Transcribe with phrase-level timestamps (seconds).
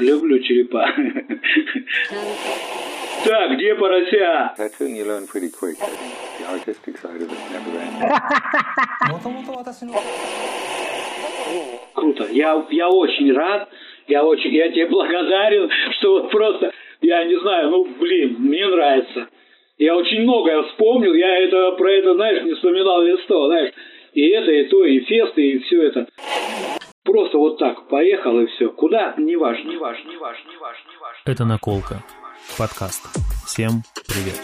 [0.00, 0.92] Люблю черепа.
[3.24, 4.54] Так, где порося?
[11.94, 12.26] Круто.
[12.30, 13.68] Я, я очень рад.
[14.08, 19.28] Я очень, я тебе благодарен, что вот просто, я не знаю, ну, блин, мне нравится.
[19.78, 23.72] Я очень многое вспомнил, я это про это, знаешь, не вспоминал лет сто, знаешь.
[24.14, 26.06] И это, и то, и фесты, и все это.
[27.06, 28.68] Просто вот так поехал и все.
[28.68, 29.14] Куда?
[29.16, 31.20] Неважно, неважно, неважно, неважно, неважно.
[31.24, 32.02] Это «Наколка».
[32.58, 33.04] Подкаст.
[33.46, 34.40] Всем привет.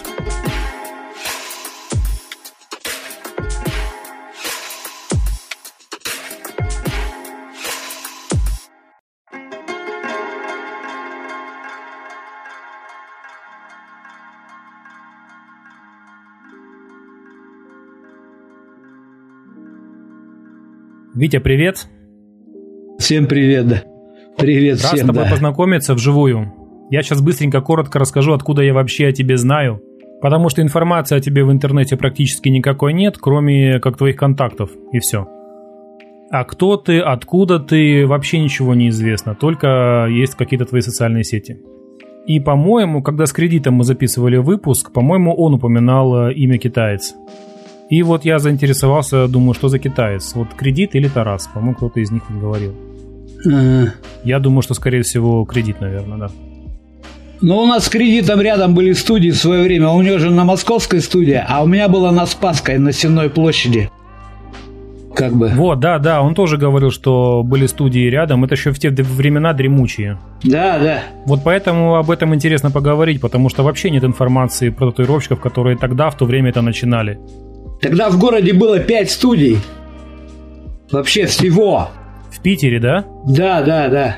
[21.15, 21.89] Витя, привет.
[23.13, 23.83] Всем привет, да.
[24.39, 26.51] Привет Рад с тобой познакомиться вживую.
[26.89, 29.83] Я сейчас быстренько, коротко расскажу, откуда я вообще о тебе знаю.
[30.23, 34.99] Потому что информации о тебе в интернете практически никакой нет, кроме как твоих контактов, и
[35.01, 35.29] все.
[36.31, 41.59] А кто ты, откуда ты, вообще ничего не известно, только есть какие-то твои социальные сети.
[42.27, 47.15] И, по-моему, когда с кредитом мы записывали выпуск, по-моему, он упоминал э, имя китаец.
[47.91, 50.35] И вот я заинтересовался, думаю, что за китаец?
[50.35, 51.47] Вот кредит или Тарас?
[51.49, 52.73] По-моему, кто-то из них говорил.
[53.47, 53.85] А,
[54.25, 56.31] Я думаю, что, скорее всего, кредит, наверное, да.
[57.41, 59.89] Ну, у нас с кредитом рядом были студии в свое время.
[59.89, 63.91] У него же на московской студии, а у меня была на Спасской, на Сенной площади.
[65.15, 65.49] Как бы.
[65.49, 68.45] Вот, да, да, он тоже говорил, что были студии рядом.
[68.45, 70.19] Это еще в те времена дремучие.
[70.45, 71.03] Да, да.
[71.27, 76.11] Вот поэтому об этом интересно поговорить, потому что вообще нет информации про татуировщиков, которые тогда,
[76.11, 77.19] в то время это начинали.
[77.81, 79.59] Тогда в городе было пять студий.
[80.93, 81.89] Вообще всего.
[82.43, 83.05] Питере, да?
[83.27, 84.17] Да, да, да.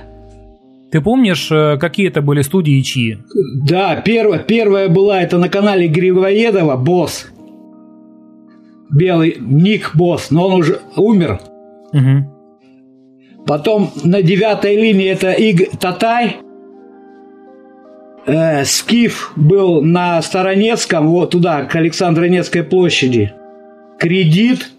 [0.91, 3.19] Ты помнишь, э, какие это были студии и чьи?
[3.67, 7.27] Да, первая, первая была это на канале Гривоедова «Босс».
[8.91, 11.41] Белый ник «Босс», но он уже умер.
[11.93, 13.45] Угу.
[13.47, 16.37] Потом на девятой линии это Иг Татай.
[18.27, 23.33] Э, Скиф был на Старонецком, вот туда, к Александро-Невской площади.
[23.99, 24.71] Кредит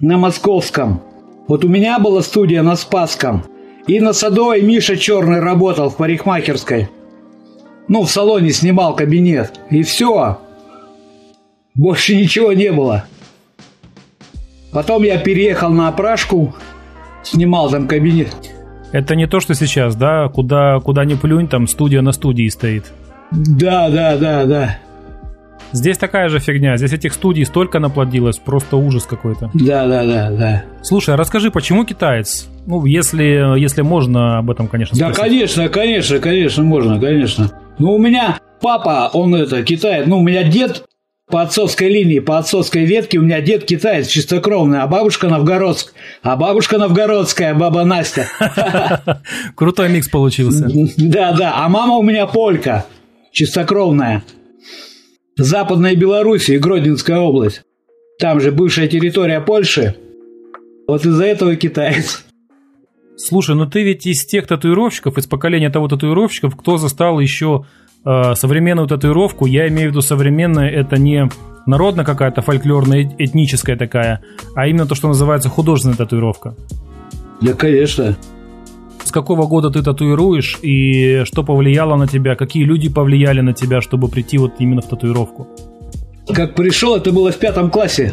[0.00, 1.02] на Московском.
[1.48, 3.42] Вот у меня была студия на Спасском.
[3.86, 6.90] И на Садовой Миша Черный работал в парикмахерской.
[7.88, 9.58] Ну, в салоне снимал кабинет.
[9.70, 10.38] И все.
[11.74, 13.06] Больше ничего не было.
[14.72, 16.54] Потом я переехал на опрашку,
[17.22, 18.28] снимал там кабинет.
[18.92, 20.28] Это не то, что сейчас, да?
[20.28, 22.92] Куда, куда ни плюнь, там студия на студии стоит.
[23.30, 24.78] Да, да, да, да.
[25.72, 26.76] Здесь такая же фигня.
[26.76, 29.50] Здесь этих студий столько наплодилось, просто ужас какой-то.
[29.54, 30.64] Да, да, да, да.
[30.82, 32.48] Слушай, а расскажи, почему китаец?
[32.66, 35.22] Ну, если, если можно об этом, конечно, Да, спросить.
[35.32, 37.50] конечно, конечно, конечно, можно, конечно.
[37.78, 40.06] Ну, у меня папа, он это, китаец.
[40.06, 40.84] Ну, у меня дед
[41.30, 45.92] по отцовской линии, по отцовской ветке, у меня дед китаец чистокровный, а бабушка новгородск,
[46.22, 48.26] а бабушка новгородская, баба Настя.
[49.54, 50.66] Крутой микс получился.
[50.96, 52.86] Да, да, а мама у меня полька,
[53.32, 54.22] чистокровная.
[55.38, 57.62] Западная Белоруссия, Гродненская область.
[58.18, 59.94] Там же бывшая территория Польши.
[60.88, 62.24] Вот из-за этого китаец.
[63.16, 67.66] Слушай, ну ты ведь из тех татуировщиков, из поколения того татуировщиков, кто застал еще
[68.04, 71.28] э, современную татуировку, я имею в виду современная, это не
[71.66, 74.22] народная какая-то фольклорная, этническая такая,
[74.56, 76.56] а именно то, что называется художественная татуировка.
[77.40, 78.16] Да, конечно.
[79.08, 83.80] С какого года ты татуируешь и что повлияло на тебя, какие люди повлияли на тебя,
[83.80, 85.48] чтобы прийти вот именно в татуировку?
[86.28, 88.12] Как пришел, это было в пятом классе.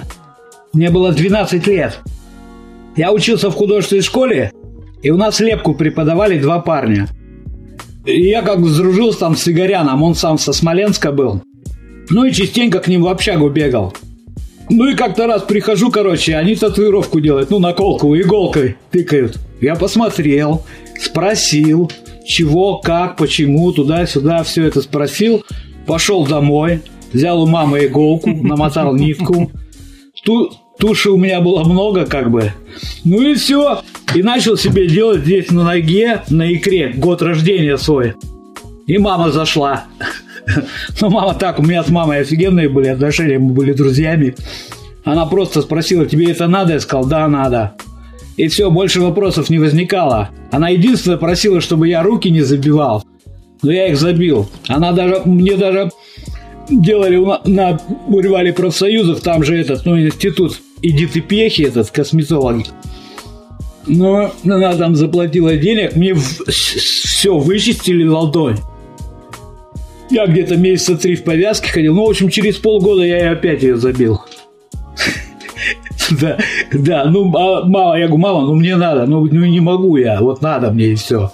[0.71, 1.99] Мне было 12 лет.
[2.95, 4.53] Я учился в художественной школе,
[5.03, 7.09] и у нас лепку преподавали два парня.
[8.05, 11.41] И я как сдружился там с Игоряном, он сам со Смоленска был.
[12.09, 13.93] Ну и частенько к ним в общагу бегал.
[14.69, 19.39] Ну и как-то раз прихожу, короче, они татуировку делают, ну наколку иголкой тыкают.
[19.61, 20.63] Я посмотрел,
[20.99, 21.91] спросил,
[22.25, 25.43] чего, как, почему, туда-сюда, все это спросил.
[25.85, 26.81] Пошел домой,
[27.13, 29.51] взял у мамы иголку, намотал нитку.
[30.23, 32.51] Ту, туши у меня было много, как бы.
[33.03, 33.81] Ну и все.
[34.15, 38.15] И начал себе делать здесь на ноге, на икре, год рождения свой.
[38.87, 39.85] И мама зашла.
[41.01, 44.35] Ну, мама так, у меня с мамой офигенные были отношения, мы были друзьями.
[45.03, 46.73] Она просто спросила, тебе это надо?
[46.73, 47.73] Я сказал, да, надо.
[48.37, 50.29] И все, больше вопросов не возникало.
[50.51, 53.03] Она единственное просила, чтобы я руки не забивал.
[53.61, 54.49] Но я их забил.
[54.67, 55.91] Она даже, мне даже
[56.69, 62.65] делали на, на Буревале профсоюзов, там же этот, ну, институт Эдиты Пехи, этот косметолог.
[63.87, 68.57] Ну, она там заплатила денег, мне все вычистили ладонь.
[70.09, 71.95] Я где-то месяца три в повязке ходил.
[71.95, 74.21] Ну, в общем, через полгода я и опять ее забил.
[76.21, 76.37] Да,
[76.83, 80.19] да, ну, а, мало, я говорю, мама, ну мне надо, ну, ну не могу я,
[80.19, 81.31] вот надо мне и все.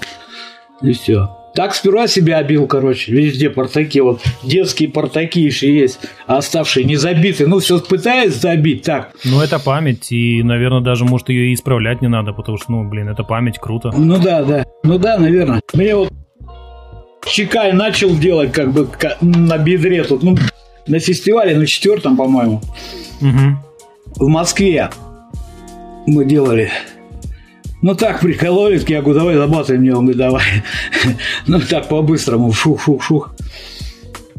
[0.82, 1.30] И все.
[1.54, 6.96] Так сперва себя бил, короче, везде портаки, вот детские портаки еще есть, а оставшие не
[6.96, 7.46] забиты.
[7.46, 9.12] Ну, все пытаюсь забить, так.
[9.26, 13.10] Ну, это память, и, наверное, даже, может, ее исправлять не надо, потому что, ну, блин,
[13.10, 13.92] это память, круто.
[13.96, 15.62] Ну да, да, ну да, наверное.
[15.74, 16.14] Мне вот
[17.26, 18.88] Чекай начал делать как бы
[19.20, 20.38] на бедре тут, ну,
[20.88, 22.62] на фестивале, на четвертом, по-моему.
[23.20, 24.26] Угу.
[24.26, 24.90] В Москве
[26.07, 26.71] мы делали.
[27.81, 30.44] Ну так прикололись, я говорю, давай забатай мне, он говорит, давай.
[31.48, 33.33] ну так по-быстрому, шух-шух-шух.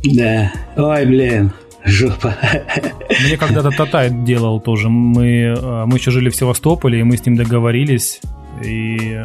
[0.05, 1.53] Да, ой, блин,
[1.85, 2.35] жопа.
[3.27, 4.89] Мне когда-то Татай делал тоже.
[4.89, 8.21] Мы, э, мы еще жили в Севастополе, и мы с ним договорились.
[8.65, 9.21] И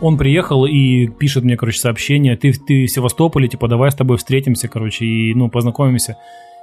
[0.00, 4.18] он приехал и пишет мне, короче, сообщение, ты, ты в Севастополе, типа, давай с тобой
[4.18, 6.16] встретимся, короче, и, ну, познакомимся.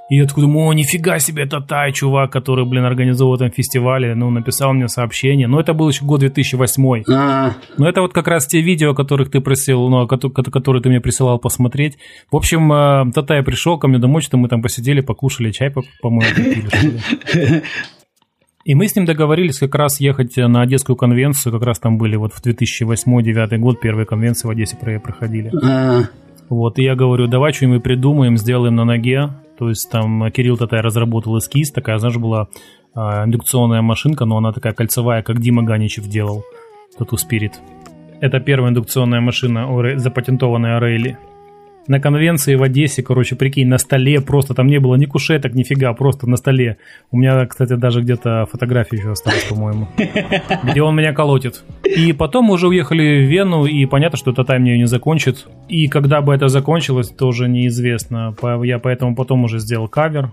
[0.08, 4.14] И я такой думаю, о, нифига себе, это тай чувак, который, блин, организовал там фестивале,
[4.14, 5.46] ну, написал мне сообщение.
[5.46, 7.04] Но это был еще год 2008.
[7.08, 7.54] А-а-а.
[7.78, 11.38] Но это вот как раз те видео, которых ты просил, ну, которые ты мне присылал
[11.38, 11.96] посмотреть.
[12.30, 15.72] В общем, э, Татай пришел ко мне домой, что мы там посидели, покушали чай,
[16.02, 16.34] по-моему.
[18.64, 22.14] И мы с ним договорились как раз ехать на Одесскую конвенцию, как раз там были
[22.14, 25.50] вот в 2008-2009 год первые конвенции в Одессе проходили.
[25.62, 26.21] А-а-а.
[26.48, 29.30] Вот, и я говорю, давай что-нибудь придумаем, сделаем на ноге.
[29.58, 32.48] То есть там Кирилл Татай разработал эскиз, такая, знаешь, была
[32.94, 36.44] а, индукционная машинка, но она такая кольцевая, как Дима Ганичев делал,
[36.98, 37.60] Тату Спирит.
[38.20, 39.66] Это первая индукционная машина,
[39.98, 41.18] запатентованная Рейли
[41.86, 45.92] на конвенции в Одессе, короче, прикинь, на столе просто, там не было ни кушеток, нифига,
[45.92, 46.78] просто на столе.
[47.10, 49.88] У меня, кстати, даже где-то фотография еще осталась, по-моему,
[50.64, 51.64] где он меня колотит.
[51.84, 55.46] И потом мы уже уехали в Вену, и понятно, что Татай мне ее не закончит.
[55.68, 58.34] И когда бы это закончилось, тоже неизвестно.
[58.62, 60.32] Я поэтому потом уже сделал кавер,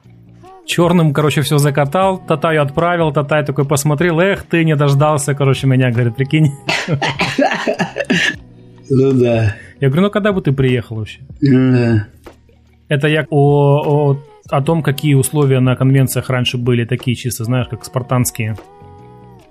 [0.65, 5.91] черным, короче, все закатал, Татаю отправил, Татай такой посмотрел, эх, ты не дождался, короче, меня,
[5.91, 6.51] говорит, прикинь.
[8.89, 9.55] Ну да.
[9.79, 11.19] Я говорю, ну когда бы ты приехал вообще?
[11.41, 12.07] Да.
[12.87, 14.19] Это я о, о,
[14.49, 18.57] о том, какие условия на конвенциях раньше были такие чисто, знаешь, как спартанские.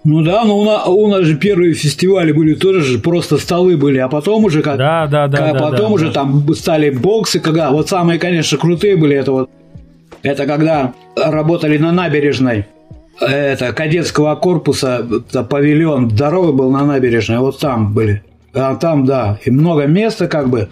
[0.04, 3.76] Ну да, но у нас, у нас же первые фестивали были тоже же просто столы
[3.76, 6.12] были, а потом уже как, да, да, да, как да, потом да, уже да.
[6.12, 9.50] там стали боксы, когда вот самые, конечно, крутые были, это вот
[10.22, 12.66] это когда работали на набережной
[13.20, 18.22] это кадетского корпуса это павильон здоровый был на набережной, вот там были.
[18.54, 20.68] А там, да, и много места как бы.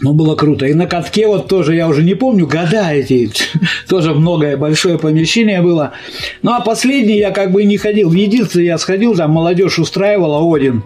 [0.00, 0.66] Ну, было круто.
[0.66, 3.30] И на катке вот тоже, я уже не помню, года эти,
[3.88, 5.92] тоже многое, большое помещение было.
[6.42, 8.08] Ну, а последний я как бы не ходил.
[8.08, 10.84] В единственное я сходил, там молодежь устраивала Один.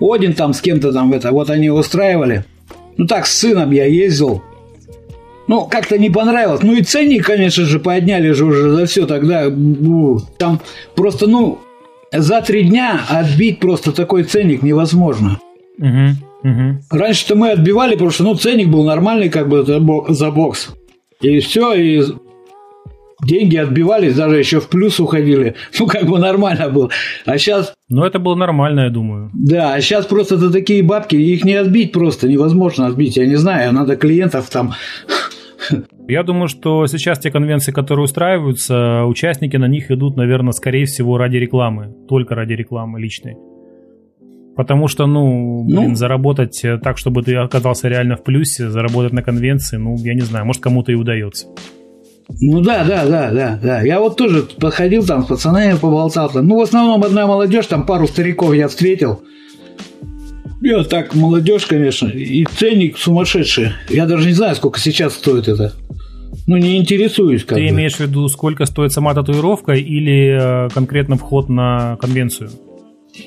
[0.00, 2.44] Один там с кем-то там это, вот они устраивали.
[2.96, 4.42] Ну, так, с сыном я ездил.
[5.48, 6.62] Ну, как-то не понравилось.
[6.62, 9.44] Ну, и ценник, конечно же, подняли же уже за все тогда.
[10.38, 10.60] Там
[10.94, 11.58] просто, ну,
[12.12, 15.38] за три дня отбить просто такой ценник невозможно.
[15.78, 16.78] Угу, угу.
[16.90, 20.70] Раньше-то мы отбивали, потому что ну, ценник был нормальный как бы за бокс.
[21.20, 22.02] И все, и
[23.24, 25.54] деньги отбивались, даже еще в плюс уходили.
[25.78, 26.90] Ну, как бы нормально было.
[27.24, 27.74] А сейчас...
[27.88, 29.30] Ну, это было нормально, я думаю.
[29.34, 33.16] Да, а сейчас просто это такие бабки, их не отбить просто, невозможно отбить.
[33.16, 34.74] Я не знаю, надо клиентов там
[36.08, 41.18] я думаю, что сейчас те конвенции, которые устраиваются, участники на них идут, наверное, скорее всего,
[41.18, 41.94] ради рекламы.
[42.08, 43.36] Только ради рекламы личной.
[44.56, 49.22] Потому что, ну, блин, ну, заработать так, чтобы ты оказался реально в плюсе, заработать на
[49.22, 51.46] конвенции, ну, я не знаю, может, кому-то и удается.
[52.40, 53.80] Ну да, да, да, да, да.
[53.82, 56.30] Я вот тоже подходил там с пацанами поболтал.
[56.30, 56.46] Там.
[56.46, 59.22] Ну, в основном одна молодежь, там пару стариков я встретил.
[60.62, 63.70] Я так, молодежь, конечно, и ценник сумасшедший.
[63.88, 65.72] Я даже не знаю, сколько сейчас стоит это.
[66.46, 67.70] Ну, не интересуюсь как Ты бы.
[67.70, 72.50] имеешь в виду, сколько стоит сама татуировка или э, конкретно вход на конвенцию?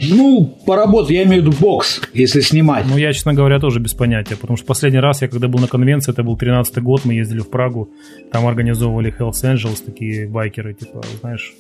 [0.02, 2.86] Ну, поработать, я имею в виду бокс, если снимать.
[2.90, 5.68] Ну, я, честно говоря, тоже без понятия, потому что последний раз я, когда был на
[5.68, 7.90] конвенции, это был 13-й год, мы ездили в Прагу,
[8.32, 11.54] там организовывали Hells Angels, такие байкеры, типа, знаешь,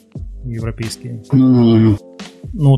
[0.44, 1.24] европейские.
[1.32, 1.89] Ну-ну-ну.
[1.91, 1.98] Ну,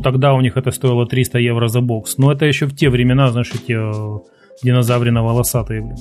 [0.02, 2.18] тогда у них это стоило 300 евро за бокс.
[2.18, 4.18] Но это еще в те времена, знаешь, эти э,
[4.62, 5.96] динозаврино-волосатые, блин.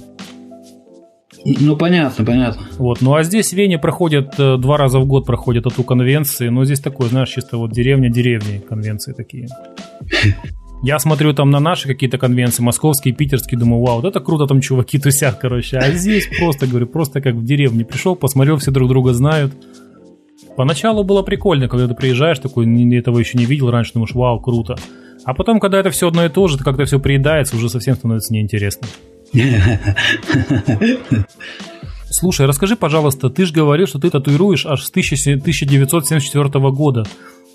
[1.60, 2.64] Ну, понятно, понятно.
[2.78, 6.50] Вот, ну а здесь в Вене проходят, э, два раза в год проходят эту конвенции,
[6.50, 9.48] но здесь такое, знаешь, чисто вот деревня-деревни конвенции такие.
[10.84, 14.62] Я смотрю там на наши какие-то конвенции, московские, питерские, думаю, вау, вот это круто, там
[14.62, 15.78] чуваки тусят, короче.
[15.78, 17.84] А здесь просто, говорю, просто как в деревне.
[17.84, 19.54] Пришел, посмотрел, все друг друга знают.
[20.58, 24.40] Поначалу было прикольно, когда ты приезжаешь, такой, «Н- этого еще не видел раньше, думаешь, вау,
[24.42, 24.76] круто.
[25.24, 28.34] А потом, когда это все одно и то же, как-то все приедается, уже совсем становится
[28.34, 28.88] неинтересно.
[32.10, 37.04] Слушай, расскажи, пожалуйста, ты же говорил, что ты татуируешь аж с 1000 1974 года.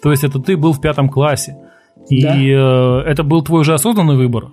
[0.03, 1.57] То есть это ты был в пятом классе.
[2.11, 2.37] И Да.
[2.37, 4.49] э, это был твой уже осознанный выбор?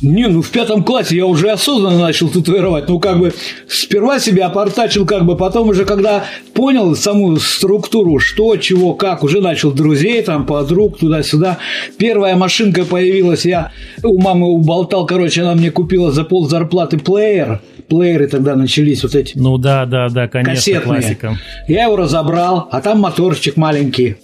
[0.00, 2.88] Не, ну в пятом классе я уже осознанно начал татуировать.
[2.88, 3.32] Ну, как бы
[3.66, 6.24] сперва себя опортачил, как бы потом уже, когда
[6.54, 11.58] понял саму структуру, что, чего, как, уже начал друзей, там, подруг, туда-сюда.
[11.96, 13.72] Первая машинка появилась, я
[14.04, 17.60] у мамы уболтал, короче, она мне купила за пол зарплаты плеер.
[17.88, 21.00] Плееры тогда начались вот эти Ну да, да, да, конечно, кассетные.
[21.00, 21.38] классика.
[21.66, 24.16] Я его разобрал, а там моторчик маленький.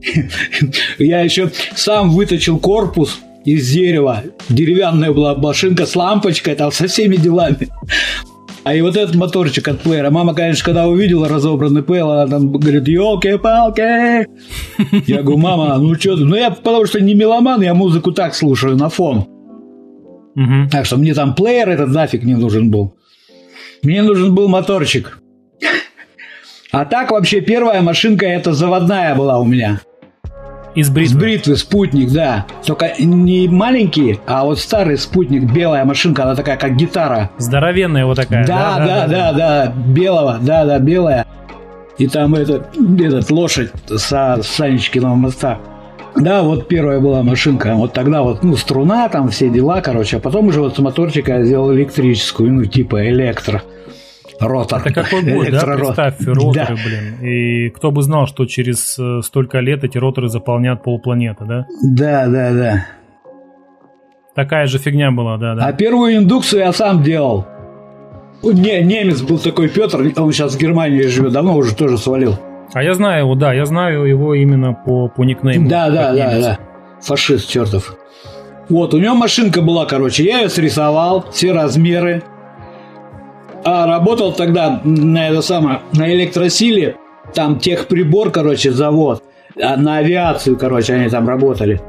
[0.98, 4.22] Я еще сам выточил корпус из дерева.
[4.48, 7.68] Деревянная была машинка с лампочкой, там со всеми делами.
[8.62, 10.10] А и вот этот моторчик от плеера.
[10.10, 14.26] Мама, конечно, когда увидела разобранный плеер, она там говорит, елки-палки.
[15.10, 16.24] Я говорю, мама, ну что ты?
[16.24, 19.26] Ну я потому что не меломан, я музыку так слушаю на фон.
[20.34, 20.68] Мгм.
[20.70, 22.94] Так что мне там плеер этот нафиг не нужен был.
[23.82, 25.18] Мне нужен был моторчик.
[26.70, 29.80] А так вообще первая машинка это заводная была у меня.
[30.74, 31.20] Из С бритвы.
[31.20, 32.46] бритвы спутник, да.
[32.64, 37.30] Только не маленький, а вот старый спутник, белая машинка, она такая как гитара.
[37.38, 38.46] Здоровенная вот такая.
[38.46, 41.26] Да, да, да, да, белого, да, да, белая.
[41.98, 42.68] И там этот,
[43.00, 45.58] этот лошадь со Санечкиного моста.
[46.16, 47.74] Да, вот первая была машинка.
[47.74, 50.16] Вот тогда вот, ну, струна, там все дела, короче.
[50.16, 53.62] А потом уже вот с моторчика я сделал электрическую, ну, типа электро.
[54.40, 54.80] Ротор.
[54.84, 55.60] Это какой год, да?
[55.64, 56.68] Представь, роторы, Да.
[56.74, 57.20] блин.
[57.22, 61.66] И кто бы знал, что через э, столько лет эти роторы заполнят полпланеты, да?
[61.82, 62.86] Да, да, да.
[64.34, 65.66] Такая же фигня была, да, да.
[65.66, 67.46] А первую индукцию я сам делал.
[68.42, 72.38] Не, немец был такой Петр, он сейчас в Германии живет, давно уже тоже свалил.
[72.72, 75.68] А я знаю его, да, я знаю его именно по, по никнейму.
[75.68, 76.44] Да, да, да, немец.
[76.46, 76.58] да.
[77.02, 77.96] Фашист чертов.
[78.70, 82.22] Вот, у него машинка была, короче, я ее срисовал, все размеры.
[83.64, 86.96] А работал тогда на это самое, на электросиле,
[87.34, 89.22] там техприбор, короче, завод.
[89.62, 91.80] А на авиацию, короче, они там работали.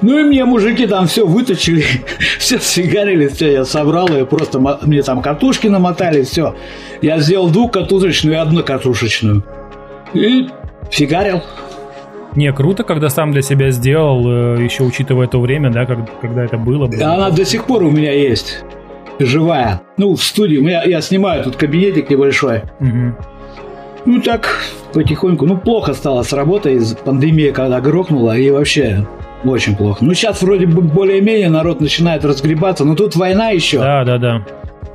[0.00, 1.82] Ну и мне мужики там все выточили,
[2.38, 6.54] все сигарили, все, я собрал ее, просто мне там катушки намотали, все.
[7.02, 9.42] Я сделал двухкатушечную и одну катушечную.
[10.14, 10.48] И
[10.90, 11.42] фигарил.
[12.36, 14.24] Не, круто, когда сам для себя сделал,
[14.56, 16.86] э, еще учитывая то время, да, как- когда это было.
[16.86, 17.02] блин.
[17.02, 18.62] Она до сих пор у меня есть.
[19.18, 19.82] Живая.
[19.96, 20.58] Ну, в студии.
[20.58, 22.62] У меня, я снимаю тут кабинетик небольшой.
[22.80, 23.16] Мгм.
[24.06, 25.46] Ну, так, потихоньку.
[25.46, 28.36] Ну, плохо стало с работой из пандемии, когда грохнула.
[28.36, 29.06] И вообще,
[29.44, 30.04] очень плохо.
[30.04, 32.84] Ну, сейчас вроде бы более-менее народ начинает разгребаться.
[32.84, 33.78] Но тут война еще.
[33.78, 34.46] Да, да, да.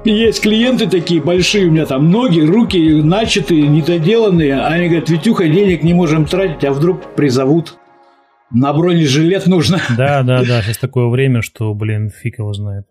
[0.06, 4.60] Есть клиенты такие большие, у меня там ноги, руки начатые, недоделанные.
[4.60, 7.77] Они говорят, Витюха, денег не можем тратить, а вдруг призовут.
[8.51, 9.80] На бронежилет нужно.
[9.98, 10.62] Да, да, да.
[10.62, 12.86] Сейчас такое время, что, блин, фиг его знает.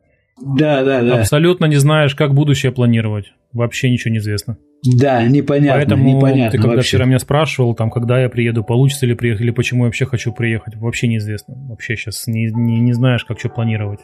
[0.44, 1.20] Да, да, да.
[1.20, 3.32] Абсолютно не знаешь, как будущее планировать.
[3.52, 4.56] Вообще ничего не известно.
[4.84, 6.88] Да, непонятно, Поэтому непонятно ты когда вообще.
[6.88, 10.32] вчера меня спрашивал, там, когда я приеду, получится ли приехать, или почему я вообще хочу
[10.32, 11.54] приехать, вообще неизвестно.
[11.68, 14.00] Вообще сейчас не, не, не знаешь, как что планировать.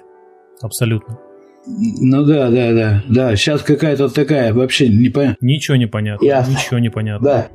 [0.62, 1.18] Абсолютно.
[1.66, 3.37] Ну да, да, да, да.
[3.37, 5.45] Сейчас какая-то такая вообще непонятно.
[5.45, 6.25] Ничего не понятно.
[6.25, 6.52] Ясно.
[6.52, 7.28] Ничего не понятно.
[7.28, 7.49] Да.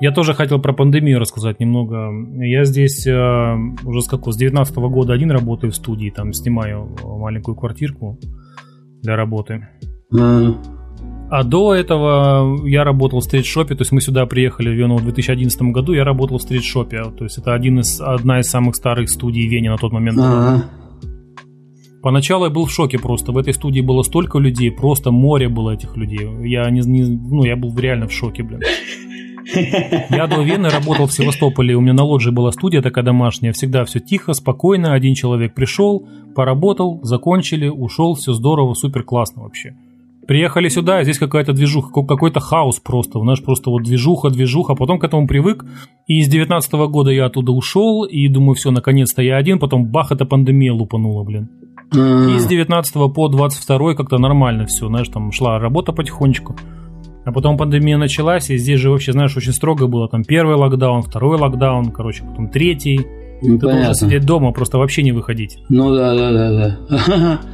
[0.00, 2.10] Я тоже хотел про пандемию рассказать немного.
[2.44, 4.32] Я здесь э, уже с какого?
[4.32, 8.16] С 19 года один работаю в студии, там снимаю маленькую квартирку
[9.02, 9.68] для работы.
[10.16, 10.54] А,
[11.30, 15.02] А до этого я работал в стрит-шопе, то есть мы сюда приехали в Вену в
[15.02, 19.10] 2011 году, я работал в стрит-шопе, то есть это один из, одна из самых старых
[19.10, 20.16] студий Вене на тот момент.
[20.18, 20.64] ага.
[22.02, 25.72] Поначалу я был в шоке просто, в этой студии было столько людей, просто море было
[25.72, 26.20] этих людей.
[26.48, 28.60] Я не, не- ну я был реально в шоке, блин.
[29.54, 33.84] Я до Вены работал в Севастополе, у меня на лоджии была студия такая домашняя, всегда
[33.84, 39.74] все тихо, спокойно, один человек пришел, поработал, закончили, ушел, все здорово, супер классно вообще.
[40.26, 44.98] Приехали сюда, здесь какая-то движуха, ка- какой-то хаос просто, знаешь, просто вот движуха, движуха, потом
[44.98, 45.64] к этому привык,
[46.06, 50.12] и с 19 года я оттуда ушел, и думаю, все, наконец-то я один, потом бах,
[50.12, 51.48] эта пандемия лупанула, блин.
[51.96, 56.54] А, И с 19 по 22 как-то нормально все, знаешь, там шла работа потихонечку.
[57.28, 60.08] А потом пандемия началась, и здесь же вообще, знаешь, очень строго было.
[60.08, 63.06] Там первый локдаун, второй локдаун, короче, потом третий.
[63.42, 63.94] ну, Ты должен понятно.
[63.94, 65.58] сидеть дома, просто вообще не выходить.
[65.68, 67.40] Ну да, да, да, да.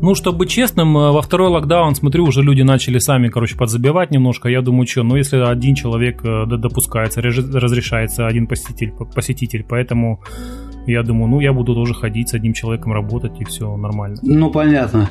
[0.00, 4.10] Ну, чтобы быть честным, э, во второй локдаун, смотрю, уже люди начали сами, короче, подзабивать
[4.10, 4.48] немножко.
[4.48, 10.22] Я думаю, что, ну, если один человек э, допускается, разрешается один посетитель, посетитель, поэтому
[10.86, 14.16] я думаю, ну, я буду тоже ходить с одним человеком, работать, и все нормально.
[14.22, 15.10] Ну понятно.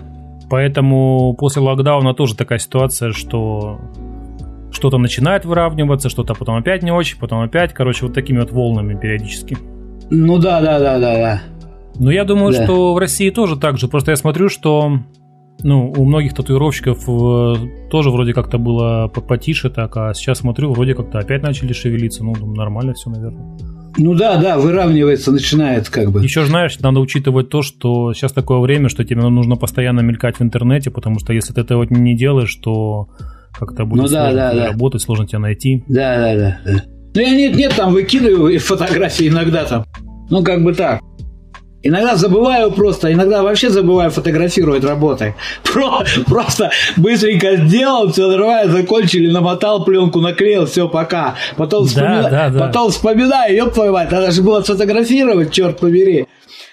[0.50, 3.80] Поэтому после локдауна тоже такая ситуация, что
[4.72, 9.00] что-то начинает выравниваться, что-то потом опять не очень, потом опять, короче, вот такими вот волнами
[9.00, 9.58] периодически.
[10.10, 11.42] Ну да, да, да, да, да.
[11.98, 12.64] Но я думаю, Да.
[12.66, 13.88] что в России тоже так же.
[13.88, 15.00] Просто я смотрю, что
[15.64, 20.74] ну, у многих татуировщиков э, тоже вроде как-то было по- потише так, а сейчас смотрю,
[20.74, 22.24] вроде как-то опять начали шевелиться.
[22.25, 23.58] Ну, думаю, нормально все, наверное.
[23.98, 26.24] Ну да, да, выравнивается, начинает как бы.
[26.24, 30.42] Еще знаешь, надо учитывать то, что сейчас такое время, что тебе нужно постоянно мелькать в
[30.42, 33.08] интернете, потому что если ты этого не делаешь, то
[33.58, 34.68] как-то будет Ну да, сложно да, да.
[34.68, 35.84] работать, сложно тебя найти.
[35.88, 36.60] Да, да, да.
[36.66, 36.84] да.
[37.16, 39.86] Ну я нет, нет, там выкидываю фотографии иногда там.
[40.30, 41.02] Ну как бы так.
[41.88, 45.36] Иногда забываю просто, иногда вообще забываю фотографировать работы.
[45.72, 51.36] Про- просто быстренько сделал, все нормально, закончили, намотал пленку, наклеил, все, пока.
[51.58, 52.60] Потом, Да, вспомина- да, да.
[52.60, 56.25] потом вспоминаю, ёб твою мать, надо же было сфотографировать, черт побери.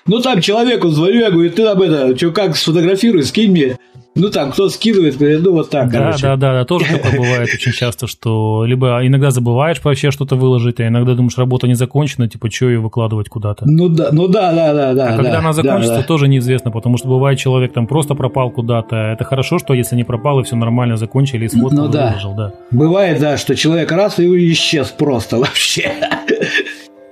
[0.06, 3.78] Ну там человеку звоню, я говорю, ты там это, что, как сфотографируй, скинь мне.
[4.14, 6.22] Ну там, кто скидывает, говорит, ну вот так, Да, короче.
[6.22, 10.80] да, да, да, тоже такое бывает очень часто, что либо иногда забываешь вообще что-то выложить,
[10.80, 13.64] а иногда думаешь, работа не закончена, типа, что ее выкладывать куда-то.
[13.66, 15.08] Ну да, ну да, да, да, да.
[15.14, 16.06] А когда да, она закончится, да, да.
[16.06, 18.96] тоже неизвестно, потому что бывает человек там просто пропал куда-то.
[18.96, 22.08] Это хорошо, что если не пропал и все нормально закончили, и сфоткал, Ну да.
[22.08, 22.52] выложил, да.
[22.70, 25.90] Бывает, да, что человек раз и исчез просто вообще.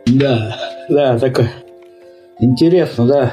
[0.07, 0.57] Да,
[0.89, 1.49] да, такой.
[2.41, 3.33] Интересно, да.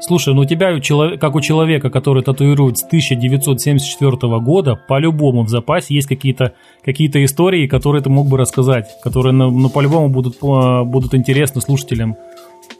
[0.00, 0.80] Слушай, ну у тебя,
[1.18, 7.66] как у человека, который татуирует с 1974 года, по-любому в запасе есть какие-то какие истории,
[7.66, 12.16] которые ты мог бы рассказать, которые ну, ну, по-любому будут, э, будут интересны слушателям.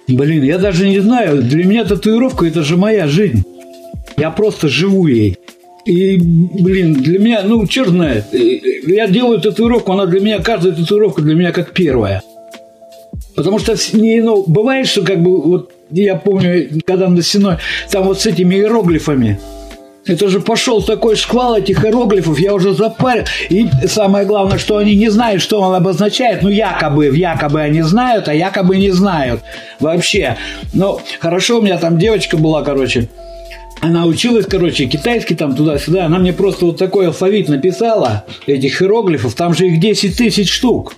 [0.09, 3.45] Блин, я даже не знаю, для меня татуировка это же моя жизнь.
[4.17, 5.37] Я просто живу ей.
[5.85, 11.23] И, блин, для меня, ну, черт знает, я делаю татуировку, она для меня, каждая татуировка
[11.23, 12.23] для меня как первая.
[13.35, 17.57] Потому что, не, ну, бывает, что как бы, вот, я помню, когда на Сеной,
[17.91, 19.39] там вот с этими иероглифами,
[20.07, 23.25] это же пошел такой шквал этих иероглифов, я уже запарил.
[23.49, 26.43] И самое главное, что они не знают, что он обозначает.
[26.43, 29.43] Ну, якобы, якобы они знают, а якобы не знают
[29.79, 30.37] вообще.
[30.73, 33.09] Но хорошо, у меня там девочка была, короче,
[33.81, 36.07] она училась, короче, китайский там туда-сюда.
[36.07, 39.35] Она мне просто вот такой алфавит написала, этих иероглифов.
[39.35, 40.95] Там же их 10 тысяч штук.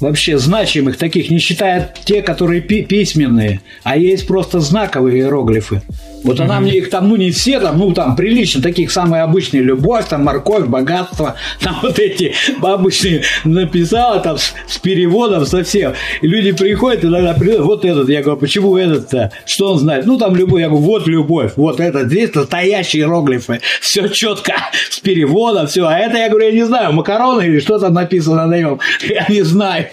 [0.00, 3.60] Вообще значимых таких, не считая те, которые пи- письменные.
[3.82, 5.82] А есть просто знаковые иероглифы.
[6.22, 9.62] Вот она мне их там, ну не все там, ну там прилично, таких самые обычные,
[9.62, 15.94] любовь, там морковь, богатство, там вот эти обычные написала там с, с переводом совсем.
[16.20, 20.06] И люди приходят, иногда приходят, вот этот, я говорю, почему этот-то, что он знает?
[20.06, 24.54] Ну там любовь, я говорю, вот любовь, вот это, здесь настоящие иероглифы, все четко,
[24.90, 28.46] с переводом, все, а это, я говорю, я не знаю, макароны или что там написано
[28.46, 29.86] на нем, я не знаю.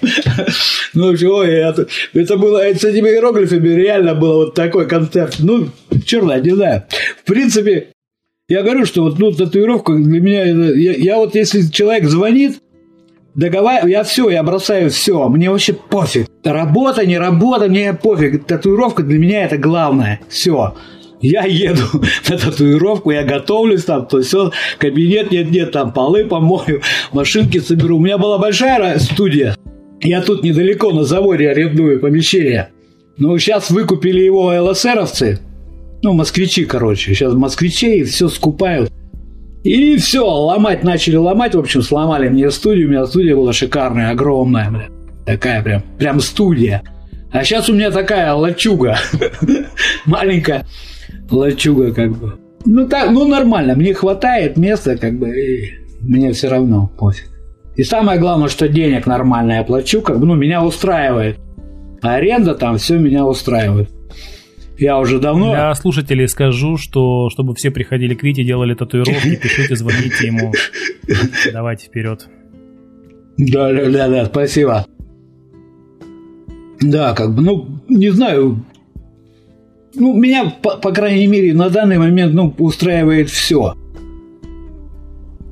[0.94, 5.36] Ну, ой, это, это было, с этими иероглифами реально было вот такой концерт.
[5.40, 5.70] Ну,
[6.08, 6.84] черт знает, не знаю.
[7.24, 7.90] В принципе,
[8.50, 12.62] я говорю, что вот, ну, татуировка для меня, я, я вот, если человек звонит,
[13.36, 16.28] договариваю, я все, я бросаю все, мне вообще пофиг.
[16.44, 18.46] Работа, не работа, мне пофиг.
[18.46, 20.22] Татуировка для меня это главное.
[20.30, 20.76] Все.
[21.22, 21.84] Я еду
[22.30, 27.98] на татуировку, я готовлюсь там, то все, кабинет нет-нет, там полы помою, машинки соберу.
[27.98, 29.56] У меня была большая студия.
[30.02, 32.70] Я тут недалеко на заводе арендую помещение.
[33.18, 35.40] Ну, сейчас выкупили его ЛСРовцы.
[36.08, 37.14] Ну, москвичи, короче.
[37.14, 38.90] Сейчас москвичей все скупают.
[39.66, 41.54] И все, ломать начали ломать.
[41.54, 42.88] В общем, сломали мне студию.
[42.88, 44.88] У меня студия была шикарная, огромная, бля.
[45.26, 46.82] Такая прям, прям студия.
[47.34, 48.96] А сейчас у меня такая лачуга.
[50.06, 50.66] Маленькая
[51.30, 52.40] лачуга, как бы.
[52.64, 53.76] Ну, так, ну, нормально.
[53.76, 57.28] Мне хватает места, как бы, и мне все равно пофиг.
[57.76, 61.38] И самое главное, что денег нормально я плачу, как бы, ну, меня устраивает.
[62.02, 63.90] Аренда там все меня устраивает.
[64.78, 65.52] Я уже давно...
[65.52, 70.54] Для слушателей скажу, что чтобы все приходили к Вите, делали татуировки, пишите, звоните ему.
[71.52, 72.28] Давайте вперед.
[73.38, 74.86] Да, да, да, да, спасибо.
[76.80, 78.64] Да, как бы, ну, не знаю.
[79.96, 83.74] Ну, меня, по, по крайней мере, на данный момент, ну, устраивает все.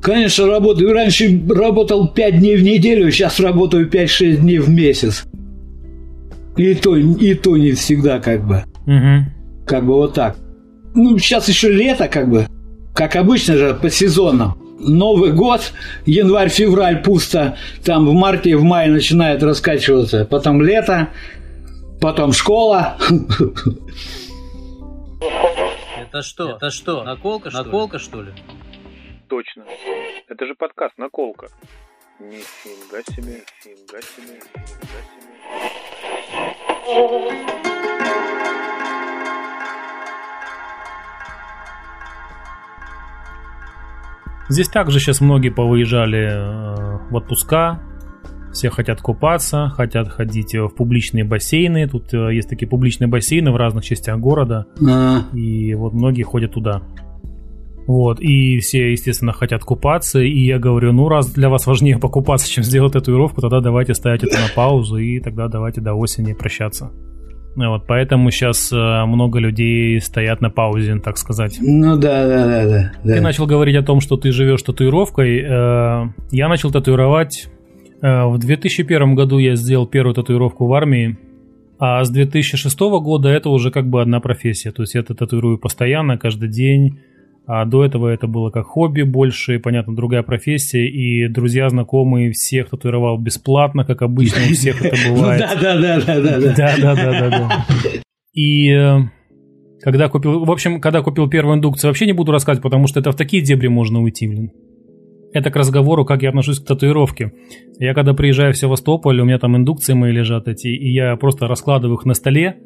[0.02, 0.94] Конечно, работаю.
[0.94, 5.26] Раньше работал 5 дней в неделю, сейчас работаю 5-6 дней в месяц.
[6.58, 8.64] И то, и то не всегда, как бы.
[8.86, 9.66] Угу.
[9.68, 10.38] Как бы вот так.
[10.94, 12.48] Ну, сейчас еще лето, как бы.
[12.94, 14.58] Как обычно же, по сезонам.
[14.80, 15.74] Новый год,
[16.06, 17.58] январь-февраль пусто.
[17.84, 20.26] Там в марте и в мае начинает раскачиваться.
[20.26, 21.10] Потом лето,
[22.00, 22.98] потом школа.
[25.98, 26.52] Это что?
[26.52, 27.04] Это что?
[27.04, 28.32] Наколка, что Наколка, что ли?
[29.28, 29.64] Точно.
[30.30, 31.48] Это же подкаст «Наколка».
[32.20, 35.02] Нифига себе, нифига себе, нифига
[37.64, 37.75] себе.
[44.50, 47.82] Здесь также сейчас многие повыезжали э, в отпуска,
[48.56, 51.88] все хотят купаться, хотят ходить в публичные бассейны.
[51.88, 56.54] Тут э, есть такие публичные бассейны в разных частях города, А, и вот многие ходят
[56.54, 56.82] туда.
[57.88, 62.50] Вот, и все, естественно, хотят купаться, и я говорю, ну, раз для вас важнее покупаться,
[62.50, 66.92] чем сделать татуировку, тогда давайте ставить это на паузу, и тогда давайте до осени прощаться.
[67.56, 71.58] Вот, поэтому сейчас много людей стоят на паузе, так сказать.
[71.62, 72.92] ну да, да, да, да.
[73.04, 73.22] Ты да.
[73.22, 75.40] начал говорить о том, что ты живешь татуировкой.
[75.40, 77.48] Э, Я начал татуировать.
[78.02, 81.18] э, В 2001 году я сделал первую татуировку в армии.
[81.80, 84.72] А с 2006 года это уже как бы одна профессия.
[84.72, 87.00] То есть я это татуирую постоянно, каждый день.
[87.48, 90.88] А до этого это было как хобби больше, понятно, другая профессия.
[90.88, 95.40] И друзья, знакомые всех татуировал бесплатно, как обычно у всех это Ну бывает.
[95.40, 96.56] да, да, да, да, да, да.
[96.56, 97.66] Да, да, да, да, да.
[98.34, 98.98] И э,
[99.82, 103.12] когда купил, в общем, когда купил первую индукцию, вообще не буду рассказывать, потому что это
[103.12, 104.52] в такие дебри можно уйти, блин.
[105.32, 107.34] Это к разговору, как я отношусь к татуировке.
[107.78, 111.48] Я когда приезжаю в Севастополь, у меня там индукции мои лежат эти, и я просто
[111.48, 112.58] раскладываю их на столе.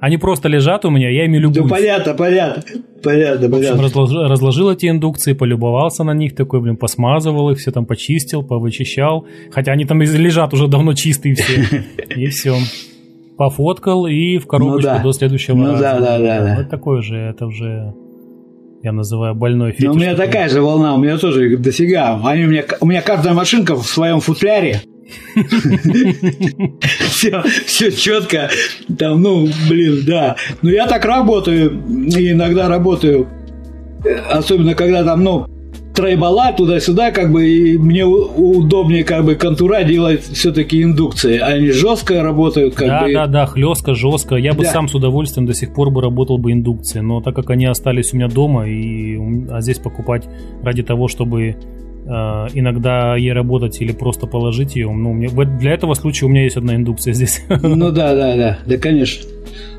[0.00, 1.70] Они просто лежат у меня, я ими Да любуюсь.
[1.70, 2.62] понятно, понятно,
[3.02, 3.82] понятно, В общем, понятно.
[3.82, 9.26] разложил, разложил эти индукции, полюбовался на них, такой, блин, посмазывал их, все там почистил, повычищал.
[9.50, 11.84] Хотя они там лежат уже давно чистые все.
[12.16, 12.56] И все.
[13.38, 15.02] Пофоткал и в коробочку Ну да.
[15.02, 15.82] до следующего Ну раза.
[15.82, 16.54] да, да, да, да.
[16.58, 17.92] Вот такой же, это уже,
[18.82, 19.84] я называю, больной фетиш.
[19.88, 22.18] Ну, у меня такая же волна, у меня тоже дофига.
[22.24, 24.80] Они у меня, у меня каждая машинка в своем футляре.
[27.08, 28.48] Все, все четко.
[28.98, 30.36] Там, ну, блин, да.
[30.62, 33.28] Но я так работаю, и иногда работаю,
[34.30, 35.46] особенно когда там, ну,
[35.94, 41.38] трейбала туда-сюда, как бы, и мне удобнее, как бы, контура делать все-таки индукции.
[41.38, 43.12] Они жестко работают, как Да, бы.
[43.14, 44.36] да, да, хлестко, жестко.
[44.36, 44.70] Я бы Да.
[44.72, 48.12] сам с удовольствием до сих пор бы работал бы индукцией, но так как они остались
[48.12, 49.18] у меня дома, и,
[49.50, 50.24] а здесь покупать
[50.62, 51.56] ради того, чтобы
[52.54, 56.56] иногда ей работать или просто положить ее, ну, мне, для этого случая у меня есть
[56.56, 57.42] одна индукция здесь.
[57.62, 59.28] Ну да, да, да, да, конечно.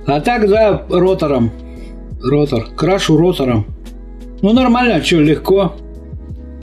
[0.06, 1.52] А так, да, ротором.
[2.22, 2.66] Ротор.
[2.76, 3.66] Крашу ротором.
[4.42, 5.76] Ну, нормально, что, легко.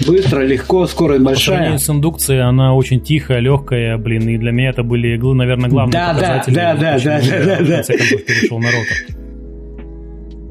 [0.07, 1.79] Быстро, легко, скорость большая.
[1.79, 6.13] с индукцией, она очень тихая, легкая, блин, и для меня это были, наверное, главные Да,
[6.13, 6.55] да, показатели.
[6.55, 7.83] да, да, да, да, да.
[7.83, 9.17] концов перешел на ротор.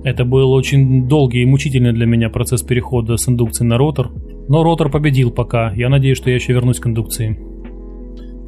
[0.05, 4.11] Это был очень долгий и мучительный для меня процесс перехода с индукции на ротор.
[4.47, 5.71] Но ротор победил пока.
[5.73, 7.37] Я надеюсь, что я еще вернусь к индукции.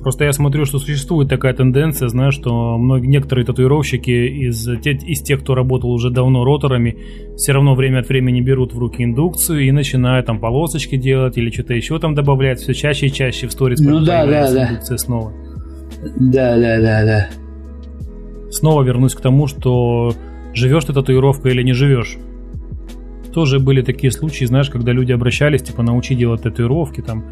[0.05, 5.39] Просто я смотрю, что существует такая тенденция, знаю, что многие, некоторые татуировщики из, из тех,
[5.39, 6.95] кто работал уже давно роторами,
[7.37, 11.49] все равно время от времени берут в руки индукцию и начинают там полосочки делать или
[11.49, 12.59] что-то еще там добавлять.
[12.59, 14.69] Все чаще и чаще в сторис Ну да, да, да.
[14.69, 15.33] индукция снова.
[16.19, 17.27] Да, да, да, да.
[18.51, 20.13] Снова вернусь к тому, что
[20.53, 22.19] живешь ты татуировкой или не живешь.
[23.35, 27.25] Тоже были такие случаи, знаешь, когда люди обращались, типа, научи делать татуировки там.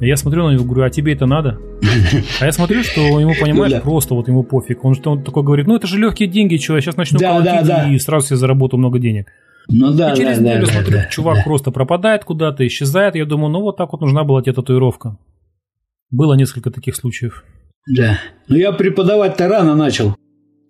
[0.00, 1.60] Я смотрю на него, говорю, а тебе это надо?
[2.40, 3.80] А я смотрю, что ему, понимаешь, Ну да.
[3.80, 4.84] просто вот ему пофиг.
[4.84, 7.28] Он что он такой говорит, ну это же легкие деньги, что я сейчас начну Да,
[7.28, 7.88] колотить да.
[7.88, 9.28] и сразу себе заработаю много денег.
[9.68, 11.42] Ну да, и через да, неделю да, смотрю, да, чувак да.
[11.44, 13.14] просто пропадает куда-то, исчезает.
[13.14, 15.16] Я думаю, ну вот так вот нужна была тебе татуировка.
[16.10, 17.44] Было несколько таких случаев.
[17.96, 18.18] Да.
[18.48, 20.16] Ну я преподавать-то рано начал.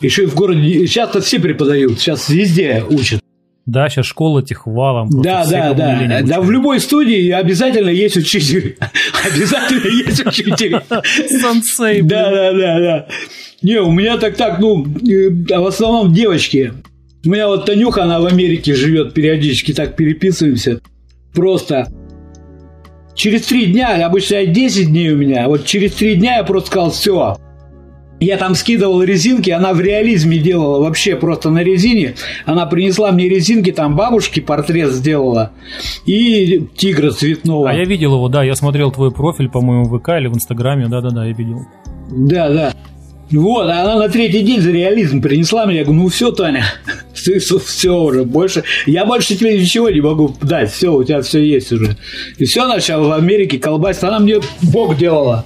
[0.02, 0.86] Еще и в городе.
[0.86, 1.98] Сейчас-то все преподают.
[1.98, 3.22] Сейчас везде учат.
[3.66, 5.10] Да, сейчас школа этих валом.
[5.10, 6.22] Да, да, да.
[6.22, 8.78] Да, в любой студии обязательно есть учитель.
[9.26, 10.80] Обязательно есть учитель.
[11.28, 12.08] Сенсей, блин.
[12.08, 13.06] Да, да, да, да.
[13.62, 16.74] Не, у меня так так, ну, э, а в основном девочки.
[17.24, 20.80] У меня вот Танюха, она в Америке живет, периодически так переписываемся.
[21.34, 21.88] Просто
[23.16, 26.90] через три дня, обычно 10 дней у меня, вот через три дня я просто сказал,
[26.92, 27.36] все.
[28.18, 32.14] Я там скидывал резинки, она в реализме делала вообще просто на резине.
[32.46, 35.52] Она принесла мне резинки, там бабушки портрет сделала
[36.06, 37.68] и тигра цветного.
[37.68, 40.88] А я видел его, да, я смотрел твой профиль, по-моему, в ВК или в Инстаграме,
[40.88, 41.66] да-да-да, я видел.
[42.10, 42.72] Да, да.
[43.30, 45.78] Вот, а она на третий день за реализм принесла мне.
[45.78, 46.64] Я говорю, ну все, Таня,
[47.12, 48.62] все уже, больше.
[48.86, 50.70] Я больше тебе ничего не могу дать.
[50.70, 51.96] Все, у тебя все есть уже.
[52.38, 54.04] И все начала в Америке колбасить.
[54.04, 55.44] Она мне Бог делала.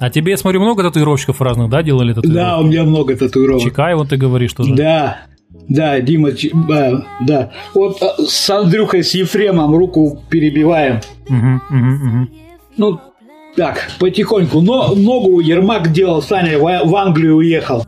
[0.00, 2.34] А тебе, я смотрю, много татуировщиков разных, да, делали татуировки?
[2.34, 3.62] Да, у меня много татуировок.
[3.62, 4.74] Чикаева ты говоришь тоже?
[4.74, 5.18] Да,
[5.68, 7.50] да, Дима, Ч- да, да.
[7.74, 11.00] Вот а, с Андрюхой, с Ефремом руку перебиваем.
[11.28, 12.30] Мгм, мгм, мгм.
[12.78, 12.98] Ну,
[13.56, 14.62] так, потихоньку.
[14.62, 17.84] Но ногу Ермак делал, Саня в, в Англию уехал.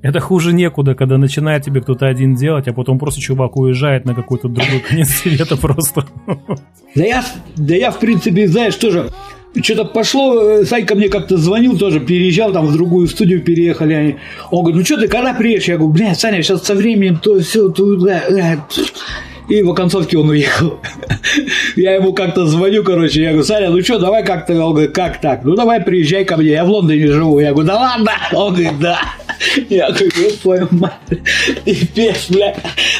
[0.00, 4.14] Это хуже некуда, когда начинает тебе кто-то один делать, а потом просто чувак уезжает на
[4.14, 6.04] какой-то другой конец света просто.
[6.94, 7.24] Да я,
[7.56, 9.10] да я, в принципе, знаешь, тоже
[9.62, 14.16] что-то пошло, э, Санька мне как-то звонил тоже, переезжал там в другую студию, переехали они.
[14.50, 15.68] Он говорит, ну что ты, когда приедешь?
[15.68, 18.66] Я говорю, блядь, Саня, сейчас со временем то все, то, да, да».
[19.48, 20.78] И в оконцовке он уехал.
[21.76, 25.22] Я ему как-то звоню, короче, я говорю, Саня, ну что, давай как-то, он говорит, как
[25.22, 25.42] так?
[25.42, 27.38] Ну давай приезжай ко мне, я в Лондоне живу.
[27.40, 28.12] Я говорю, да ладно?
[28.32, 29.00] Он говорит, да.
[29.70, 30.92] Я говорю, твою мать,
[31.94, 32.56] пес, бля,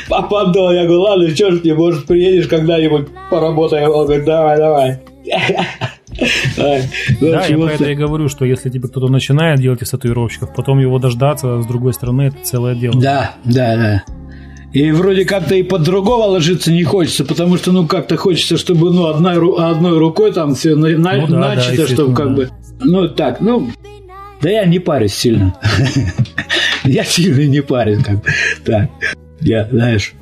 [0.08, 0.72] попадал.
[0.72, 3.90] Я говорю, ладно, что ж ты, может, приедешь когда-нибудь поработаем?
[3.90, 5.00] Он говорит, давай, давай.
[6.58, 10.78] Да, я про это и говорю, что если тебе кто-то начинает делать из татуировщиков, потом
[10.78, 13.00] его дождаться, с другой стороны, это целое дело.
[13.00, 14.04] Да, да, да.
[14.72, 18.92] И вроде как-то и под другого ложиться не хочется, потому что, ну, как-то хочется, чтобы,
[18.92, 22.34] ну, одной, одной рукой там все на, Ну да, да, начато, чтобы естественно, как да.
[22.34, 22.50] бы...
[22.80, 23.70] Ну, так, ну...
[24.42, 25.56] Да я не парюсь сильно.
[26.84, 28.22] Я сильно не парюсь, как бы.
[28.64, 28.90] Так,
[29.40, 30.14] я, знаешь...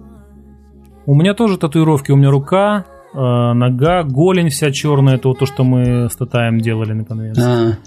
[1.05, 2.87] У меня тоже татуировки, у меня рука,
[3.23, 7.43] нога, голень вся черная, это вот то, что мы с Татаем делали на конвенции.
[7.43, 7.79] А,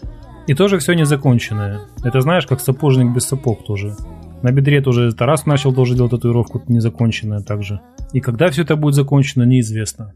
[0.47, 1.81] И тоже все незаконченное.
[2.03, 3.95] Это знаешь, как сапожник без сапог тоже.
[4.41, 7.81] На бедре тоже Тарас начал тоже делать татуировку незаконченная также.
[8.13, 10.13] И когда все это будет закончено, неизвестно.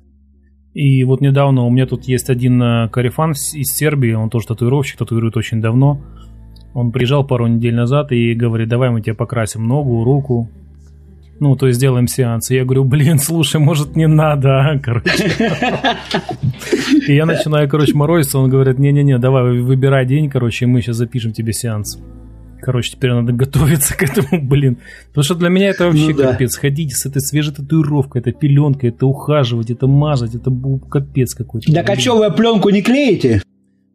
[0.73, 4.97] И вот недавно у меня тут есть один э, карифан из Сербии, он тоже татуировщик,
[4.97, 6.01] татуирует очень давно.
[6.73, 10.49] Он приезжал пару недель назад и говорит, давай мы тебе покрасим ногу, руку.
[11.43, 12.51] Ну, то есть сделаем сеанс.
[12.51, 15.29] И я говорю, блин, слушай, может не надо, а?» короче.
[17.05, 20.95] И я начинаю, короче, морозиться, он говорит, не-не-не, давай выбирай день, короче, и мы сейчас
[20.95, 22.01] запишем тебе сеанс.
[22.61, 24.77] Короче, теперь надо готовиться к этому, блин.
[25.09, 26.31] Потому что для меня это вообще Ну да.
[26.31, 26.55] капец.
[26.55, 30.49] Ходить с этой свежей татуировкой, это пеленка, это ухаживать, это мазать, это
[30.89, 31.77] капец какой-то.
[31.77, 33.41] А что, вы пленку не клеите?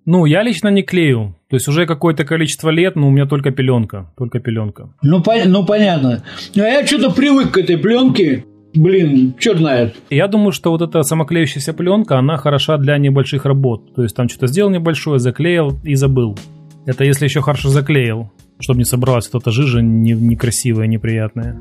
[0.05, 1.38] Ну, я лично не клею.
[1.51, 4.11] То есть уже какое-то количество лет, но у меня только пеленка.
[4.19, 4.91] Только пеленка.
[5.03, 6.23] Ну, пон- ну понятно.
[6.55, 8.45] А я что-то привык к этой пленке.
[8.75, 9.95] Блин, черт знает.
[10.11, 13.95] Я думаю, что вот эта самоклеющаяся пленка, она хороша для небольших работ.
[13.95, 16.39] То есть там что-то сделал небольшое, заклеил и забыл.
[16.85, 18.31] Это если еще хорошо заклеил,
[18.61, 21.59] чтобы не собралась эта жижа не- некрасивая, неприятная.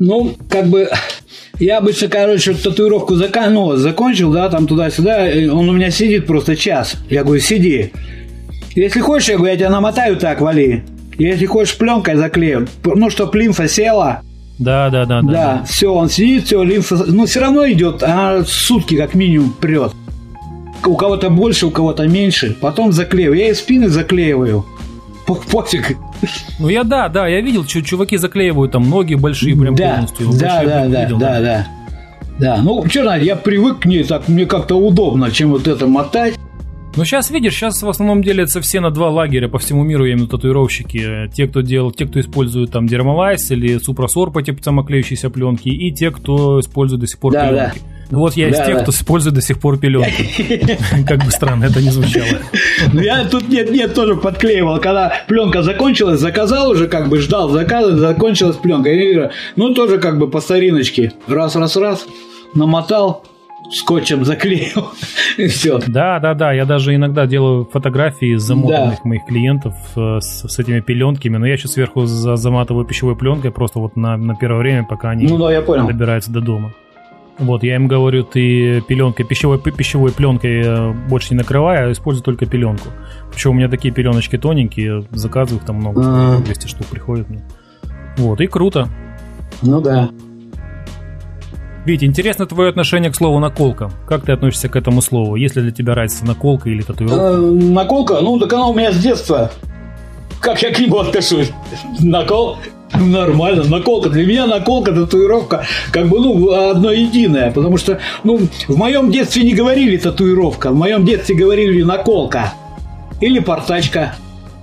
[0.00, 0.88] Ну, как бы,
[1.60, 6.56] я обычно, короче, татуировку зака- ну, закончил, да, там туда-сюда, он у меня сидит просто
[6.56, 6.96] час.
[7.08, 7.92] Я говорю, сиди.
[8.74, 10.84] Если хочешь, я говорю, я тебя намотаю так, вали.
[11.18, 12.66] Если хочешь, пленкой заклею.
[12.84, 14.20] Ну, чтоб лимфа села.
[14.58, 15.32] Да, да, да, да.
[15.32, 16.96] Да, все, он сидит, все, лимфа...
[17.06, 19.92] Ну, все равно идет, а сутки как минимум прет.
[20.86, 22.56] У кого-то больше, у кого-то меньше.
[22.60, 23.32] Потом заклею.
[23.34, 24.64] Я и спины заклеиваю.
[25.26, 25.96] По- Пофиг.
[26.58, 30.26] Ну я да, да, я видел, чу- чуваки заклеивают там ноги большие прям да, полностью.
[30.32, 31.66] да, Большие да, да, видел, да, да.
[32.38, 35.86] Да, ну, что знать, я привык к ней, так мне как-то удобно, чем вот это
[35.86, 36.34] мотать.
[36.96, 40.12] Ну сейчас видишь, сейчас в основном делятся все на два лагеря по всему миру, я
[40.14, 41.30] имею в виду татуировщики.
[41.32, 45.92] Те, кто делал, те, кто использует там дермалайз или супросор по типу самоклеющейся пленки, и
[45.92, 47.80] те, кто использует до сих пор Да, пеленки.
[48.10, 48.82] Вот я из Да, тех, да.
[48.82, 50.76] кто использует до сих пор пеленки.
[51.06, 52.26] Как бы странно это не звучало.
[52.92, 57.96] Ну, я тут нет-нет тоже подклеивал, когда пленка закончилась, заказал уже, как бы ждал заказа,
[57.96, 59.30] закончилась пленка.
[59.54, 61.12] Ну, тоже как бы по стариночке.
[61.28, 62.04] Раз-раз-раз,
[62.52, 63.24] намотал,
[63.72, 64.90] скотчем заклеил,
[65.38, 65.78] и все.
[65.86, 70.80] Да, да, да, я даже иногда делаю фотографии замотанных моих клиентов э, с, с этими
[70.80, 74.84] пеленками, но я еще сверху за- заматываю пищевой пленкой просто вот на, на первое время,
[74.84, 75.86] пока они Ну, да, я понял.
[75.86, 76.72] добираются до дома.
[77.38, 82.22] Вот, я им говорю, ты пеленкой, пищевой, пищевой пленкой э, больше не накрывай, а используй
[82.22, 82.88] только пеленку.
[83.32, 86.38] Причем у меня такие пеленочки тоненькие, заказываю их там много, А.
[86.42, 87.42] 200 штук приходит мне.
[88.18, 88.88] Вот, и круто.
[89.62, 90.10] Ну да.
[91.86, 93.90] Вить, интересно твое отношение к слову наколка.
[94.06, 95.36] Как ты относишься к этому слову?
[95.36, 97.20] Есть ли для тебя разница наколка или татуировка?
[97.20, 99.50] Э, Наколка, ну, так она у меня с детства.
[100.40, 101.50] Как я к нему отношусь?
[102.00, 102.58] Накол?
[102.94, 104.10] Нормально, наколка.
[104.10, 107.50] Для меня наколка, татуировка, как бы, ну, одно единое.
[107.50, 112.52] Потому что, ну, в моем детстве не говорили татуировка, в моем детстве говорили наколка.
[113.20, 114.16] Или портачка.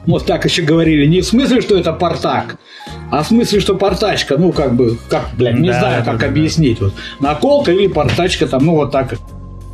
[0.05, 1.05] Вот так еще говорили.
[1.05, 2.57] Не в смысле, что это портак,
[3.11, 4.37] а в смысле, что портачка.
[4.37, 6.27] Ну, как бы, как, блядь, не Да, знаю, как да, да.
[6.27, 6.79] объяснить.
[6.81, 6.93] Вот.
[7.19, 9.15] Наколка или портачка, там, ну, вот так.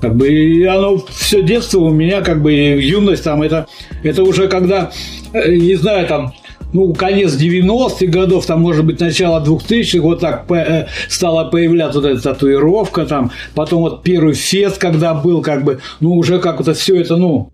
[0.01, 3.67] Как бы и оно все детство у меня, как бы юность там, это,
[4.03, 4.91] это уже когда,
[5.31, 6.33] э, не знаю, там,
[6.73, 12.09] ну, конец 90-х годов, там, может быть, начало 2000-х, вот так э, стала появляться вот
[12.09, 16.99] эта татуировка, там, потом вот первый фест, когда был, как бы, ну, уже как-то все
[16.99, 17.49] это, ну,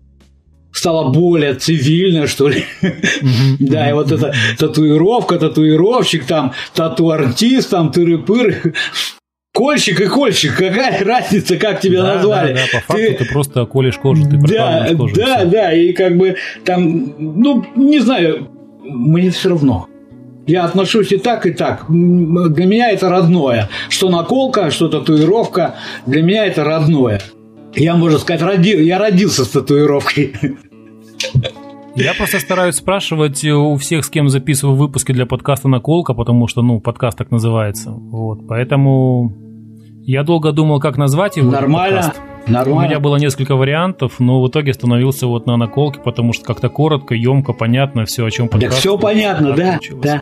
[0.72, 2.64] стало более цивильно, что ли.
[3.58, 8.74] Да, и вот эта татуировка, татуировщик, там, тату-артист, там, тыры-пыры.
[9.52, 12.54] Кольщик и кольщик, какая разница, как тебя Да, назвали?
[12.54, 15.14] Да, да, по факту ты, просто колешь кожу, ты да, кожу.
[15.16, 15.46] да, всё.
[15.50, 18.48] да, и как бы там, ну, не знаю,
[18.84, 19.88] мне все равно.
[20.46, 21.84] Я отношусь и так, и так.
[21.88, 23.68] Для меня это родное.
[23.88, 25.74] Что наколка, что татуировка,
[26.06, 27.20] для меня это родное.
[27.74, 28.70] Я, можно сказать, роди...
[28.84, 30.32] я родился с татуировкой.
[31.96, 36.62] Я просто стараюсь спрашивать у всех, с кем записываю выпуски для подкаста «Наколка», потому что,
[36.62, 37.90] ну, подкаст так называется.
[37.90, 39.32] Вот, поэтому
[40.02, 41.50] Я долго думал, как назвать его.
[41.50, 41.96] Нормально.
[42.02, 42.20] подкаст.
[42.46, 42.88] У Нормально.
[42.88, 47.14] меня было несколько вариантов, но в итоге остановился вот на наколке, потому что как-то коротко,
[47.14, 48.78] емко, понятно, все, о чем Так подкаст.
[48.78, 50.02] все понятно, да, получилось.
[50.04, 50.20] да.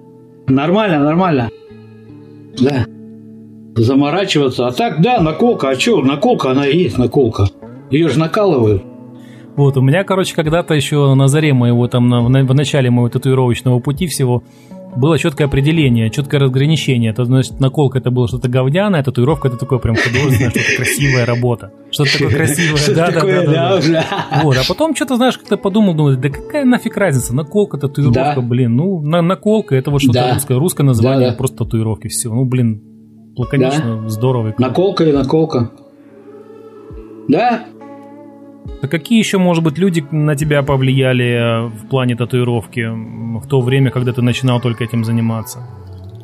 [0.49, 1.51] Нормально, нормально.
[2.61, 2.85] Да.
[3.83, 4.67] Заморачиваться.
[4.67, 5.71] А так, да, наколка.
[5.71, 7.47] А что, наколка, она и есть наколка.
[7.91, 8.83] Ее же накалывают.
[9.57, 12.91] Вот, у меня, короче, когда-то еще на заре моего, там, на- в, на- в начале
[12.91, 14.45] моего татуировочного пути всего,
[14.97, 17.11] было четкое определение, четкое разграничение.
[17.11, 21.73] Это значит, наколка это было что-то говняное, татуировка это такое прям художественное, что-то красивая работа.
[21.91, 23.21] Что-то такое красивое, да, да,
[23.93, 24.41] да.
[24.45, 28.77] Вот, а потом что-то, знаешь, как-то подумал, думаю, да какая нафиг разница, наколка, татуировка, блин,
[28.77, 32.83] ну, на, наколка, это вот что-то русское, русское название, просто татуировки, все, ну, блин,
[33.39, 34.49] лаконично, здорово.
[34.49, 34.69] и круто.
[34.69, 35.71] Наколка и наколка.
[37.29, 37.65] Да,
[38.83, 42.87] А какие еще, может быть, люди на тебя повлияли э, в плане татуировки
[43.39, 45.61] в то время, когда ты начинал только этим заниматься?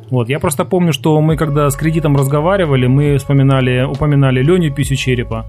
[0.09, 4.95] Вот, я просто помню, что мы когда с кредитом разговаривали, мы вспоминали, упоминали Леню Писю
[4.95, 5.45] Черепа.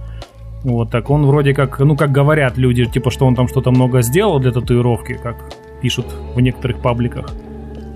[0.63, 4.03] Вот, так он вроде как, ну, как говорят люди, типа, что он там что-то много
[4.03, 5.37] сделал для татуировки, как
[5.81, 7.27] пишут в некоторых пабликах.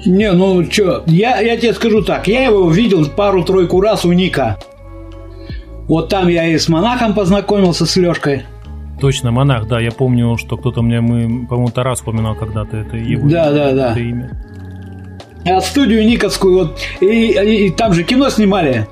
[0.06, 4.58] Не, ну что, я, я тебе скажу так, я его видел пару-тройку раз у Ника.
[5.88, 8.42] Вот там я и с монахом познакомился, с Лешкой.
[9.00, 13.28] Точно, монах, да, я помню, что кто-то мне, мы, по-моему, Тарас вспоминал когда-то это его
[13.28, 13.90] Да, да, да.
[13.92, 14.30] это имя.
[15.46, 18.86] А студию Никовскую, вот, и, и- и там же кино снимали.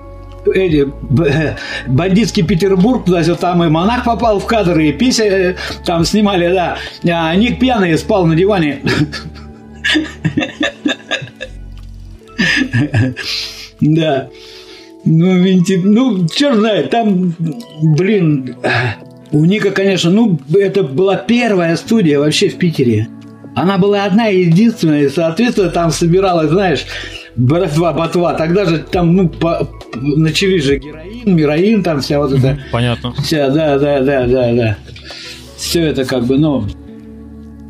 [0.54, 5.54] Эти, б- бандитский Петербург, туда все там и монах попал в кадр, и пися э,
[5.84, 6.76] там снимали, да.
[7.06, 8.80] А Ник пьяный спал на диване.
[13.80, 14.28] Да.
[15.04, 15.80] Ну, винти...
[15.82, 17.32] ну, черт знает, там,
[17.82, 18.56] блин,
[19.30, 23.08] у Ника, конечно, ну, это была первая студия вообще в Питере.
[23.54, 26.84] Она была одна и единственная, и, соответственно, там собиралась, знаешь,
[27.36, 28.34] братва, ботва.
[28.34, 33.14] Тогда же там, ну, по- начались же героин, мироин, там вся вот эта Понятно.
[33.22, 34.76] Вся, да, да, да, да, да.
[35.56, 36.66] Все это как бы, ну...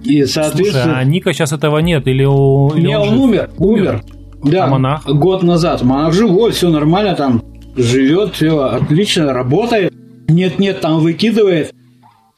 [0.09, 0.99] И, Слушай, соответственно...
[0.99, 3.19] а Ника сейчас этого нет, или, у- или не, он, жив?
[3.21, 4.03] умер, умер.
[4.43, 5.07] Да, А монах?
[5.07, 5.83] год назад.
[5.83, 7.43] Монах живой, все нормально там.
[7.77, 9.93] Живет, все отлично, работает.
[10.29, 11.73] Нет-нет, там выкидывает.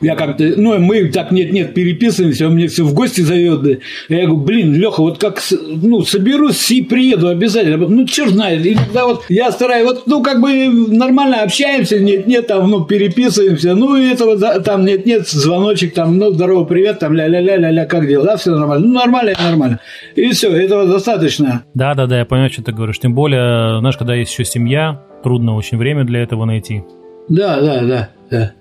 [0.00, 3.62] Я как-то, ну, мы так нет-нет переписываемся, он мне все в гости зовет.
[3.62, 3.70] да.
[4.08, 7.76] Я говорю, блин, Леха, вот как, ну, соберусь и приеду обязательно.
[7.86, 12.70] Ну, черт знает, иногда вот я стараюсь, вот, ну, как бы нормально общаемся, нет-нет, там,
[12.70, 17.12] ну, переписываемся, ну, и это вот, да, там, нет-нет, звоночек, там, ну, здорово, привет, там,
[17.14, 18.86] ля-ля-ля-ля-ля, как дела, да, все нормально.
[18.86, 19.80] Ну, нормально, нормально.
[20.16, 21.64] И все, этого достаточно.
[21.74, 22.98] Да, да, да, я понимаю, что ты говоришь.
[22.98, 26.84] Тем более, знаешь, когда есть еще семья, трудно очень время для этого найти.
[27.28, 28.52] Да, да, да, да.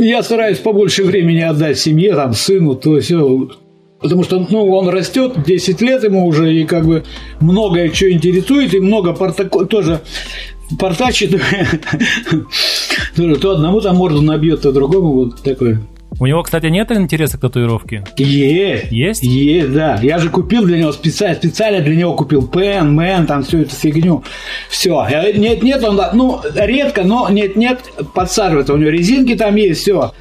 [0.00, 3.50] Я стараюсь побольше времени отдать семье, там, сыну, то все.
[4.00, 7.02] Потому что, ну, он растет, 10 лет ему уже, и как бы
[7.40, 10.00] многое что интересует, и много портако- тоже
[10.78, 11.32] портачит.
[13.16, 15.80] То одному там морду набьет, то другому вот такое.
[16.20, 18.04] У него, кстати, нет интереса к татуировке?
[18.16, 18.90] Есть.
[18.90, 19.22] Есть?
[19.22, 19.98] Есть, да.
[20.02, 23.74] Я же купил для него специально, специально для него купил пен, мен, там всю эту
[23.74, 24.24] фигню.
[24.68, 25.06] Все.
[25.36, 27.80] Нет, нет, он, ну, редко, но нет, нет,
[28.14, 28.74] подсаживается.
[28.74, 30.12] У него резинки там есть, все.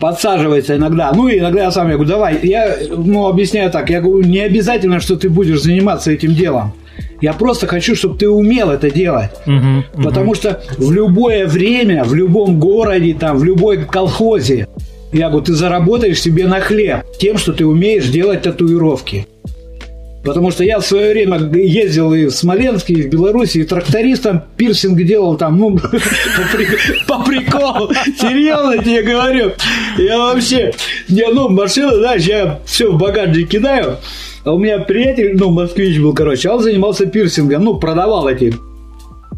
[0.00, 1.12] Подсаживается иногда.
[1.14, 2.40] Ну, и иногда я сам я говорю, давай.
[2.42, 3.90] Я, ну, объясняю так.
[3.90, 6.72] Я говорю, не обязательно, что ты будешь заниматься этим делом.
[7.20, 9.30] Я просто хочу, чтобы ты умел это делать.
[9.46, 9.84] Мгм.
[10.02, 14.66] Потому что в любое время, в любом городе, там, в любой колхозе,
[15.12, 19.26] я говорю, ты заработаешь себе на хлеб тем, что ты умеешь делать татуировки.
[20.24, 24.42] Потому что я в свое время ездил и в Смоленске, и в Беларуси, и трактористом
[24.56, 27.90] пирсинг делал там, ну, по, при- по приколу.
[28.18, 29.50] Серьезно тебе говорю.
[29.98, 30.72] Я вообще,
[31.08, 33.96] не, ну, машина, знаешь, я все в багажник кидаю.
[34.44, 38.54] А у меня приятель, ну, москвич был, короче, он занимался пирсингом, ну, продавал эти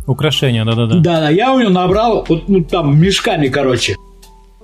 [0.07, 0.99] Украшения, да-да-да.
[0.99, 3.97] да, да, я у него набрал, вот ну, там мешками, короче.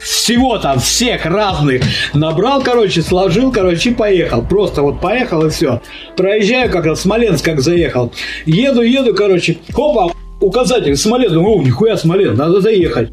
[0.01, 1.83] Всего там, всех разных.
[2.15, 4.43] Набрал, короче, сложил, короче, и поехал.
[4.43, 5.83] Просто вот поехал и все.
[6.17, 8.13] Проезжаю, как раз Смоленск как заехал.
[8.47, 11.37] Еду, еду, короче, хопа, указатель, Смоленск.
[11.37, 13.11] О, нихуя Смоленск, надо заехать.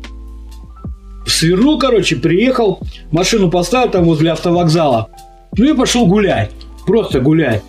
[1.25, 2.79] Свернул, короче, приехал,
[3.11, 5.09] машину поставил там возле автовокзала.
[5.57, 6.51] Ну и пошел гулять.
[6.85, 7.63] Просто гулять.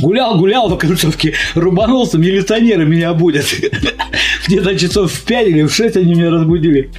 [0.00, 3.44] Гулял, гулял, в концовке рубанулся, милиционеры меня будут.
[4.46, 6.90] Где-то часов в 5 или в 6 они меня разбудили.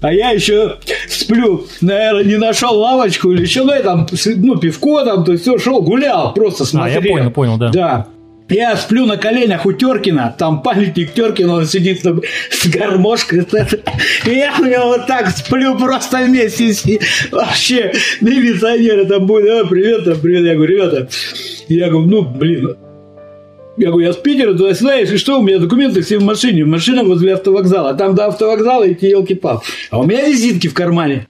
[0.00, 0.78] А я еще
[1.08, 5.42] сплю, наверное, не нашел лавочку или еще, ну, я там, ну, пивко там, то есть
[5.42, 7.00] все, шел, гулял, просто смотрел.
[7.00, 7.68] А, я понял, понял, да.
[7.70, 8.06] Да.
[8.48, 12.20] Я сплю на коленях у Теркина, там памятник Теркина, он сидит там
[12.50, 13.46] с гармошкой.
[14.26, 16.84] И я у него вот так сплю просто вместе с.
[17.30, 20.44] Вообще, милиционеры там будет, а, привет, там, привет.
[20.46, 21.08] Я говорю, ребята,
[21.68, 22.76] я говорю, ну, блин,
[23.80, 26.66] Я говорю, я с Питера туда-сюда, если что, у меня документы все в машине.
[26.66, 27.94] Машина возле автовокзала.
[27.94, 29.62] Там до автовокзала идти елки-пал.
[29.90, 31.28] А у меня визитки в кармане.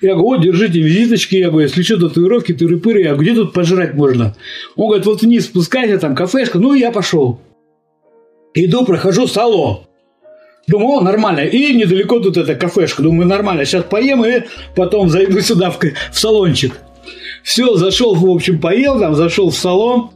[0.00, 1.34] Я говорю, вот, держите визиточки.
[1.34, 3.00] Я говорю, если что, татуировки, тыры-пыры.
[3.00, 4.36] Я говорю, где тут пожрать можно?
[4.76, 6.60] Он говорит, вот вниз спускайся, там кафешка.
[6.60, 7.40] Ну, я пошел.
[8.54, 9.80] Иду, прохожу салон.
[10.68, 11.40] Думаю, о, нормально.
[11.40, 13.02] И недалеко тут эта кафешка.
[13.02, 13.64] Думаю, нормально.
[13.64, 14.44] Сейчас поем и
[14.76, 16.78] потом зайду сюда в, в салончик.
[17.42, 20.10] Все, зашел, в общем, поел там, зашел в салон.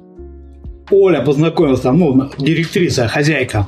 [0.90, 3.66] Оля познакомился там, ну, директриса, хозяйка.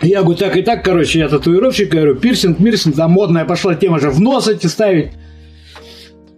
[0.00, 3.98] Я говорю, так и так, короче, я татуировщик, говорю, пирсинг, мирсинг, там модная пошла тема
[3.98, 5.10] же в нос эти ставить.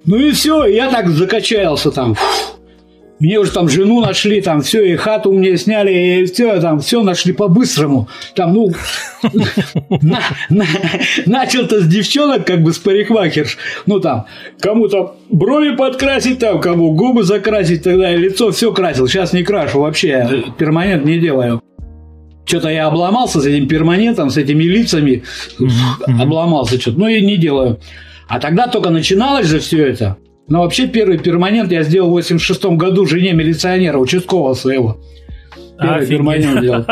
[0.07, 2.15] Ну и все, я так закачался там.
[2.15, 2.50] Фух.
[3.21, 7.03] Мне уже там жену нашли, там все, и хату мне сняли, и все, там все
[7.03, 8.09] нашли по-быстрому.
[8.35, 8.73] Там, ну,
[11.27, 13.59] начал-то с девчонок, как бы с парикмахерш.
[13.85, 14.25] Ну, там,
[14.59, 19.07] кому-то брови подкрасить, там, кому губы закрасить, тогда лицо все красил.
[19.07, 21.61] Сейчас не крашу вообще, перманент не делаю.
[22.47, 25.23] Что-то я обломался с этим перманентом, с этими лицами.
[26.19, 26.99] Обломался что-то.
[26.99, 27.79] Ну, и не делаю.
[28.29, 30.17] А тогда только начиналось же все это.
[30.51, 35.01] Но вообще первый перманент я сделал в 86 году жене милиционера, участкового своего.
[35.79, 36.11] Первый Офигеть.
[36.11, 36.85] перманент делал.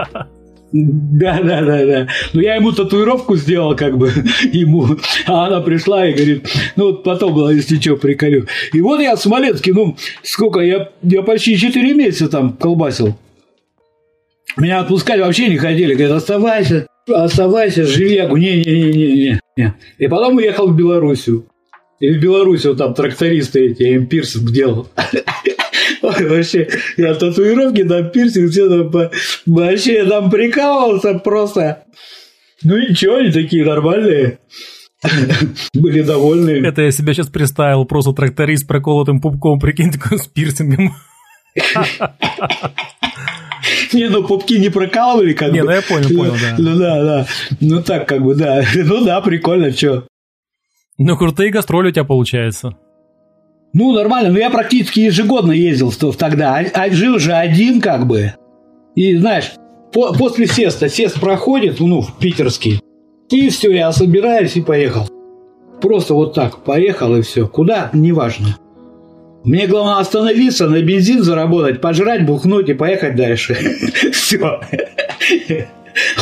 [0.71, 2.09] Да, да, да, да.
[2.35, 4.13] Ну, я ему татуировку сделал, как бы,
[4.53, 4.87] ему.
[5.27, 6.47] А она пришла и говорит,
[6.77, 8.47] ну, вот потом было, если что, приколю.
[8.73, 13.17] И вот я в Смоленске, ну, сколько, я, я почти 4 месяца там колбасил.
[14.57, 15.95] Меня отпускать вообще не хотели.
[15.95, 18.15] Говорят, оставайся, оставайся, живи.
[18.15, 19.41] Я говорю, не-не-не-не.
[19.57, 19.75] не.
[19.99, 21.47] И потом уехал в Белоруссию.
[22.01, 24.89] И в Беларуси вот там трактористы эти, им пирсинг делал.
[26.03, 29.11] Ой, вообще, я татуировки, там пирсинг, все там,
[29.47, 31.85] вообще, я там прикалывался просто.
[32.63, 34.39] Ну ничего, они такие нормальные.
[35.75, 36.67] Были довольны.
[36.67, 40.95] Это я себя сейчас представил, просто тракторист проколотым пупком, прикинь, такой с пирсингом.
[43.93, 45.67] Не, ну пупки не прокалывали, как Не, бы.
[45.67, 46.55] ну я понял, понял, да.
[46.59, 47.27] Ну да, да.
[47.61, 48.63] Ну так, как бы, да.
[48.75, 50.07] Ну да, прикольно, что.
[50.99, 52.77] Ну, крутые гастроли у тебя получается.
[53.73, 54.31] Ну, нормально.
[54.31, 56.57] Ну, я практически ежегодно ездил в то- тогда.
[56.59, 58.35] А, а жил же один, как бы.
[58.95, 59.53] И, знаешь,
[59.93, 62.81] по- после сеста, сест проходит, ну, в питерский.
[63.31, 65.09] И все, я собираюсь и поехал.
[65.81, 67.47] Просто вот так поехал и все.
[67.47, 67.91] Куда?
[67.93, 68.57] Неважно.
[69.45, 73.55] Мне главное остановиться, на бензин заработать, пожрать, бухнуть и поехать дальше.
[74.13, 74.61] Все.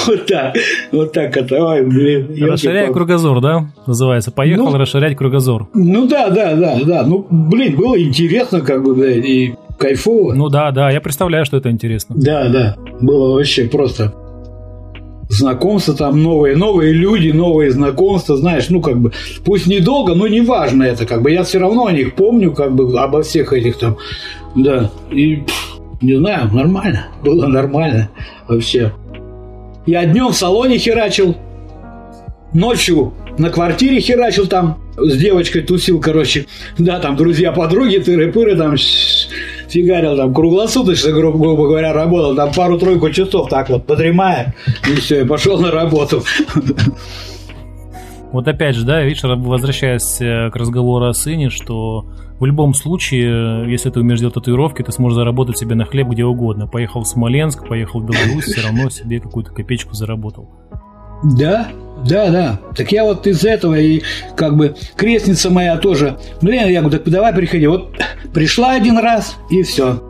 [0.06, 0.54] Вот так.
[0.92, 1.56] Вот так это.
[1.64, 2.28] Ой, блин.
[2.50, 3.66] Расширяй кругозор, да?
[3.86, 4.30] Называется.
[4.30, 4.78] Поехал Ну.
[4.78, 5.68] расширять кругозор.
[5.74, 7.02] Ну да, да, да, да.
[7.04, 10.34] Ну, блин, было интересно, как бы, да, и кайфово.
[10.34, 12.14] Ну да, да, я представляю, что это интересно.
[12.18, 12.76] Да, да.
[13.00, 14.14] Было вообще просто
[15.28, 19.12] знакомства там новые, новые люди, новые знакомства, знаешь, ну как бы,
[19.44, 22.74] пусть недолго, но не важно это, как бы, я все равно о них помню, как
[22.76, 23.96] бы, обо всех этих там,
[24.54, 28.08] да, и, пф, не знаю, нормально, было нормально
[28.46, 28.92] вообще.
[29.86, 31.36] Я днем в салоне херачил,
[32.52, 38.76] ночью на квартире херачил там, с девочкой тусил, короче, да, там друзья-подруги, тыры-пыры, там,
[39.68, 44.54] фигарил там круглосуточно, грубо, грубо говоря, работал, там пару-тройку часов так вот, подремая,
[44.90, 46.24] и все, и пошел на работу.
[48.32, 52.06] Вот опять же, да, видишь, возвращаясь э, к разговору о сыне, что
[52.38, 56.08] в любом случае, э, если ты умеешь делать татуировки, ты сможешь заработать себе на хлеб
[56.08, 56.66] где угодно.
[56.66, 60.50] Поехал в Смоленск, поехал в Беларусь, все равно себе какую-то копеечку заработал.
[61.24, 61.68] Да,
[62.04, 62.60] да, да.
[62.76, 64.02] Так я вот из этого и
[64.36, 66.18] как бы крестница моя тоже.
[66.42, 67.66] Блин, я говорю, так давай приходи.
[67.66, 67.96] Вот
[68.34, 70.02] пришла один раз и все.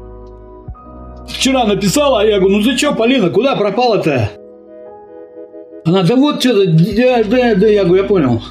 [1.29, 4.31] Вчера написала, а я говорю, ну ты что, Полина, куда пропала-то?
[5.85, 8.43] Она, да вот что-то, да, да, да, я говорю, я понял.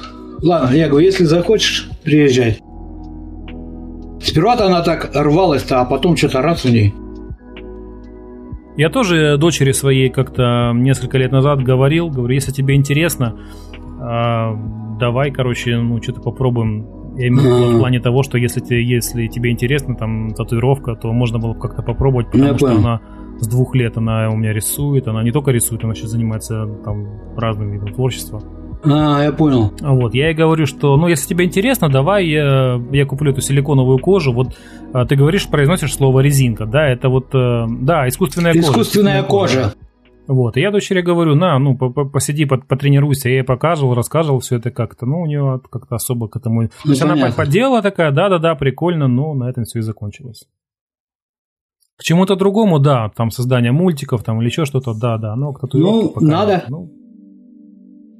[0.42, 2.58] Ладно, я говорю, если захочешь, приезжай.
[4.36, 6.94] Сперва-то она так рвалась-то, а потом что-то раз у ней.
[8.76, 13.38] Я тоже дочери своей как-то несколько лет назад говорил, говорю, если тебе интересно,
[13.98, 14.54] а,
[15.00, 17.16] давай, короче, ну что-то попробуем.
[17.16, 20.96] Я имею в виду в плане того, что если, тебе, если тебе интересно там татуировка,
[20.96, 22.80] то можно было бы как-то попробовать, потому Я что понял.
[22.80, 23.00] она
[23.40, 27.06] с двух лет она у меня рисует, она не только рисует, она сейчас занимается там
[27.38, 28.42] разным видом творчества.
[28.88, 29.72] А, я понял.
[29.80, 33.98] Вот, я ей говорю, что, ну, если тебе интересно, давай я, я куплю эту силиконовую
[33.98, 34.32] кожу.
[34.32, 34.56] Вот
[34.92, 38.70] а, ты говоришь, произносишь слово резинка, да, это вот, э, да, искусственная кожа.
[38.70, 39.74] Искусственная кожа.
[40.28, 43.28] Вот, и я дочери говорю, на, ну, по- по- посиди, по- потренируйся.
[43.28, 45.06] Я ей показывал, рассказывал все это как-то.
[45.06, 46.66] Ну, у нее как-то особо к этому...
[46.66, 50.48] То Ну, есть она поделала такая, да-да-да, прикольно, но на этом все и закончилось.
[51.96, 56.20] К чему-то другому, да, там создание мультиков там или еще что-то, да-да, но к татуировке
[56.20, 56.64] Ну, надо.
[56.68, 56.90] Ну,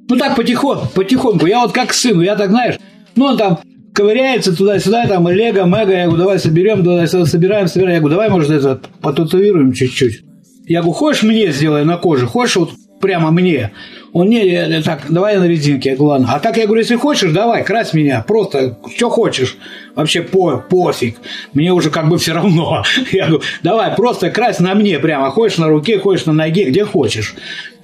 [0.08, 1.46] Ну так потихоньку, потихоньку.
[1.46, 2.76] Я вот как к сыну, я так, знаешь,
[3.16, 3.58] ну он там
[3.96, 7.94] ковыряется туда-сюда, там, лего, мега, я говорю, давай соберем, давай собираем, собираем.
[7.94, 10.22] Я говорю, давай, может, это потатуируем чуть-чуть.
[10.66, 13.72] Я говорю, хочешь мне сделай на коже, хочешь вот прямо мне?
[14.12, 15.90] Он, не, не, так, давай на резинке.
[15.90, 16.28] Я говорю, ладно.
[16.32, 19.56] А так я говорю, если хочешь, давай, крась меня, просто, что хочешь.
[19.94, 21.16] Вообще по, пофиг.
[21.52, 22.82] Мне уже как бы все равно.
[23.12, 25.30] Я говорю, давай, просто крась на мне прямо.
[25.30, 27.34] Хочешь на руке, хочешь на ноге, где хочешь.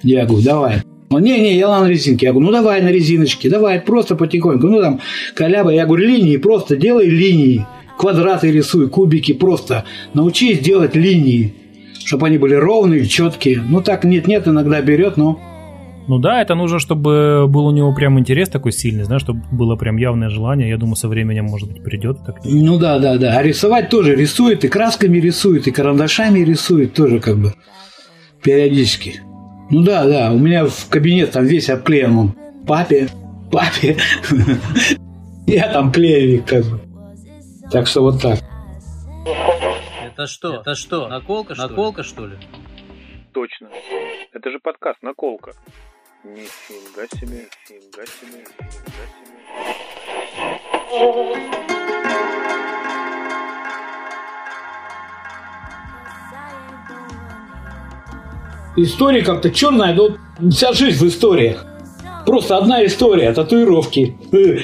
[0.01, 0.81] Я говорю, давай.
[1.13, 2.27] Он, не-не, я на резинке.
[2.27, 4.67] Я говорю, ну давай на резиночке, давай, просто потихоньку.
[4.67, 4.99] Ну там,
[5.35, 7.65] коляба, я говорю, линии, просто делай линии.
[7.97, 11.53] Квадраты рисуй, кубики, просто научись делать линии,
[12.03, 13.61] чтобы они были ровные, четкие.
[13.61, 15.39] Ну так нет-нет, иногда берет, но
[16.07, 19.75] ну да, это нужно, чтобы был у него прям интерес такой сильный, знаешь, чтобы было
[19.75, 20.69] прям явное желание.
[20.69, 22.17] Я думаю, со временем, может быть, придет.
[22.25, 22.41] Так.
[22.43, 23.37] Ну да, да, да.
[23.37, 27.53] А рисовать тоже рисует, и красками рисует, и карандашами рисует тоже как бы
[28.41, 29.21] периодически.
[29.69, 32.35] Ну да, да, у меня в кабинет там весь обклеен он.
[32.67, 33.09] Папе,
[33.51, 33.97] папе.
[35.47, 36.79] Я там клеевик как бы.
[37.71, 38.39] Так что вот так.
[40.05, 40.61] Это что?
[40.61, 41.07] Это что?
[41.07, 42.37] Наколка, что Наколка, что ли?
[43.33, 43.69] Точно.
[44.31, 45.53] Это же подкаст «Наколка».
[46.23, 49.05] Нифига себе, нифига себе, нифига
[51.67, 51.72] себе.
[58.75, 60.17] История как-то черная, но
[60.49, 61.65] вся жизнь в историях.
[62.25, 64.15] Просто одна история, татуировки,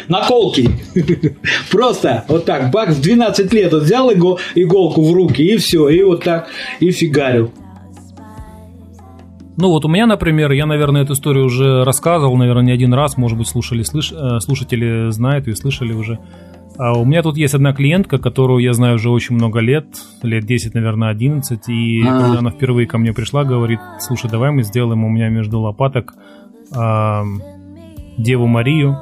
[0.08, 0.70] наколки.
[1.72, 6.02] Просто вот так, бак в 12 лет вот взял иголку в руки и все, и
[6.04, 6.48] вот так,
[6.80, 7.52] и фигарил.
[9.58, 13.18] Ну вот у меня, например, я, наверное, эту историю уже рассказывал, наверное, не один раз,
[13.18, 14.14] может быть, слушали, слыш...
[14.14, 16.18] Э, слушатели знают и слышали уже.
[16.80, 19.86] А у меня тут есть одна клиентка, которую я знаю уже очень много лет,
[20.24, 22.22] лет 10, наверное, 11, и А-а-а.
[22.22, 26.14] когда она впервые ко мне пришла, говорит, слушай, давай мы сделаем у меня между лопаток
[26.74, 27.24] э,
[28.18, 28.98] Деву Марию,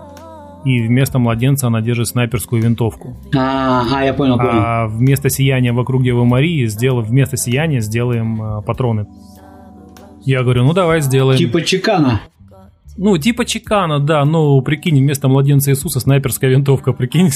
[0.65, 3.15] и вместо младенца она держит снайперскую винтовку.
[3.36, 4.51] А, а я понял, понял.
[4.53, 9.05] А вместо сияния вокруг Девы Марии сделаем, вместо сияния сделаем э, патроны
[10.28, 11.38] я говорю, ну давай сделаем.
[11.38, 12.21] Типа чекана.
[12.97, 17.29] Ну, типа чекана, да, но прикинь, вместо младенца Иисуса снайперская винтовка, прикинь.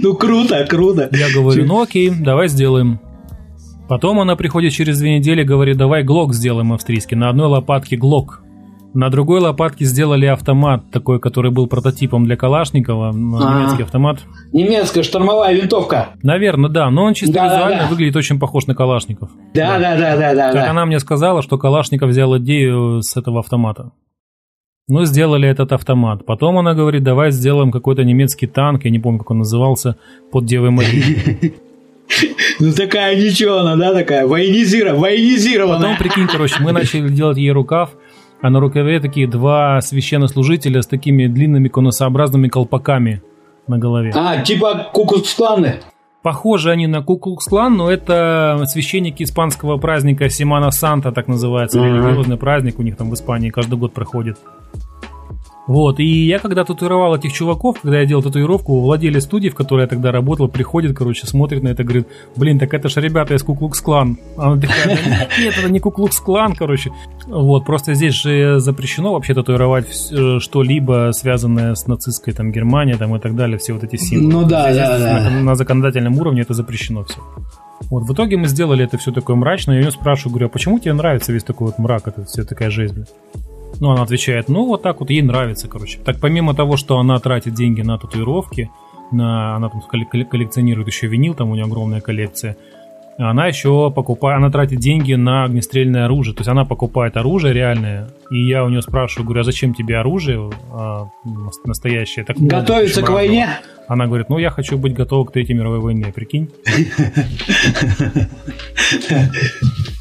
[0.00, 1.08] Ну, круто, круто.
[1.12, 3.00] Я говорю, ну окей, давай сделаем.
[3.88, 7.16] Потом она приходит через две недели, говорит, давай глок сделаем австрийский.
[7.16, 8.42] На одной лопатке глок.
[8.94, 14.18] На другой лопатке сделали автомат, такой, который был прототипом для Калашникова, а, немецкий автомат.
[14.52, 16.10] Немецкая штурмовая винтовка.
[16.22, 17.88] Наверное, да, но он чисто да, визуально да, да.
[17.88, 19.30] выглядит очень похож на Калашников.
[19.54, 20.52] Да, да, да, да, да.
[20.52, 20.70] Как да.
[20.70, 23.92] она мне сказала, что Калашников взял идею с этого автомата.
[24.88, 26.26] Ну, сделали этот автомат.
[26.26, 29.96] Потом она говорит, давай сделаем какой-то немецкий танк, я не помню, как он назывался,
[30.30, 31.54] под Девой Марией.
[32.60, 35.78] Ну такая ничего она, да, такая военизированная.
[35.78, 37.90] Потом, прикинь, короче, мы начали делать ей рукав,
[38.42, 43.22] а на рукаве такие два священнослужителя с такими длинными конусообразными колпаками
[43.68, 44.12] на голове.
[44.14, 45.80] А, типа куклукс-кланы?
[46.22, 51.86] Похожи они на куклукс-клан, но это священники испанского праздника Симана Санта, так называется, uh-huh.
[51.86, 54.38] религиозный праздник у них там в Испании каждый год проходит.
[55.66, 59.82] Вот, и я когда татуировал этих чуваков, когда я делал татуировку, владелец студии, в которой
[59.82, 63.44] я тогда работал, приходит, короче, смотрит на это, говорит, блин, так это же ребята из
[63.44, 64.18] Куклукс Клан.
[64.36, 64.98] Она такая,
[65.38, 66.90] нет, это не Куклукс Клан, короче.
[67.26, 73.14] Вот, просто здесь же запрещено вообще татуировать э, что-либо, связанное с нацистской там Германией там
[73.14, 74.32] и так далее, все вот эти символы.
[74.32, 75.30] Ну да, да, да.
[75.30, 77.20] На, на законодательном уровне это запрещено все.
[77.88, 80.78] Вот, в итоге мы сделали это все такое мрачное, я ее спрашиваю, говорю, а почему
[80.80, 83.04] тебе нравится весь такой вот мрак, это все такая жизнь?
[83.82, 85.98] Ну, она отвечает, ну, вот так вот, ей нравится, короче.
[85.98, 88.70] Так, помимо того, что она тратит деньги на татуировки,
[89.10, 92.56] на, она там коллекционирует еще винил, там у нее огромная коллекция,
[93.18, 96.32] она еще покупает, она тратит деньги на огнестрельное оружие.
[96.32, 99.96] То есть она покупает оружие реальное, и я у нее спрашиваю, говорю, а зачем тебе
[99.96, 101.08] оружие а,
[101.64, 102.24] настоящее?
[102.24, 103.48] Так Готовиться к войне?
[103.88, 106.52] Она говорит, ну я хочу быть готова к Третьей мировой войне, прикинь.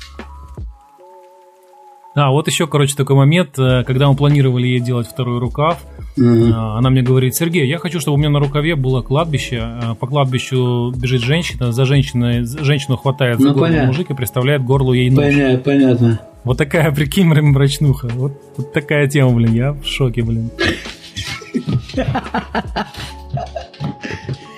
[2.14, 5.82] А, вот еще, короче, такой момент, э, когда мы планировали ей делать второй рукав,
[6.18, 6.78] mm-hmm.
[6.78, 10.08] она мне говорит, Сергей, я хочу, чтобы у меня на рукаве было кладбище, э, по
[10.08, 13.88] кладбищу бежит женщина, за женщиной, женщину хватает за ну, горло понятно.
[13.88, 15.24] мужик и представляет горлу ей нож.
[15.24, 16.20] Понятно, понятно.
[16.44, 18.10] Вот такая, прикинь, мрачнуха.
[18.10, 20.50] Вот, вот такая тема, блин, я в шоке, блин.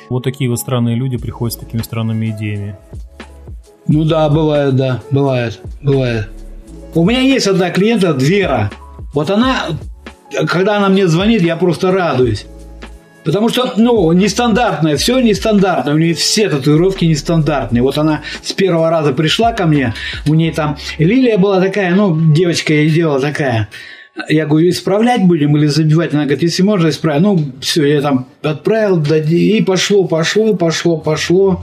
[0.10, 2.76] Вот такие вот странные люди приходят с такими странными идеями.
[3.88, 6.30] Ну да, бывает, да, бывает, бывает.
[6.96, 8.72] У меня есть одна клиента, Вера.
[9.14, 9.66] Вот она,
[10.48, 12.46] когда она мне звонит, я просто радуюсь.
[13.24, 17.82] Потому что, ну, нестандартное, все нестандартное, у нее все татуировки нестандартные.
[17.82, 19.94] Вот она с первого раза пришла ко мне,
[20.28, 23.70] у нее там лилия была такая, ну, девочка я делала такая,
[24.30, 26.14] Я говорю, исправлять будем или забивать?
[26.14, 27.24] Она говорит, если можно, исправить.
[27.24, 31.62] Ну, все, я там отправил, и пошло, пошло, пошло, пошло.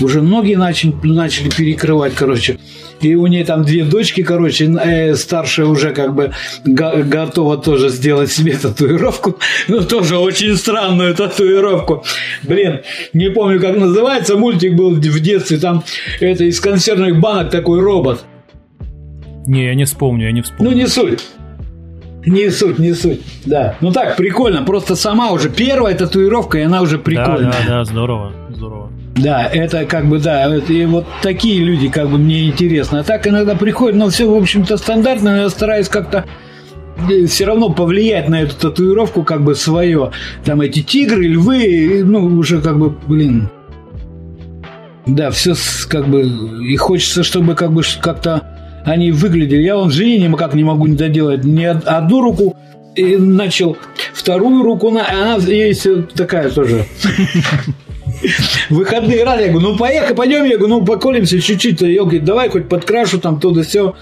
[0.00, 2.58] Уже ноги начали, начали перекрывать, короче.
[3.00, 6.32] И у нее там две дочки, короче, э, старшая уже как бы
[6.64, 9.38] го- готова тоже сделать себе татуировку.
[9.68, 12.04] Ну, тоже очень странную татуировку.
[12.42, 12.80] Блин,
[13.12, 14.36] не помню, как называется.
[14.36, 15.58] Мультик был в детстве.
[15.58, 15.84] Там
[16.20, 18.24] это из консервных банок такой робот.
[19.46, 20.70] Не, я не вспомню, я не вспомню.
[20.72, 21.20] Ну, не суть.
[22.26, 23.20] Не суть, не суть.
[23.44, 23.76] Да.
[23.80, 24.64] Ну так, прикольно.
[24.64, 27.52] Просто сама уже первая татуировка, и она уже да, прикольная.
[27.52, 28.90] да, да, здорово, здорово.
[29.14, 33.00] Да, это как бы, да, и вот такие люди как бы мне интересно.
[33.00, 36.24] А так иногда приходят, но все, в общем-то, стандартно, но я стараюсь как-то
[37.28, 40.10] все равно повлиять на эту татуировку как бы свое.
[40.44, 43.48] Там эти тигры, львы, ну, уже как бы, блин,
[45.06, 45.54] да, все
[45.88, 46.22] как бы,
[46.68, 48.55] и хочется, чтобы как бы как-то
[48.86, 49.62] они выглядели.
[49.62, 52.56] Я вон жене никак не могу не доделать ни од- одну руку,
[52.94, 53.76] и начал
[54.14, 56.86] вторую руку, на, она есть такая тоже
[58.70, 62.48] выходные раз, я говорю, ну поехали, пойдем, я говорю, ну поколемся чуть-чуть, я говорю, давай
[62.48, 63.94] хоть подкрашу там то да все.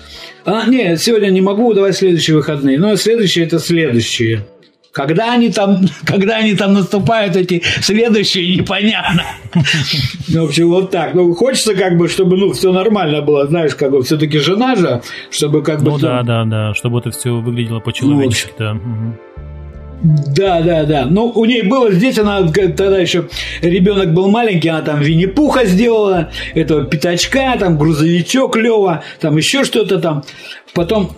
[0.44, 2.78] А, нет, сегодня не могу, давай следующие выходные.
[2.78, 4.46] Но следующие это следующие.
[4.94, 9.24] Когда они там, когда они там наступают, эти следующие, непонятно.
[10.28, 11.14] Ну, в общем, вот так.
[11.14, 15.02] Ну, хочется как бы, чтобы, ну, все нормально было, знаешь, как бы, все-таки жена же,
[15.30, 15.90] чтобы как бы...
[15.92, 18.74] Ну да, да, да, чтобы это все выглядело по-человечески, да.
[18.74, 19.18] мгм.
[20.36, 21.06] Да, да, да.
[21.08, 23.28] Ну, у ней было здесь, она тогда еще
[23.62, 30.00] ребенок был маленький, она там Винни-Пуха сделала, этого пятачка, там грузовичок Лева, там еще что-то
[30.00, 30.24] там.
[30.74, 31.10] Потом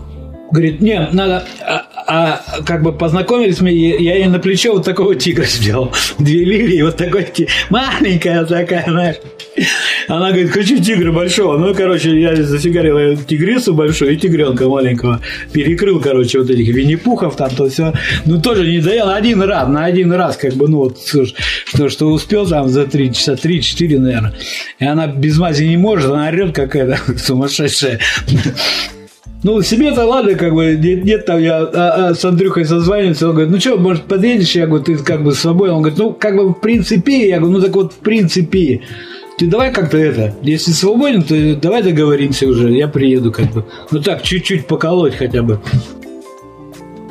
[0.50, 5.14] говорит, не, надо, а, а, как бы познакомились мы, я ей на плечо вот такого
[5.14, 5.92] тигра сделал.
[6.18, 7.26] Две лилии, вот такой
[7.70, 9.16] маленькая такая, знаешь.
[10.08, 11.56] Она говорит, хочу тигра большого.
[11.58, 15.20] Ну, короче, я зафигарил её тигрису большую и тигренка маленького.
[15.52, 17.92] Перекрыл, короче, вот этих винни-пухов там, то все.
[18.24, 21.34] Ну, тоже не доел один раз, на один раз, как бы, ну, вот, слушай,
[21.64, 24.34] что, что успел там за три часа, три-четыре, наверное.
[24.78, 28.00] И она без мази не может, она орет какая-то сумасшедшая.
[29.46, 33.34] Ну, себе-то ладно, как бы, нет, нет там, я а, а, с Андрюхой созванивался, он
[33.34, 36.34] говорит, ну что, может, подъедешь, я говорю, ты как бы свободен, он говорит, ну, как
[36.34, 38.80] бы, в принципе, я говорю, ну, так вот, в принципе,
[39.38, 44.02] ты давай как-то это, если свободен, то давай договоримся уже, я приеду, как бы, ну,
[44.02, 45.60] так, чуть-чуть поколоть хотя бы,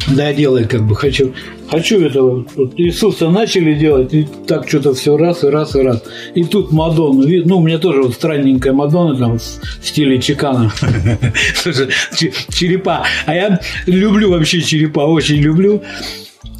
[0.07, 1.33] да, делай, как бы, хочу,
[1.69, 6.03] хочу этого, вот Иисуса начали делать, и так что-то все раз, и раз, и раз,
[6.35, 9.41] и тут Мадонна, ну, у меня тоже вот странненькая Мадонна, там, в
[9.87, 10.71] стиле Чикана,
[11.55, 11.87] Слушай,
[12.17, 15.81] че- черепа, а я люблю вообще черепа, очень люблю,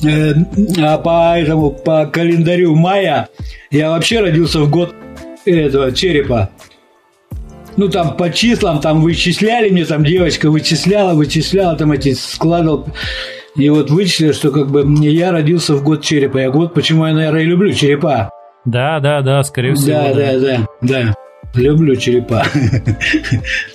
[0.04, 0.34] Э,
[0.78, 3.30] а по этому, по календарю мая
[3.72, 4.94] я вообще родился в год
[5.46, 6.50] этого черепа.
[7.78, 12.88] Ну, там по числам, там вычисляли мне, там девочка вычисляла, вычисляла, там эти складывал.
[13.56, 16.38] И вот вычислили, что как бы я родился в год черепа.
[16.38, 18.30] Я вот почему я, наверное, и люблю черепа.
[18.66, 19.98] Да, да, да, скорее всего.
[19.98, 21.16] Да, да, да, да.
[21.54, 22.46] Люблю черепа.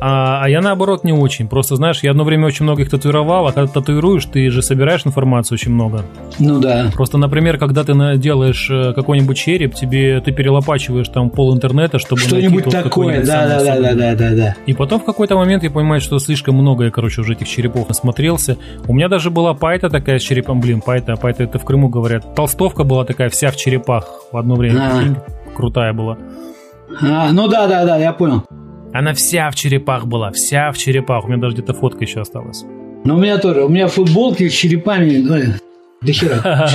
[0.00, 1.46] А, а я наоборот не очень.
[1.48, 5.06] Просто, знаешь, я одно время очень много их татуировал, а когда татуируешь, ты же собираешь
[5.06, 6.04] информацию очень много.
[6.38, 6.90] Ну да.
[6.94, 12.22] Просто, например, когда ты делаешь э, какой-нибудь череп, тебе ты перелопачиваешь там пол интернета, чтобы
[12.22, 14.56] Что-нибудь такое, да, да, да, да, да, да, да.
[14.66, 17.88] И потом в какой-то момент я понимаю, что слишком много я, короче, уже этих черепов
[17.88, 18.56] насмотрелся.
[18.88, 22.34] У меня даже была пайта такая с черепом, блин, пайта, пайта это в Крыму говорят.
[22.34, 24.80] Толстовка была такая вся в черепах в одно время.
[24.80, 25.54] А.
[25.54, 26.16] крутая была.
[27.02, 28.44] А, ну да, да, да, я понял.
[28.92, 31.24] Она вся в черепах была, вся в черепах.
[31.24, 32.64] У меня даже где-то фотка еще осталась.
[33.04, 33.64] Ну, у меня тоже.
[33.64, 35.18] У меня футболки с черепами.
[35.18, 35.36] ну,
[36.02, 36.68] До хера.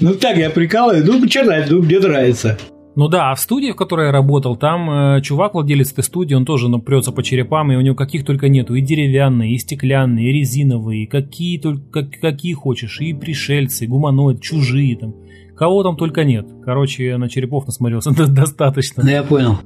[0.00, 1.04] Ну так, я прикалываю.
[1.04, 2.58] Ну, знает, ну, мне нравится.
[2.96, 6.34] Ну да, а в студии, в которой я работал, там э, чувак, владелец этой студии,
[6.34, 10.30] он тоже напрется по черепам, и у него каких только нету, и деревянные, и стеклянные,
[10.30, 15.14] и резиновые, и какие только как- какие хочешь, и пришельцы, и гуманоид, чужие там.
[15.56, 16.46] Кого там только нет.
[16.64, 19.08] Короче, на черепов насмотрелся Ну, достаточно.
[19.08, 19.58] я понял.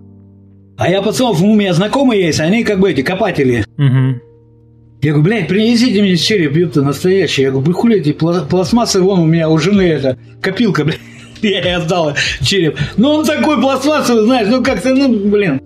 [0.77, 3.65] А я пацанов, у меня знакомые есть, они как бы эти копатели.
[3.77, 4.21] Мгм.
[5.03, 7.43] Я говорю, блядь, принесите мне череп, ёпта, настоящий.
[7.43, 10.99] Я говорю, хули эти пла- пластмассы, вон у меня у жены это, копилка, блядь.
[11.43, 12.79] Я ей отдал череп.
[12.97, 15.61] Ну, он такой пластмассовый, знаешь, ну как-то, ну, блин.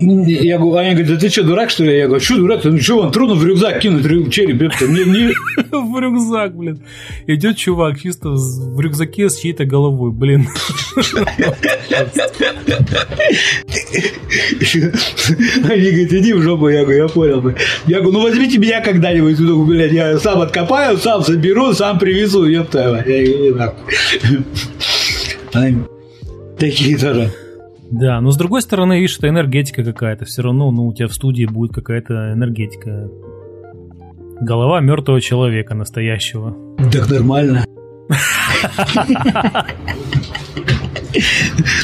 [0.00, 1.98] Я говорю, они говорят, да ты что, дурак, что ли?
[1.98, 2.64] Я говорю, что дурак?
[2.64, 4.86] Ну что, он трудно в рюкзак кинуть череп, ёпта.
[4.86, 5.34] Мне не...
[5.72, 6.80] В рюкзак, блин.
[7.26, 10.46] Идет чувак чисто в рюкзаке с чьей-то головой, блин.
[15.64, 16.68] Они говорят, иди в жопу.
[16.68, 17.54] Я говорю, я понял.
[17.86, 22.44] Я говорю, ну возьмите меня когда-нибудь, ну, блядь, я сам откопаю, сам соберу, сам привезу,
[22.44, 23.04] ёпта.
[23.06, 23.84] Я говорю, «Не нахуй».
[26.58, 27.32] Такие тоже.
[27.90, 30.24] Да, но с другой стороны, видишь, это энергетика какая-то.
[30.26, 33.08] Все равно, ну, у тебя в студии будет какая-то энергетика.
[34.40, 36.56] Голова мертвого человека настоящего.
[36.92, 37.64] Так нормально.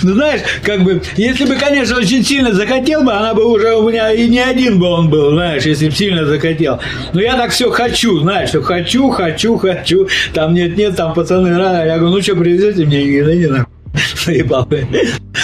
[0.02, 3.88] Ну знаешь, как бы, если бы, конечно, очень сильно захотел бы, она бы уже у
[3.88, 6.78] меня и не один бы он был, знаешь, если бы сильно захотел.
[7.12, 10.06] Но я так все хочу, знаешь, что хочу, хочу, хочу.
[10.34, 11.84] Там нет, нет, там пацаны рано.
[11.84, 13.02] Я говорю, ну что, привезете мне?
[13.02, 13.73] И да не нахуй.
[14.24, 14.68] Заебал.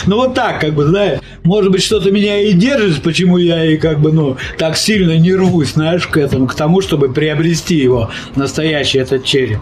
[0.06, 3.76] Ну вот так, как бы, знаешь, может быть, что-то меня и держит, почему я и
[3.76, 8.10] как бы, ну, так сильно не рвусь, знаешь, к этому, к тому, чтобы приобрести его,
[8.36, 9.60] настоящий этот череп.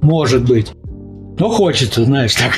[0.00, 0.72] Может быть.
[1.40, 2.52] Ну, хочется, знаешь, так.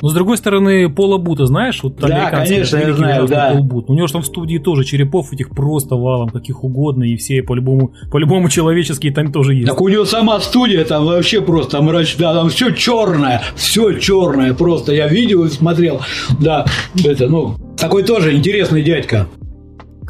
[0.00, 3.50] Но с другой стороны, Пола Бута, знаешь, вот Да, конечно, я знаю, да.
[3.50, 3.90] Пол Бут.
[3.90, 7.42] У него же там в студии тоже черепов этих просто валом, каких угодно, и все
[7.42, 9.66] по-любому, по-любому человеческие там тоже есть.
[9.66, 14.92] Так у него сама студия там вообще просто мрачная, там все черное, все черное просто.
[14.92, 16.02] Я видео смотрел,
[16.38, 16.64] да,
[17.04, 19.26] это, ну, такой тоже интересный дядька.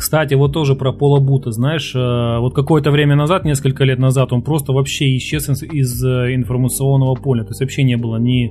[0.01, 4.33] Кстати, вот тоже про Пола Бута, знаешь, э, вот какое-то время назад, несколько лет назад,
[4.33, 8.51] он просто вообще исчез из, э, информационного поля, то есть вообще не было ни,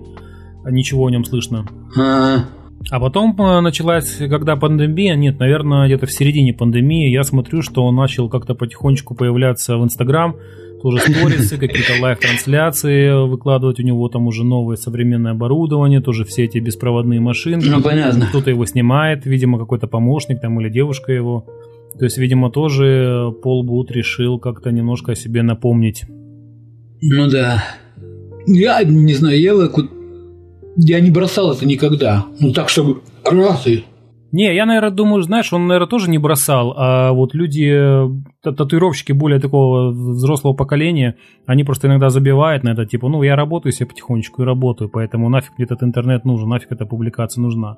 [0.69, 1.65] ничего о нем слышно.
[1.99, 2.45] А,
[2.91, 7.83] А потом э, началась, когда пандемия, нет, наверное, где-то в середине пандемии, я смотрю, что
[7.83, 10.35] он начал как-то потихонечку появляться в Инстаграм,
[10.81, 16.45] тоже сторисы, какие-то live -трансляции выкладывать, у него там уже новое современное оборудование, тоже все
[16.45, 17.67] эти беспроводные машинки.
[17.67, 18.27] Ну, понятно.
[18.27, 21.45] Кто-то его снимает, видимо, какой-то помощник там или девушка его.
[21.97, 26.05] То есть, видимо, тоже Пол Бут решил как-то немножко о себе напомнить.
[27.01, 27.63] Ну да.
[28.47, 29.53] Я не знаю, я,
[30.77, 32.25] я не бросал это никогда.
[32.39, 33.83] Ну так, чтобы раз и...
[34.31, 38.07] Не, я, наверное, думаю, знаешь, он, наверное, тоже не бросал, а вот люди, э,
[38.43, 41.15] та- татуировщики более такого взрослого поколения,
[41.47, 45.29] они просто иногда забивают на это, типа, ну, я работаю себе потихонечку и работаю, поэтому
[45.29, 47.77] нафиг мне этот интернет нужен, нафиг эта публикация нужна.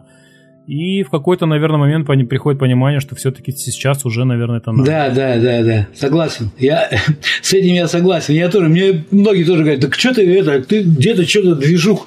[0.67, 4.85] И в какой-то, наверное, момент приходит понимание, что все-таки сейчас уже, наверное, это надо.
[4.85, 6.51] Да, да, да, да, согласен.
[6.59, 6.89] Я
[7.41, 8.35] с этим я согласен.
[8.35, 12.05] Я тоже, мне многие тоже говорят, так что ты это, ты где-то что-то движух.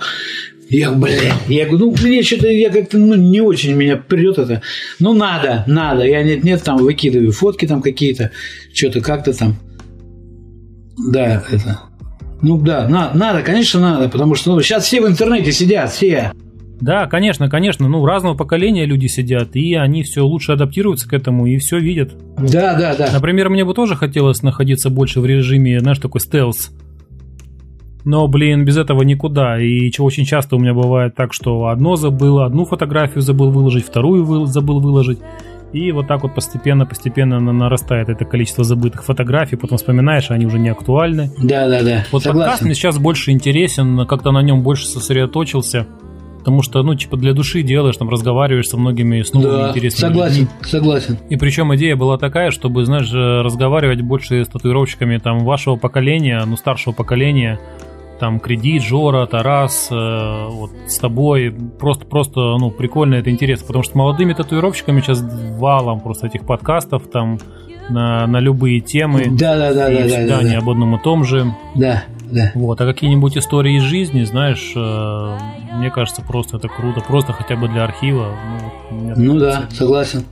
[0.71, 4.63] Я, блин, я говорю, ну, мне что-то, я как-то, ну, не очень меня прет это.
[4.99, 6.05] Ну, надо, надо.
[6.05, 8.31] Я нет-нет, там выкидываю фотки там какие-то,
[8.73, 9.57] что-то как-то там.
[11.13, 11.81] Да, это.
[12.43, 16.33] Ну, да, на- надо, конечно, надо, потому что ну, сейчас все в интернете сидят, все.
[16.81, 21.47] Да, конечно, конечно, ну, разного поколения люди сидят, и они все лучше адаптируются к этому
[21.47, 22.13] и все видят.
[22.37, 23.11] Да, да, да.
[23.13, 26.71] Например, мне бы тоже хотелось находиться больше в режиме, знаешь, такой стелс.
[28.05, 29.59] Но, блин, без этого никуда.
[29.59, 33.87] И чего очень часто у меня бывает так, что одно забыл, одну фотографию забыл выложить,
[33.87, 35.21] вторую вы- забыл выложить.
[35.73, 40.47] И вот так вот постепенно-постепенно на- нарастает это количество забытых фотографий, потом вспоминаешь, а они
[40.47, 41.31] уже не актуальны.
[41.43, 42.05] Да, да, да.
[42.13, 42.67] Вот подкаст Согласен.
[42.67, 45.87] мне сейчас больше интересен, как-то на нем больше сосредоточился.
[46.39, 50.11] Потому что, ну, типа, для души делаешь, там, разговариваешь со многими с новыми Да, интересными
[50.13, 50.49] согласен, людьми.
[50.61, 51.19] согласен.
[51.31, 56.57] И причем идея была такая, чтобы, знаешь, разговаривать больше с татуировщиками там вашего поколения, ну,
[56.59, 57.59] старшего поколения,
[58.19, 63.83] там, Кредит, Жора, Тарас, э, вот с тобой, просто, просто, ну, прикольно, это интересно, потому
[63.83, 65.25] что молодыми татуировщиками сейчас
[65.59, 67.39] валом просто этих подкастов там
[67.91, 70.59] на, на любые темы, Да, да, да, и да, да, всегда да, не да.
[70.59, 72.53] об одном и том же, Да, да.
[72.55, 75.39] вот, а какие-нибудь истории из жизни, знаешь, э,
[75.75, 78.29] мне кажется, просто это круто, просто хотя бы для архива.
[78.91, 80.25] Ну, Ну да, согласен.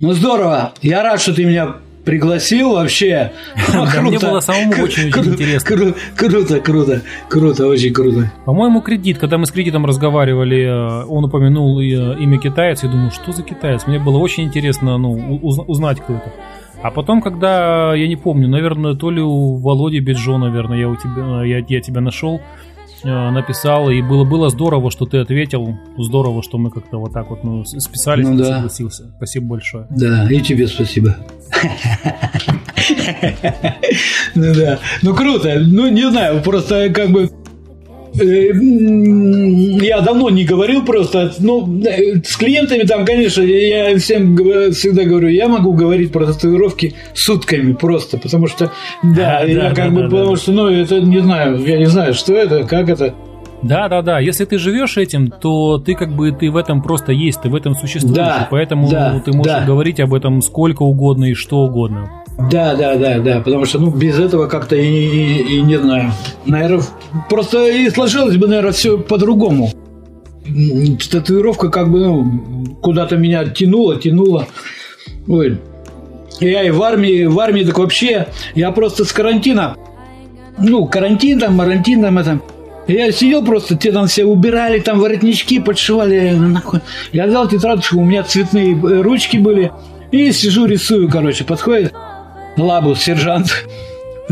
[0.00, 0.72] Ну здорово.
[0.80, 3.32] Я рад, что ты меня пригласил вообще.
[3.72, 5.74] Да, мне было самому кру- интересно.
[5.74, 8.32] кру- Круто, круто, круто, очень круто.
[8.44, 11.84] По-моему, кредит, когда мы с кредитом разговаривали, э, он упомянул э,
[12.18, 13.86] имя китайца, я думаю, что за китаец?
[13.86, 16.32] Мне было очень интересно ну, узнать, кто это.
[16.82, 20.96] А потом, когда, я не помню, наверное, то ли у Володи Биджо, наверное, я, у
[20.96, 22.40] тебя, я, я тебя нашел, э,
[23.04, 27.44] написал, и было, было здорово, что ты ответил, здорово, что мы как-то вот так вот
[27.44, 28.56] ну, списались, Ну да.
[28.56, 29.12] согласился.
[29.16, 29.86] Спасибо большое.
[29.90, 31.16] Да, и тебе спасибо.
[34.34, 34.78] Ну да.
[35.02, 35.56] Ну круто.
[35.60, 37.28] Ну не знаю, просто как бы э,
[38.14, 44.36] я давно не говорил просто, ну, э, с клиентами там, конечно, я всем
[44.72, 49.68] всегда говорю, я могу говорить про татуировки сутками просто, потому что, да, Да, я да,
[49.74, 50.36] как да, бы, да, потому да.
[50.36, 53.14] что, ну, это не знаю, я не знаю, что это, как это.
[53.62, 54.20] Да, да, да.
[54.20, 57.54] Если ты живешь этим, то ты как бы ты в этом просто есть, ты в
[57.54, 58.16] этом существуешь.
[58.16, 59.64] Да, поэтому да, ты можешь да.
[59.64, 62.10] говорить об этом сколько угодно и что угодно.
[62.48, 66.12] Да, да, да, да, потому что, ну, без этого как-то и, и- и не знаю,
[66.46, 66.84] наверное,
[67.28, 69.70] просто и сложилось бы, наверное, все по-другому.
[71.10, 74.46] Татуировка как бы, ну, куда-то меня тянула, тянула.
[75.28, 75.58] Ой,
[76.40, 79.76] я и в армии, в армии так вообще, я просто с карантина,
[80.58, 82.40] ну, карантин там, марантин там, это,
[82.86, 86.80] Я сидел просто, те там все убирали, там воротнички подшивали, нахуй.
[87.12, 89.70] Я взял тетрадочку, у меня цветные э, ручки были.
[90.10, 91.92] И сижу, рисую, короче, подходит
[92.56, 93.64] лабу сержант.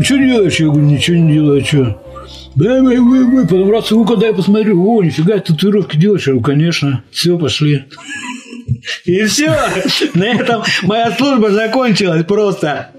[0.01, 0.59] Что делаешь?
[0.59, 2.01] Я говорю, ничего не делаю, что?
[2.55, 3.43] Да, мы, мы, мы.
[3.43, 4.83] Потом раз, ну-ка, дай посмотрю.
[4.85, 6.27] О, нифига, татуировки делаешь?
[6.27, 7.03] Я говорю, конечно.
[7.11, 7.85] Все, пошли.
[9.05, 9.55] И все.
[10.13, 12.91] На этом моя служба закончилась просто.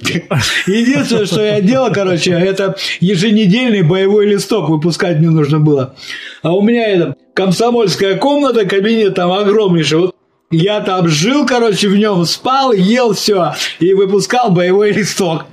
[0.67, 5.95] Единственное, что я делал, короче, это еженедельный боевой листок выпускать мне нужно было.
[6.43, 9.99] А у меня это комсомольская комната, кабинет там огромнейший.
[9.99, 10.17] Вот
[10.51, 15.47] я там жил, короче, в нем спал, ел все и выпускал боевой листок.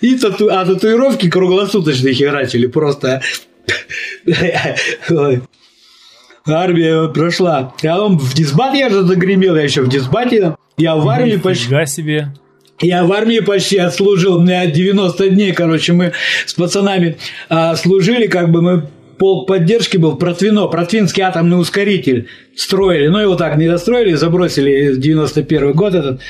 [0.00, 0.48] И тату...
[0.50, 3.22] А татуировки круглосуточно херачили просто.
[6.46, 7.74] Армия прошла.
[7.84, 10.56] А он в дисбат я же загремел, я еще в дисбате.
[10.76, 11.68] Я в армии почти...
[11.86, 12.34] Себе.
[12.80, 16.12] Я в армии почти отслужил, у меня 90 дней, короче, мы
[16.46, 17.18] с пацанами
[17.50, 18.88] а, служили, как бы мы
[19.20, 25.72] полк поддержки был Протвино, Протвинский атомный ускоритель строили, но его так не достроили, забросили 91
[25.74, 26.20] год этот,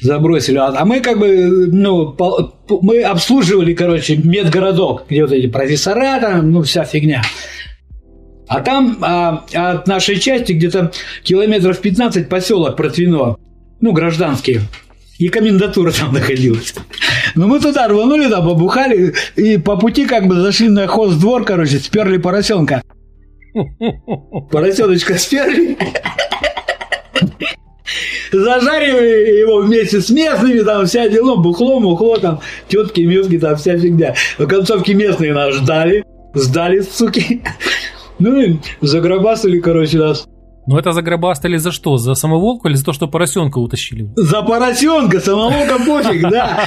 [0.00, 0.58] забросили.
[0.58, 2.16] А мы как бы, ну,
[2.82, 7.20] мы обслуживали, короче, медгородок, где вот эти профессора там, ну, вся фигня.
[8.46, 10.92] А там а, от нашей части где-то
[11.24, 13.38] километров 15 поселок Протвино,
[13.80, 14.60] ну, гражданский.
[15.20, 16.74] И комендатура там находилась.
[17.34, 21.78] Но мы туда рванули, там побухали, и по пути как бы зашли на хоздвор, короче,
[21.78, 22.82] сперли поросенка.
[24.50, 25.76] Поросеночка сперли.
[28.32, 33.76] Зажаривали его вместе с местными, там вся дело, бухло, мухло, там тетки, мёзги, там вся
[33.76, 34.14] фигня.
[34.38, 36.02] В концовке местные нас ждали,
[36.32, 37.42] сдали, суки.
[38.18, 40.26] Ну и загробасили, короче, нас.
[40.66, 41.96] Ну это загробастали за что?
[41.96, 44.10] За самоволку или за то, что поросенка утащили?
[44.16, 46.64] За поросенка, самоволка пофиг, да.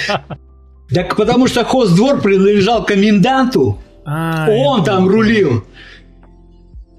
[0.93, 3.79] Так потому что хоздвор принадлежал коменданту.
[4.05, 5.63] А, Он там рулил.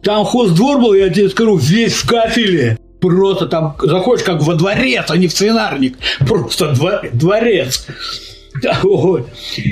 [0.02, 2.78] Там хоздвор был, я тебе скажу, весь в кафеле.
[3.00, 5.96] Просто там заходишь как во дворец, а не в свинарник.
[6.26, 6.72] Просто
[7.12, 7.86] дворец.
[8.62, 8.78] Да.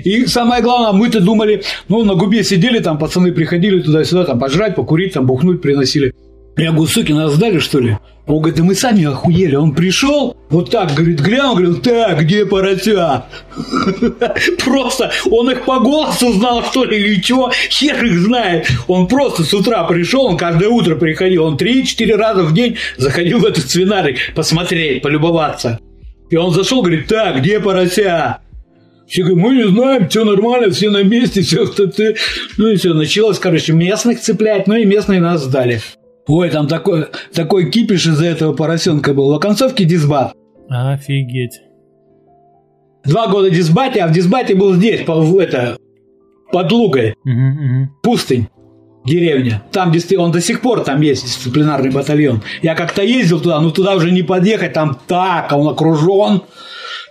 [0.04, 4.74] И самое главное, мы-то думали, ну, на губе сидели, там пацаны приходили туда-сюда, там пожрать,
[4.74, 6.14] покурить, там бухнуть приносили.
[6.56, 7.96] Я говорю, суки, нас сдали, что ли?
[8.26, 9.56] Он говорит, да мы сами охуели.
[9.56, 13.24] Он пришел, вот так, говорит, глянул, говорит, так, где порося?
[14.64, 18.68] Просто он их по голосу знал, что ли, или чего, хер их знает.
[18.86, 23.40] Он просто с утра пришел, он каждое утро приходил, он 3-4 раза в день заходил
[23.40, 25.80] в этот свинарик посмотреть, полюбоваться.
[26.30, 28.38] И он зашел, говорит, так, где порося?
[29.08, 32.16] Все говорят, мы не знаем, все нормально, все на месте, все, ты.
[32.56, 35.80] Ну и все, началось, короче, местных цеплять, ну и местные нас сдали.
[36.26, 39.34] Ой, там такой, такой кипиш из-за этого поросенка был.
[39.34, 40.34] В концовке дисбат.
[40.68, 41.60] Офигеть.
[43.04, 45.76] Два года дисбате, а в дисбате был здесь, по, это,
[46.52, 47.14] под Лугой.
[47.24, 47.88] Угу, угу.
[48.02, 48.48] Пустынь.
[49.04, 49.64] Деревня.
[49.72, 52.40] Там он до сих пор там есть дисциплинарный батальон.
[52.62, 56.42] Я как-то ездил туда, но туда уже не подъехать, там так, он окружен.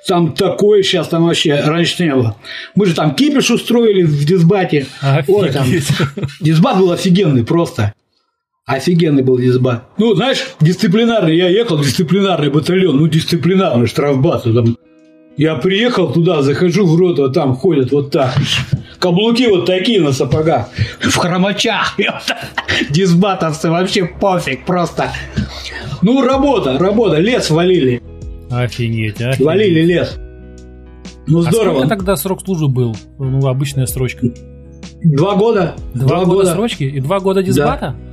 [0.07, 2.37] Там такое сейчас там вообще раньше не было.
[2.75, 4.87] Мы же там кипиш устроили в дисбате.
[5.01, 5.35] Офигеть.
[5.35, 5.67] Ой, там,
[6.39, 7.93] дисбат был офигенный просто.
[8.71, 9.83] Офигенный был дисбат.
[9.97, 14.43] Ну, знаешь, дисциплинарный, я ехал, дисциплинарный батальон, ну, дисциплинарный штрафбат.
[14.43, 14.77] Там.
[15.35, 18.33] Я приехал туда, захожу в рот, а там ходят вот так.
[18.99, 20.69] Каблуки вот такие на сапогах.
[20.99, 21.97] В хромачах.
[22.89, 25.11] Дисбатовцы вообще пофиг просто.
[26.01, 28.01] Ну, работа, работа, лес валили.
[28.49, 29.45] Офигеть, офигеть.
[29.45, 30.17] Валили лес.
[31.27, 31.73] Ну, а здорово.
[31.73, 32.97] сколько тогда срок службы был?
[33.19, 34.27] Ну, обычная срочка.
[35.03, 35.75] Два года.
[35.93, 37.95] Два, два года, года срочки и два года дисбата?
[37.97, 38.10] Да.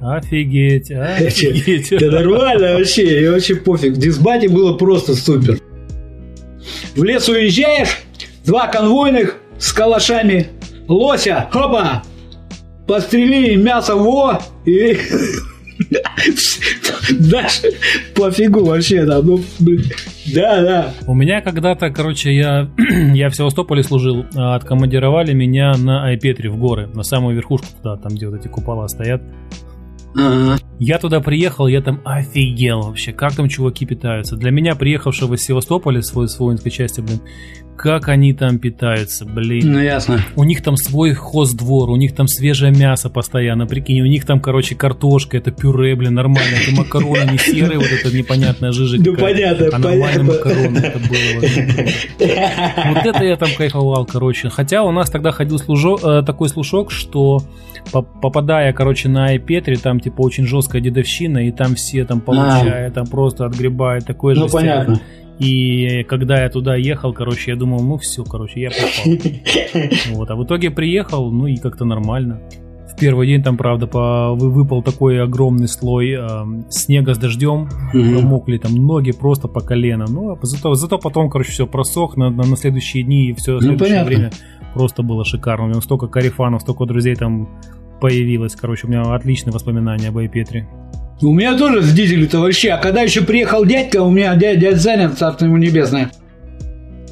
[0.00, 1.98] Офигеть, офигеть.
[1.98, 3.94] Да нормально вообще, и вообще пофиг.
[3.94, 5.58] В дисбате было просто супер.
[6.94, 8.00] В лес уезжаешь,
[8.44, 10.48] два конвойных с калашами,
[10.88, 12.02] лося, хопа,
[12.86, 14.98] пострелили, мясо во, и
[17.10, 17.72] Дальше
[18.14, 19.40] пофигу вообще, да, ну,
[20.34, 20.94] да, да.
[21.06, 22.70] У меня когда-то, короче, я,
[23.14, 27.96] я в Севастополе служил, а откомандировали меня на Айпетре в горы, на самую верхушку туда,
[27.96, 29.22] там, где вот эти купола стоят.
[30.80, 34.36] Я туда приехал, я там офигел вообще, как там чуваки питаются.
[34.36, 37.20] Для меня, приехавшего из Севастополя, свой, свой воинской части, блин,
[37.78, 39.72] как они там питаются, блин.
[39.72, 40.20] Ну, ясно.
[40.34, 44.40] У них там свой хоздвор, у них там свежее мясо постоянно, прикинь, у них там,
[44.40, 49.16] короче, картошка, это пюре, блин, нормально, это макароны не серые, вот эта непонятная жижа Ну,
[49.16, 54.48] понятно, а нормальные макароны, это было Вот это я там кайфовал, короче.
[54.48, 57.38] Хотя у нас тогда ходил э, такой слушок, что
[57.92, 63.06] попадая, короче, на iPetri, там, типа, очень жесткая дедовщина, и там все там получают, там
[63.06, 64.40] просто отгребают, такое же.
[64.40, 65.00] Ну, понятно.
[65.38, 69.18] И когда я туда ехал, короче, я думал, ну все, короче, я попал.
[70.16, 72.40] Вот, а в итоге приехал, ну и как-то нормально.
[73.00, 76.26] первый день там, правда, по, вы- выпал такой огромный слой э,
[76.68, 80.06] снега с дождем, промокли там ноги просто по колено.
[80.08, 83.60] Ну, а зато, зато потом, короче, все просох на, на, на следующие дни и все
[83.60, 84.04] следующее Ну, понятно.
[84.06, 84.30] время
[84.74, 85.66] просто было шикарно.
[85.66, 87.48] У меня столько карифанов, столько друзей там
[88.00, 88.56] появилось.
[88.56, 90.68] Короче, у меня отличные воспоминания об Айпетре.
[91.20, 92.70] У меня тоже с дизелем-то вообще.
[92.70, 96.12] А когда еще приехал дядька, у меня дядя, дядя занят, царство ему небесное.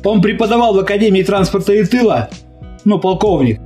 [0.04, 2.30] Он преподавал в Академии транспорта и тыла,
[2.84, 3.60] ну, полковник.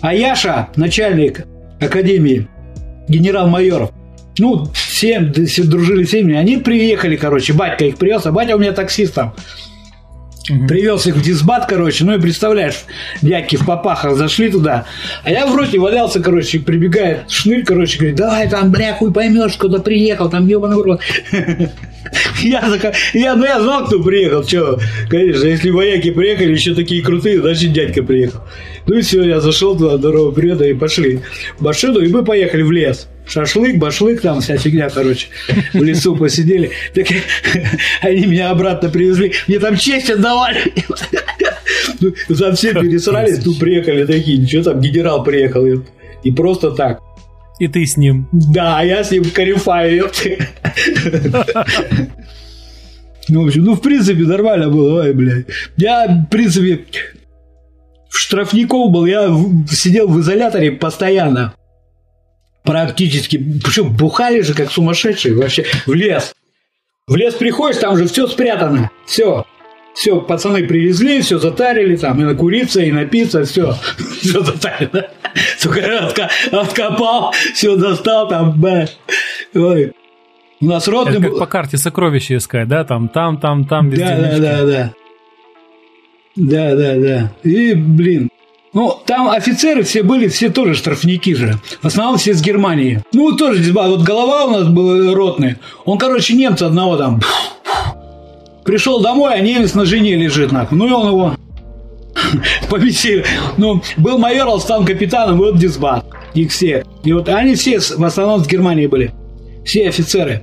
[0.00, 1.46] А Яша, начальник
[1.80, 2.48] Академии,
[3.06, 3.90] генерал-майор.
[4.38, 6.34] Ну, все, дружили с ними.
[6.34, 9.16] Они приехали, короче, батька их привез, а батя у меня таксист
[10.48, 10.66] там.
[10.66, 12.84] Привез их в дисбат, короче, ну и представляешь,
[13.22, 14.86] дядьки в попахах зашли туда,
[15.24, 19.56] а я в роте валялся, короче, прибегает шнырь, короче, говорит, давай там, бля, хуй поймешь,
[19.56, 21.00] куда приехал, там ебаный рот.
[22.42, 22.62] Я,
[23.14, 24.78] я, ну я знал, кто приехал, что,
[25.10, 28.42] конечно, если вояки приехали, еще такие крутые, значит дядька приехал.
[28.86, 31.20] Ну и все, я зашел туда, здорово, привет, и пошли
[31.58, 33.08] в машину, и мы поехали в лес.
[33.26, 35.26] Шашлык, башлык, там вся фигня, короче.
[35.74, 36.70] В лесу посидели.
[36.94, 37.06] Так
[38.00, 39.32] они меня обратно привезли.
[39.46, 40.72] Мне там честь отдавали.
[42.00, 44.38] Ну, Там все пересрались, тут приехали такие.
[44.38, 45.66] Ничего там, генерал приехал.
[46.22, 47.00] И просто так.
[47.58, 48.28] И ты с ним.
[48.32, 50.38] Да, а я с ним корефаю, ёпты.
[53.30, 55.44] Ну, в общем, ну, в принципе, нормально было, ой, блядь.
[55.76, 56.86] Я, в принципе,
[58.08, 59.28] в штрафников был, я
[59.68, 61.54] сидел в изоляторе постоянно.
[62.64, 63.36] Практически.
[63.36, 66.34] Причем бухали же, как сумасшедшие, вообще, в лес.
[67.06, 68.90] В лес приходишь, там же все спрятано.
[69.06, 69.44] Все.
[69.98, 73.74] Все, пацаны привезли, все затарили, там и накуриться, и напиться, все.
[74.20, 75.08] Все затарено.
[75.58, 78.88] Сука, откопал, все достал, там, бля.
[79.56, 79.92] Ой.
[80.60, 82.84] У нас ротный Это как по карте сокровища искать, да?
[82.84, 84.04] Там, там, там, там, везде.
[84.04, 84.92] Да, да, да, да.
[86.36, 87.32] Да, да, да.
[87.42, 88.30] И, блин,
[88.72, 91.58] ну, там офицеры все были, все тоже штрафники же.
[91.82, 93.02] В основном все с Германии.
[93.12, 95.56] Ну, тоже была, вот голова у нас был ротный.
[95.84, 97.20] Он, короче, немца одного там.
[98.68, 100.76] Пришел домой, а немец на жене лежит, нахуй.
[100.76, 101.34] Ну, и он его
[102.68, 103.24] повесили.
[103.56, 106.04] Ну, был майор, стал капитаном, и вот дисбат.
[106.34, 106.84] Их все.
[107.02, 109.14] И вот они все в основном с Германии были.
[109.64, 110.42] Все офицеры.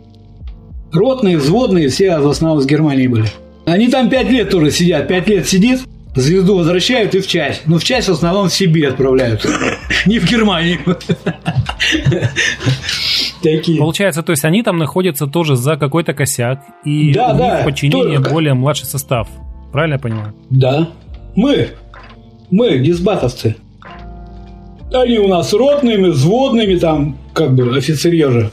[0.91, 3.27] Ротные, взводные, все в основном с Германии были.
[3.67, 5.07] Они там пять лет тоже сидят.
[5.07, 5.81] Пять лет сидит,
[6.15, 7.61] звезду возвращают и в часть.
[7.67, 9.45] Ну, в часть в основном в Сибирь отправляют.
[10.07, 10.79] Не в Германию.
[13.45, 13.77] Такие.
[13.79, 17.61] Получается, то есть они там находятся тоже за какой-то косяк, и Да, у них да,
[17.61, 19.27] в подчинении только- более младший состав.
[19.71, 20.33] Правильно я понимаю?
[20.49, 20.89] Да.
[21.35, 21.69] Мы.
[22.51, 23.55] Мы, дисбатовцы.
[24.93, 28.49] Они у нас ротными, взводными, там, как бы, офицерье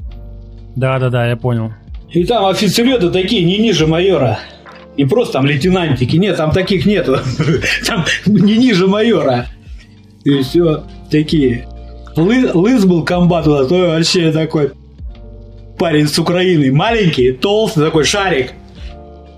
[0.76, 1.72] Да, да, да, я понял.
[2.10, 4.38] И там офицеры-то такие не ниже майора.
[4.96, 6.16] Не просто там лейтенантики.
[6.16, 7.16] Нет, там таких нету.
[7.86, 9.46] Там не ниже майора.
[10.24, 11.66] И все такие.
[12.16, 14.72] Лы- лыс был комбат то вообще такой
[15.78, 16.72] парень с Украины.
[16.72, 18.52] Маленький, толстый такой шарик.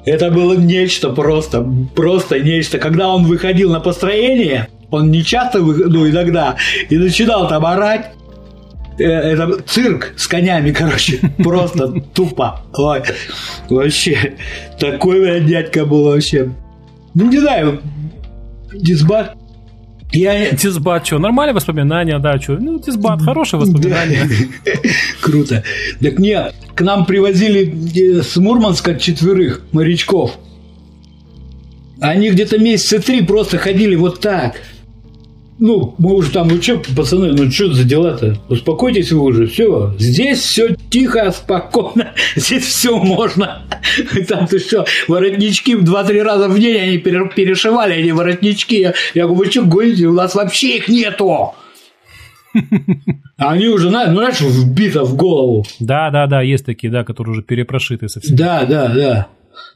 [0.04, 2.78] Это было нечто просто, просто нечто.
[2.78, 6.56] Когда он выходил на построение, он не часто, ну, иногда,
[6.90, 8.10] и начинал там орать,
[8.98, 12.60] Э, это цирк с конями, короче, просто тупо.
[12.74, 13.02] Ой,
[13.68, 14.34] вообще,
[14.78, 16.50] такой, блядь, дядька был вообще.
[17.14, 17.80] Ну, не знаю,
[18.72, 19.36] дисбат.
[20.14, 20.52] Я...
[20.52, 22.54] Дисбат, что, нормальные воспоминания, да, что?
[22.54, 24.28] Ну, Дисбат, хорошие воспоминания.
[25.20, 25.64] Круто.
[26.00, 30.38] Так нет, к нам привозили э, с Мурманска четверых морячков.
[32.00, 34.60] Они где-то месяца три просто ходили вот так.
[35.58, 38.36] Ну, мы уже там, ну что, пацаны, ну что за дела-то?
[38.48, 39.94] Успокойтесь вы уже, все.
[39.98, 42.12] Здесь все тихо, спокойно.
[42.36, 43.62] Здесь все можно.
[44.28, 48.80] Там ты что, воротнички два-три раза в день они пере- перешивали, эти воротнички.
[48.80, 50.06] Я, я говорю, вы что гоните?
[50.06, 51.54] У нас вообще их нету.
[53.36, 55.66] А они уже, ну, знаешь, вбито в голову.
[55.80, 58.36] Да, да, да, есть такие, да, которые уже перепрошиты совсем.
[58.36, 59.26] Да, да, да.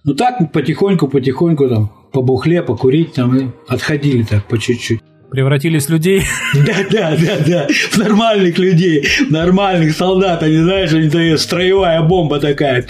[0.05, 5.01] Ну так потихоньку, потихоньку там по бухле, покурить там и отходили так по чуть-чуть.
[5.31, 6.23] Превратились в людей.
[6.55, 7.67] Да, да, да, да.
[7.91, 12.87] В нормальных людей, нормальных солдат, они, знаешь, они такие, строевая бомба такая.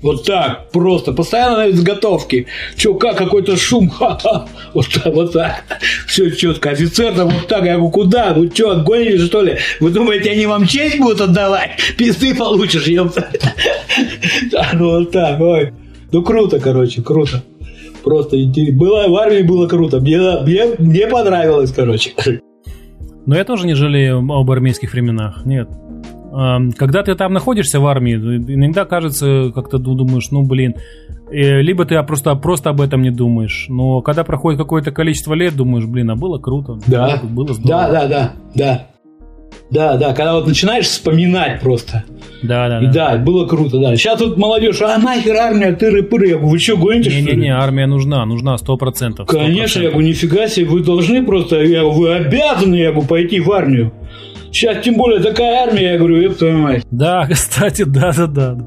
[0.00, 2.46] Вот так, просто, постоянно на изготовке.
[2.76, 4.46] Че, как, какой-то шум, ха-ха.
[4.72, 5.64] Вот так, вот так.
[6.06, 6.70] Все четко.
[6.70, 8.32] Офицер там вот так, я говорю, куда?
[8.32, 9.58] Вы что, отгонили, что ли?
[9.80, 11.72] Вы думаете, они вам честь будут отдавать?
[11.98, 13.28] Пизды получишь, ёпта.
[14.50, 15.72] Да, ну вот так, ой.
[16.12, 17.42] Ну круто, короче, круто.
[18.02, 18.36] Просто.
[18.72, 20.00] Было, в армии было круто.
[20.00, 22.12] Мне, мне, мне понравилось, короче.
[23.26, 25.44] Но я тоже не жалею об армейских временах.
[25.44, 25.68] Нет.
[26.76, 30.76] Когда ты там находишься в армии, иногда кажется, как-то ду- думаешь, ну блин,
[31.28, 33.66] э, либо ты просто, просто об этом не думаешь.
[33.68, 36.78] Но когда проходит какое-то количество лет, думаешь, блин, а было круто.
[36.86, 37.20] Да.
[37.24, 37.68] Было здорово.
[37.68, 38.86] Да, да, да, да.
[39.70, 42.04] Да, да, когда вот начинаешь вспоминать просто.
[42.42, 43.94] Да, да, И да, было круто, да.
[43.96, 46.28] Сейчас тут молодежь, а нахер армия, тыры-пыры.
[46.28, 47.24] Я говорю, вы что, гоните, что ли?
[47.26, 49.28] Не-не-не, армия нужна, нужна сто процентов.
[49.28, 53.40] Конечно, я говорю, нифига себе, вы должны просто, я говорю, вы обязаны, я говорю, пойти
[53.40, 53.92] в армию.
[54.52, 56.84] Сейчас тем более такая армия, я говорю, ёб твою мать.
[56.90, 58.58] Да, кстати, да-да-да.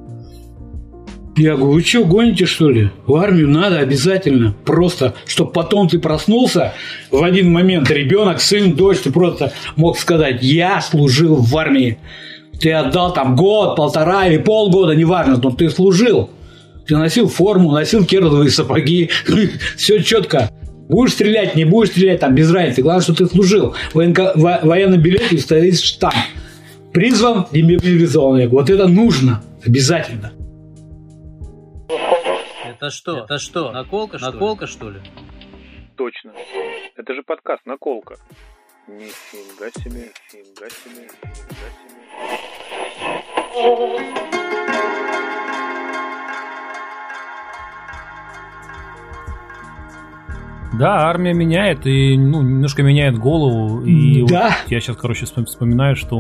[1.36, 2.90] Я говорю, вы что, гоните что ли?
[3.08, 4.54] В армию надо обязательно.
[4.66, 6.74] Просто, чтобы потом ты проснулся
[7.10, 11.98] в один момент, ребенок, сын, дочь, ты просто мог сказать, я служил в армии.
[12.60, 16.30] Ты отдал там год, полтора или полгода, неважно, но ты служил.
[16.86, 19.10] Ты носил форму, носил керловые сапоги,
[19.78, 20.52] все четко.
[20.88, 22.84] Будешь стрелять, не будешь стрелять, там без разницы.
[22.84, 23.74] Главное, что ты служил.
[23.94, 26.14] Военко- во- военном билете стоит штамп.
[26.92, 28.48] Призван, демобилизованный.
[28.48, 30.32] Вот это нужно обязательно.
[32.84, 33.20] Это что?
[33.20, 33.72] Это что?
[33.72, 35.00] Наколка, что Наколка, что ли?
[35.96, 36.34] Точно.
[36.98, 38.18] Это же подкаст «Наколка».
[38.88, 42.04] Нифига себе, нифига себе, нифига себе.
[50.78, 53.82] Да, армия меняет и ну, немножко меняет голову.
[53.82, 54.50] И Да.
[54.64, 56.18] вот я сейчас, короче, вспом- вспоминаю, что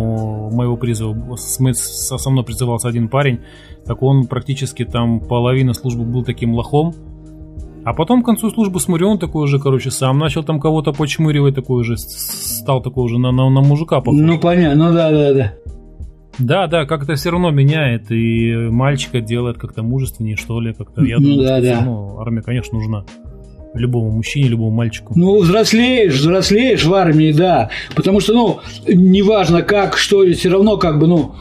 [0.51, 3.39] моего призыва со мной призывался один парень,
[3.85, 6.93] так он практически там половина службы был таким лохом.
[7.85, 11.55] А потом к концу службы смотрю, он такой уже, короче, сам начал там кого-то почмыривать,
[11.55, 14.21] такой уже стал такой уже на, на, на мужика похож.
[14.21, 15.53] Ну, понятно, ну да, да, да.
[16.39, 21.03] Да, да, как-то все равно меняет, и мальчика делает как-то мужественнее, что ли, как-то.
[21.03, 21.75] Я Ну думаю, да, что да.
[21.75, 23.03] равно армия, конечно, нужна.
[23.73, 25.13] Любому мужчине, любому мальчику.
[25.15, 27.69] Ну, взрослеешь, взрослеешь в армии, да.
[27.95, 31.33] Потому что, ну, неважно как, что, все равно, как бы, ну,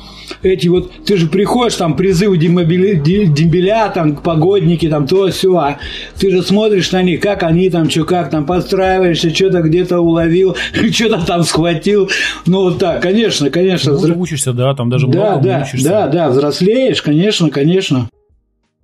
[0.42, 5.54] эти вот, ты же приходишь, там, призывы демобили, де- дембеля, там, погодники, там, то, все,
[5.56, 5.76] а
[6.18, 10.56] ты же смотришь на них, как они там, что, как там, подстраиваешься, что-то где-то уловил,
[10.90, 12.08] что-то там схватил.
[12.46, 13.92] Ну, вот так, конечно, конечно.
[13.92, 15.86] Ну, взро- учишься, да, там даже да, много да, учишься.
[15.88, 18.08] да, да, взрослеешь, конечно, конечно.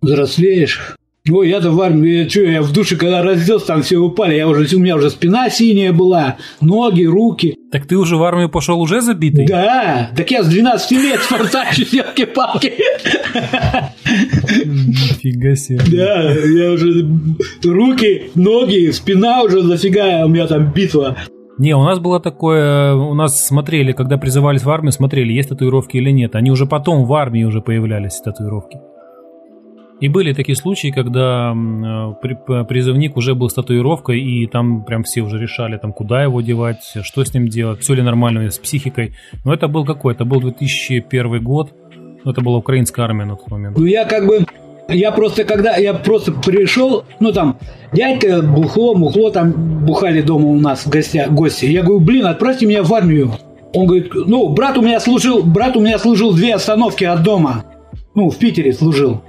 [0.03, 0.98] Взрослеешь.
[1.31, 4.77] Ой, я-то в армии, чё, я в душе, когда разделся, там все упали, я уже,
[4.77, 7.57] у меня уже спина синяя была, ноги, руки.
[7.71, 9.47] Так ты уже в армию пошел уже забитый?
[9.47, 12.73] Да, так я с 12 лет спартачусь, елки-палки.
[14.65, 15.81] Нифига себе.
[15.91, 17.07] Да, я уже
[17.65, 21.17] руки, ноги, спина уже зафига, у меня там битва.
[21.59, 25.97] Не, у нас было такое, у нас смотрели, когда призывались в армию, смотрели, есть татуировки
[25.97, 26.37] или нет.
[26.37, 28.79] Они уже потом в армии уже появлялись, татуировки.
[30.01, 35.23] И были такие случаи, когда э, призывник уже был с татуировкой, и там прям все
[35.23, 39.15] уже решали, там, куда его девать, что с ним делать, все ли нормально с психикой.
[39.45, 40.15] Но это был какой?
[40.15, 41.73] Это был 2001 год.
[42.25, 43.77] Ну, Это была украинская армия на тот момент.
[43.77, 44.45] Ну, я как бы,
[44.89, 47.59] я просто когда, я просто пришел, ну, там,
[47.93, 51.67] дядька бухло, мухло, там, бухали дома у нас в гости.
[51.67, 53.33] Я говорю, блин, отправьте меня в армию.
[53.75, 57.65] Он говорит, ну, брат у меня служил, брат у меня служил две остановки от дома.
[58.15, 59.23] Ну, в Питере служил.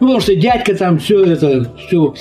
[0.00, 2.14] Ну, потому что дядька там все это, все.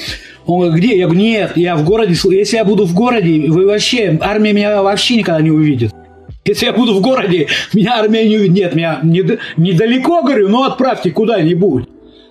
[0.45, 0.97] Он говорит, где?
[0.97, 4.53] Я говорю, нет, я в городе, сл- если я буду в городе, вы вообще, армия
[4.53, 5.91] меня вообще никогда не увидит.
[6.45, 8.55] Если я буду в городе, меня армия не увидит.
[8.55, 11.85] Нет, меня нед- недалеко, говорю, но отправьте куда-нибудь.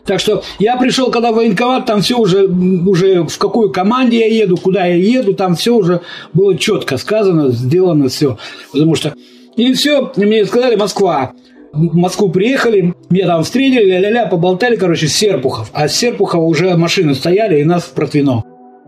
[0.07, 4.27] Так что я пришел, когда в военкомат, там все уже, уже в какой команде я
[4.27, 6.01] еду, куда я еду, там все уже
[6.33, 8.39] было четко сказано, сделано все.
[8.73, 9.15] Потому что...
[9.57, 11.33] И все, мне сказали, Москва.
[11.77, 15.71] В Москву приехали, меня там встретили, ля-ля-ля, поболтали, короче, с Серпухов.
[15.73, 18.45] А с Серпухова уже машины стояли, и нас в Протвино.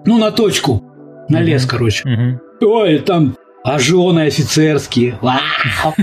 [0.06, 0.82] Ну, на точку.
[1.28, 2.08] На лес, короче.
[2.08, 2.40] Мгм.
[2.62, 5.18] Ой, там ожженые офицерские.
[5.20, 5.94] Вау!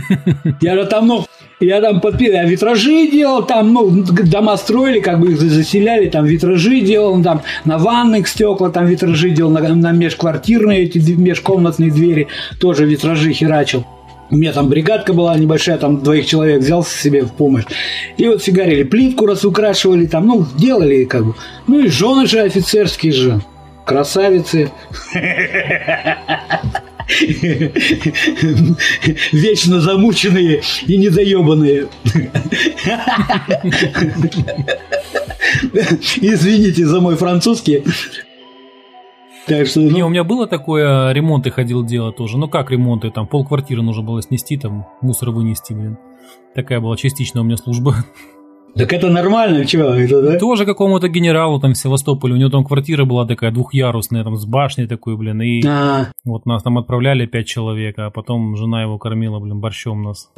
[0.61, 1.25] Я же там, ну,
[1.59, 6.25] я там подпил, я витражи делал, там, ну, дома строили, как бы их заселяли, там
[6.25, 12.27] витражи делал, там на ванных стекла, там витражи делал, на, на межквартирные эти межкомнатные двери
[12.59, 13.85] тоже витражи херачил.
[14.31, 17.65] У меня там бригадка была небольшая, там двоих человек взял себе в помощь.
[18.17, 21.35] И вот фигарили, плитку разукрашивали, там, ну, делали как бы.
[21.67, 23.41] Ну и жены же офицерские же.
[23.85, 24.71] Красавицы.
[29.31, 31.87] Вечно замученные и недоебанные.
[36.21, 37.83] Извините за мой французский.
[39.47, 42.37] Так что, Не, у ну, меня было такое, ремонты ходил делать тоже.
[42.37, 45.97] Ну как ремонты, там пол квартиры нужно было снести, там мусор вынести, блин.
[46.55, 47.95] Такая была частичная у меня служба.
[48.75, 50.39] так это нормально, чего это, да?
[50.39, 54.45] Тоже какому-то генералу там в Севастополе, у него там квартира была такая двухъярусная, там с
[54.45, 58.97] башней такой, блин, и А, вот нас там отправляли пять человек, а потом жена его
[58.97, 60.31] кормила, блин, борщом нас.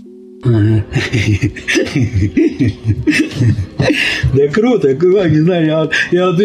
[4.34, 6.36] Да круто, круто, не знаю, я, я,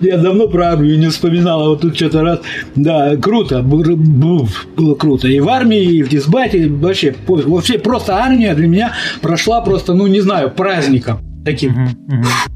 [0.00, 2.40] я давно про армию не вспоминал, а вот тут что-то раз,
[2.76, 8.68] да, круто, было круто, и в армии, и в дисбате, вообще, вообще просто армия для
[8.68, 11.74] меня прошла просто, ну, не знаю, праздником, таким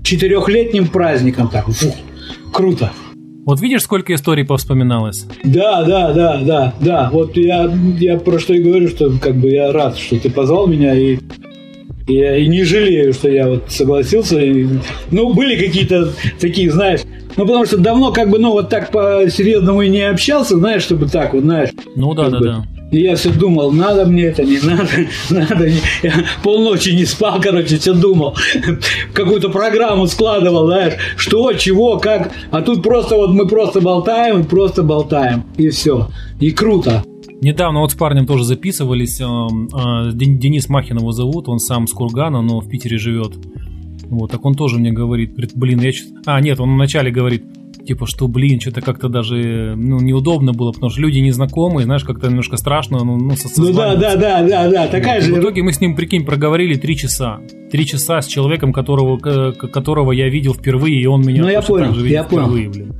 [0.02, 1.94] четырехлетним праздником, так, фу,
[2.52, 2.93] круто.
[3.47, 5.24] Вот видишь, сколько историй повспоминалось?
[5.44, 7.10] Да, да, да, да, да.
[7.12, 10.66] Вот я, я про что и говорю, что как бы я рад, что ты позвал
[10.66, 11.18] меня и
[12.09, 14.40] я и не жалею, что я вот согласился.
[14.40, 14.66] И,
[15.12, 17.02] ну, были какие-то такие, знаешь,
[17.36, 21.06] ну, потому что давно как бы, ну, вот так по-серьезному и не общался, знаешь, чтобы
[21.06, 21.70] так вот, знаешь.
[21.94, 22.44] Ну да, да, бы.
[22.44, 22.64] да.
[22.93, 24.89] Я все думал, надо мне это, не надо,
[25.31, 25.69] надо.
[25.69, 26.13] не- Я
[26.45, 28.37] полночи не спал, короче, все думал.
[29.13, 32.33] Какую-то программу складывал, знаешь, что, чего, как.
[32.51, 35.45] А тут просто вот мы просто болтаем, просто болтаем.
[35.57, 36.09] И все.
[36.39, 37.03] И круто.
[37.41, 39.21] Недавно вот с парнем тоже записывались.
[39.21, 39.25] э,
[40.13, 43.33] Ден- Денис Махин его зовут, он сам с Кургана, но в Питере живет.
[44.09, 45.91] Вот, так он тоже мне говорит, блин, я
[46.27, 47.43] А, нет, он вначале говорит,
[47.87, 52.29] типа, что, блин, что-то как-то даже, ну, неудобно было, потому что люди незнакомые, знаешь, как-то
[52.29, 54.87] немножко страшно, ну, ну, со- Ну да, да, да, да, да.
[54.89, 55.41] Такая И в же.
[55.41, 57.39] итоге мы с ним, прикинь, проговорили три часа.
[57.71, 61.87] Три часа с человеком, которого, которого я видел впервые, и он меня Ну, я понял,
[61.87, 62.45] так же видел я понял.
[62.47, 62.95] впервые, блин.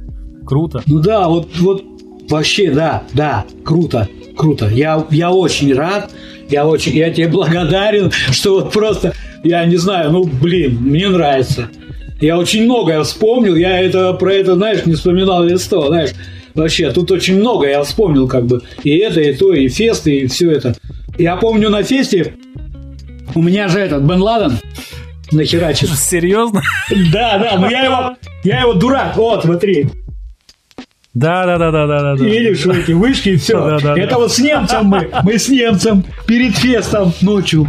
[0.47, 0.83] Круто.
[0.87, 1.85] Ну да, вот, вот
[2.31, 4.69] вообще, да, да, круто, круто.
[4.69, 6.13] Я, я очень рад,
[6.49, 11.69] я очень, я тебе благодарен, что вот просто, я не знаю, ну, блин, мне нравится.
[12.21, 16.11] Я очень многое вспомнил, я это про это, знаешь, не вспоминал лет сто, знаешь.
[16.55, 20.27] Вообще, тут очень много я вспомнил, как бы, и это, и то, и фесты, и
[20.27, 20.75] все это.
[21.19, 22.35] Я помню на фесте,
[23.35, 24.59] у меня же этот Бен Ладен
[25.31, 25.89] нахерачил.
[25.95, 26.63] Серьезно?
[27.13, 29.89] Да, да, но я его, я его дурак, вот, смотри,
[31.13, 32.17] Да, да, да, да, да, да.
[32.17, 32.25] да.
[32.25, 33.59] Видишь, эти вышки и все.
[33.59, 34.01] Да, да, да.
[34.01, 35.11] Это вот с немцем мы.
[35.23, 37.69] Мы с немцем перед фестом ночью.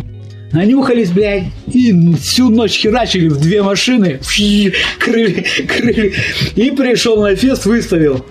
[0.52, 6.14] Нанюхались, блядь, и всю ночь херачили в две машины, фи, крыли, крыли.
[6.56, 8.26] И пришел на фест, выставил.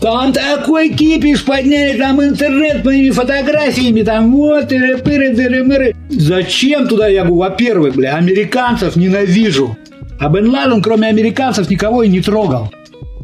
[0.00, 5.94] Там такой кипиш подняли, там интернет моими фотографиями, там вот, тыры-пыры, дыры-мыры.
[6.08, 9.76] Зачем туда, я говорю, во-первых, бля, американцев ненавижу.
[10.20, 12.72] А Бен Ладен, кроме американцев, никого и не трогал.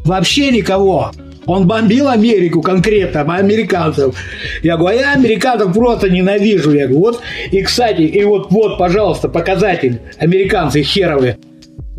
[0.03, 1.11] Вообще никого.
[1.45, 4.15] Он бомбил Америку конкретно, американцев.
[4.63, 6.73] Я говорю, а я американцев просто ненавижу.
[6.73, 9.99] Я говорю, вот, и, кстати, и вот, вот, пожалуйста, показатель.
[10.17, 11.37] Американцы херовые.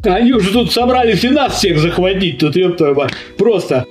[0.05, 2.39] Они уже тут собрались и нас всех захватить.
[2.39, 3.13] Тут, ёб твою мать.
[3.39, 3.87] Просто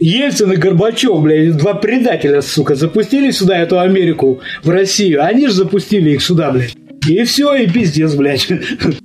[0.00, 5.24] Ельцин и Горбачев, блядь, два предателя, сука, запустили сюда эту Америку, в Россию.
[5.24, 6.74] Они же запустили их сюда, блядь.
[7.08, 8.48] И все, и пиздец, блядь.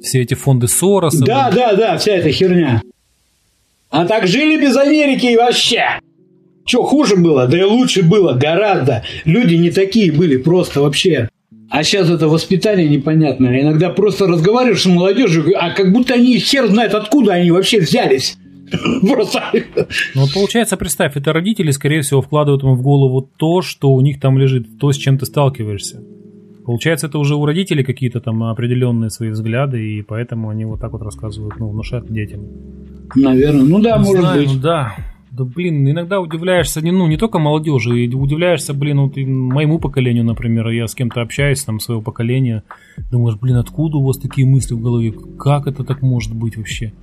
[0.01, 1.23] Все эти фонды Сороса.
[1.23, 1.63] Да, блин.
[1.63, 2.81] да, да, вся эта херня.
[3.93, 5.99] А так жили без Америки и вообще.
[6.65, 7.45] Че, хуже было?
[7.45, 9.03] Да и лучше было, гораздо.
[9.23, 11.29] Люди не такие были, просто вообще.
[11.69, 13.61] А сейчас это воспитание непонятное.
[13.61, 18.35] Иногда просто разговариваешь с молодежью, а как будто они хер знает, откуда они вообще взялись.
[19.07, 19.43] Просто.
[20.15, 24.19] Ну, получается, представь, это родители, скорее всего, вкладывают им в голову то, что у них
[24.19, 26.01] там лежит, то, с чем ты сталкиваешься.
[26.65, 30.93] Получается, это уже у родителей какие-то там определенные свои взгляды, и поэтому они вот так
[30.93, 32.41] вот рассказывают, ну, внушают детям.
[33.15, 34.53] Наверное, ну да, Не может знаю, быть.
[34.53, 34.95] ну да.
[35.31, 39.79] Да, блин, иногда удивляешься, не, ну, не только молодежи, и удивляешься, блин, вот и моему
[39.79, 42.61] поколению, например, я с кем-то общаюсь, там, своего поколения,
[43.11, 46.93] думаешь, блин, откуда у вас такие мысли в голове, как это так может быть вообще?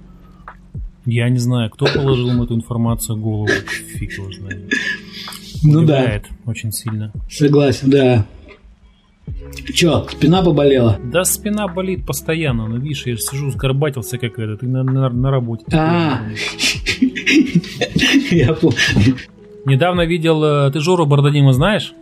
[1.07, 4.71] Я не знаю, кто положил им эту информацию в голову, фиг его знает.
[5.65, 7.13] Ну да, Удивляет очень сильно.
[7.29, 8.27] согласен, да.
[9.75, 10.99] Че, спина поболела?
[11.13, 15.31] Да спина болит постоянно, ну видишь, я сижу, сгорбатился как это, ты на, на, на
[15.31, 15.65] работе.
[15.73, 16.21] А,
[18.31, 18.77] я понял.
[19.67, 21.93] Недавно видел, э, ты Жору Бардадима знаешь?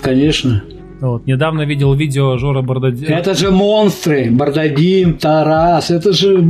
[0.00, 0.62] Конечно.
[1.00, 3.16] Вот, недавно видел видео Жора Бардадима.
[3.16, 4.30] Это же монстры.
[4.30, 5.90] Бардадим, Тарас.
[5.90, 6.44] Это же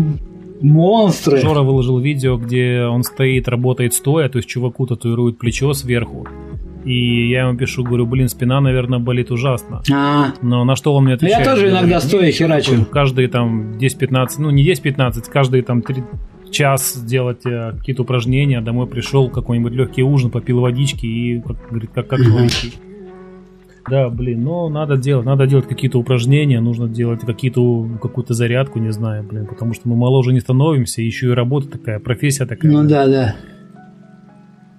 [0.61, 1.41] монстры.
[1.41, 6.27] Жора выложил видео, где он стоит, работает стоя, то есть чуваку татуирует плечо сверху.
[6.89, 9.83] И я ему пишу, говорю, блин, спина, наверное, болит ужасно.
[9.93, 11.47] А, Но на что он мне ну отвечает?
[11.47, 12.87] я тоже иногда стоя «Нет, херачу.
[12.87, 16.03] Каждые там 10-15, ну не 10-15, каждые там 3
[16.51, 21.91] час сделать э, какие-то упражнения, домой пришел, какой-нибудь легкий ужин, попил водички и, как, говорит,
[21.95, 22.73] как, как новенький.
[23.91, 28.93] Да, блин, ну надо делать, надо делать какие-то упражнения, нужно делать какие-то, какую-то зарядку, не
[28.93, 32.73] знаю, блин, потому что мы моложе не становимся, еще и работа такая, профессия такая.
[32.73, 33.37] Ну да, да.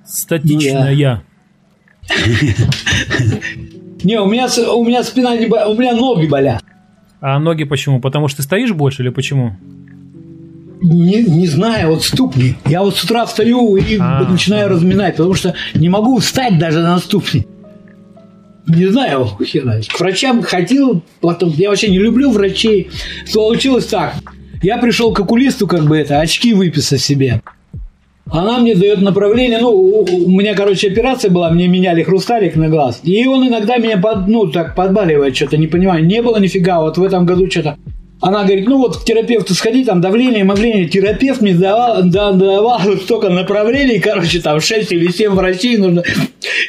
[0.03, 1.21] Статичная.
[4.03, 6.63] Не, у меня, у меня спина не болит, у меня ноги болят.
[7.21, 7.99] А ноги почему?
[7.99, 9.57] Потому что ты стоишь больше или почему?
[10.81, 12.55] Не, не знаю, вот ступни.
[12.65, 14.75] Я вот с утра встаю и А, начинаю ага.
[14.75, 17.45] разминать, потому что не могу встать даже на ступни.
[18.67, 19.87] не знаю, хер знает.
[19.89, 22.89] к врачам ходил, потом, я вообще не люблю врачей.
[23.25, 24.13] Случилось так,
[24.61, 27.41] я пришел к окулисту, как бы это, очки выписать себе.
[28.31, 32.99] Она мне дает направление, ну, у меня, короче, операция была, мне меняли хрусталик на глаз.
[33.03, 36.05] И он иногда меня, под, ну, так подбаливает, что-то, не понимаю.
[36.05, 37.77] Не было нифига, вот в этом году что-то.
[38.21, 40.89] Она говорит, ну вот к терапевту сходи, там давление, мовление.
[40.89, 46.03] Терапевт мне давал, да, давал столько направлений, короче, там 6 или 7 врачей нужно.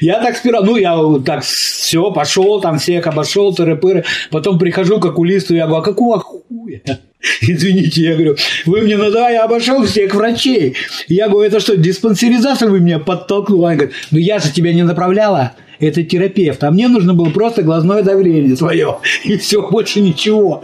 [0.01, 0.97] Я так сперва, ну, я
[1.27, 4.05] так все, пошел, там всех обошел, тыры-пыры.
[4.31, 6.23] Потом прихожу к окулисту, я говорю, а какого
[6.71, 6.99] хуя?
[7.43, 8.37] Извините, я говорю,
[8.67, 10.77] вы мне надо, я обошел всех врачей.
[11.09, 13.65] Я говорю, это что, диспансеризацию вы меня подтолкнули?
[13.65, 17.63] Она говорит, ну я же тебя не направляла, это терапевт, а мне нужно было просто
[17.63, 20.63] глазное давление свое, и все, больше ничего.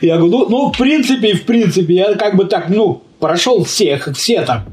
[0.00, 4.08] Я говорю, ну, ну, в принципе, в принципе, я как бы так, ну, прошел всех,
[4.14, 4.66] все там.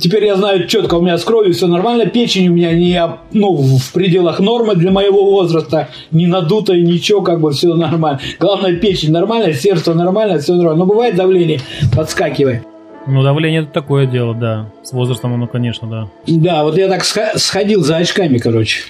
[0.00, 3.02] Теперь я знаю четко, у меня с кровью все нормально, печень у меня не
[3.32, 8.20] ну, в пределах нормы для моего возраста, не надутая, ничего, как бы все нормально.
[8.38, 10.78] Главное, печень нормальная, сердце нормально, все нормально.
[10.78, 11.60] Но бывает давление,
[11.94, 12.62] подскакивает.
[13.06, 14.70] Ну, давление это такое дело, да.
[14.82, 16.08] С возрастом оно, конечно, да.
[16.26, 18.82] Да, вот я так сходил за очками, короче.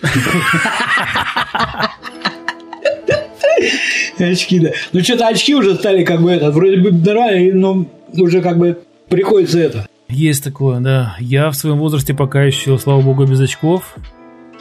[4.18, 4.70] Очки, да.
[4.92, 7.86] Ну, что-то очки уже стали как бы этот, вроде бы нормально, но
[8.16, 8.78] уже как бы
[9.08, 9.86] приходится это.
[10.08, 11.16] Есть такое, да.
[11.20, 13.94] Я в своем возрасте пока еще, слава богу, без очков.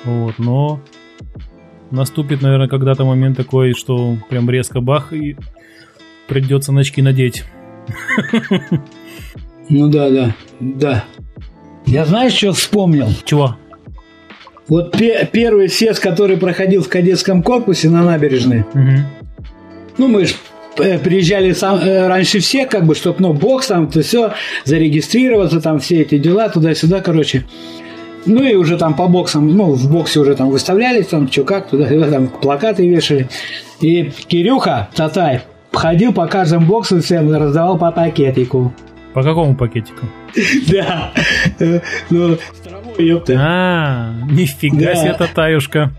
[0.04, 0.80] Вот, но
[1.92, 5.38] наступит, наверное, когда-то момент такой, что прям резко бах и
[6.28, 7.44] придется на очки надеть.
[9.70, 11.04] Ну да, да, да.
[11.86, 13.10] Я знаешь, что вспомнил?
[13.26, 13.58] Чего?
[14.70, 19.00] Вот пе- первый съезд, который проходил в кадетском корпусе на набережной, Мгм.
[19.98, 20.36] ну мы же
[20.78, 24.34] приезжали сам, э, раньше всех, как бы, чтобы, ну, бокс там, то все,
[24.66, 27.46] зарегистрироваться, там, все эти дела, туда-сюда, короче.
[28.26, 31.70] Ну и уже там по боксам, ну, в боксе уже там выставлялись, там, что как,
[31.70, 33.30] туда-сюда, там, плакаты вешали.
[33.80, 35.42] И Кирюха Татай
[35.72, 38.74] ходил по каждому боксу всем, раздавал по пакетику.
[39.14, 40.06] По какому пакетику?
[40.72, 41.12] Да.
[41.60, 41.80] Э,
[42.10, 42.38] Ну,
[42.98, 43.34] ёпта.
[43.40, 45.92] А, нифига себе, татаюшка.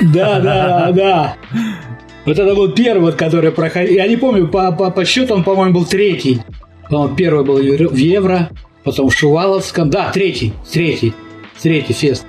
[0.00, 1.34] Да, да, да.
[2.30, 3.96] Вот это был первый, который проходил.
[3.96, 6.40] Я не помню, по, по, по счету он, по-моему, был третий.
[6.88, 8.50] По-моему, первый был в Евро-
[8.84, 9.90] потом в Шуваловском.
[9.90, 11.12] Да, третий, третий,
[11.60, 12.24] третий фест.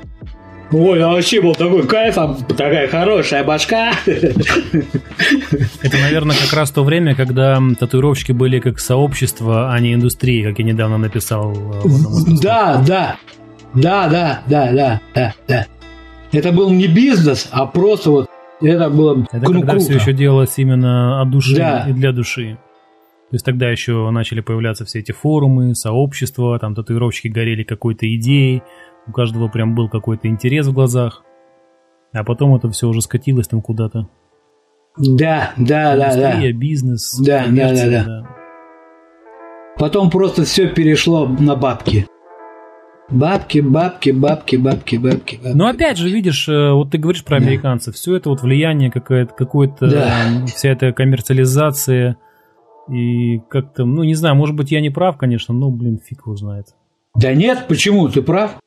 [0.72, 3.92] Ой, а вообще был такой кайф, а такая хорошая башка.
[4.08, 10.58] Это, наверное, как раз то время, когда татуировщики были как сообщество, а не индустрия, как
[10.58, 11.54] я недавно написал.
[11.54, 11.90] э.
[12.42, 13.18] Да, да,
[13.76, 15.68] да, да, да, да, да, да.
[16.32, 18.31] Это был не бизнес, а просто вот
[18.62, 20.02] это было Это кру- когда все круто.
[20.04, 21.86] еще делалось именно от души Да.
[21.90, 22.58] и для души.
[23.30, 28.62] То есть тогда еще начали появляться все эти форумы, сообщества, там татуировщики горели какой-то идеей,
[29.08, 31.24] у каждого прям был какой-то интерес в глазах.
[32.14, 34.10] А потом это все уже скатилось там куда-то.
[34.98, 36.52] Да, да, да, да.
[36.52, 38.28] Бизнес, Да, да, да, да.
[39.80, 42.06] Потом просто все перешло на бабки.
[43.12, 45.36] Бабки, бабки, бабки, бабки, бабки.
[45.36, 45.56] бабки.
[45.56, 47.46] Но опять же, видишь, э, вот ты говоришь про Да.
[47.46, 50.46] американцев, все это вот влияние какое-то, какое-то, Да.
[50.48, 52.18] вся эта коммерциализация
[52.90, 56.36] и как-то, ну не знаю, может быть я не прав, конечно, но, блин, фиг его
[56.36, 56.68] знает.
[57.16, 58.08] Да нет, почему?
[58.08, 58.58] Ты прав.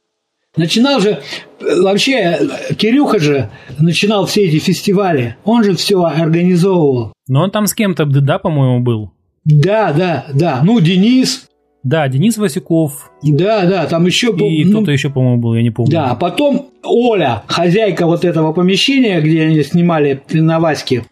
[0.56, 1.20] Начинал же,
[1.60, 2.38] вообще,
[2.76, 5.36] Кирюха же начинал все эти фестивали.
[5.44, 7.12] Он же все организовывал.
[7.26, 9.12] Но он там с кем-то, да, по-моему, был.
[9.44, 10.60] Да, да, да.
[10.62, 11.48] Ну, Денис.
[11.84, 14.48] Да, Денис Васюков Да, да, там еще был.
[14.48, 15.92] и ну, кто-то еще, по-моему, был, я не помню.
[15.92, 21.04] Да, а потом Оля, хозяйка вот этого помещения, где они снимали на Ваське,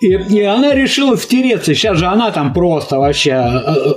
[0.00, 1.74] и, и она решила втереться.
[1.74, 3.30] Сейчас же она там просто вообще...
[3.30, 3.92] э, э,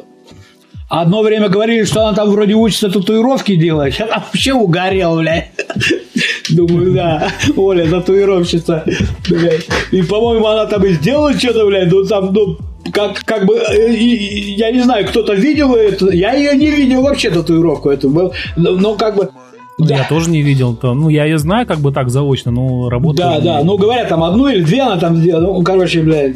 [0.90, 5.52] Одно время говорили, что она там вроде учится татуировки делать, сейчас она вообще угорела, блядь.
[6.50, 8.84] Думаю, да, Оля татуировщица,
[9.30, 9.68] блядь.
[9.92, 12.58] И, по-моему, она там и сделала что-то, блядь, ну там, ну,
[12.92, 17.30] как, как бы, э, я не знаю, кто-то видел это, я ее не видел вообще
[17.30, 19.30] татуировку эту, был, но, как бы...
[19.78, 19.98] Ну, да.
[19.98, 20.76] Я тоже не видел.
[20.76, 23.18] То, ну, я ее знаю как бы так заочно, но работу...
[23.18, 25.54] Да, да, ну говорят, там одну или две она там сделала.
[25.54, 26.36] Ну, короче, блядь,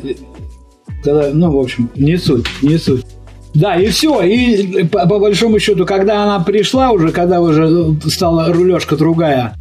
[1.03, 3.05] когда, ну, в общем, не суть, не суть.
[3.53, 4.21] Да, и все.
[4.21, 9.55] И по, по большому счету, когда она пришла уже, когда уже ну, стала рулежка другая,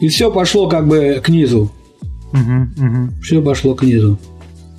[0.00, 1.70] и все пошло как бы к низу.
[2.32, 3.14] Мгм, мгм.
[3.20, 4.16] Все пошло к низу.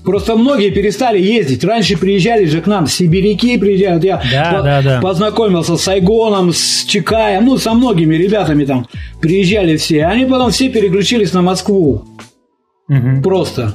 [0.07, 1.65] Просто многие перестали ездить.
[1.65, 4.05] Раньше приезжали же к нам, сибиряки приезжают.
[4.05, 5.01] Я Да, по- да, да.
[5.01, 8.87] познакомился с Сайгоном, с Чикаем, ну, со многими ребятами там
[9.19, 10.05] приезжали все.
[10.05, 12.05] Они потом все переключились на Москву.
[12.87, 13.21] Мгм.
[13.21, 13.73] Просто.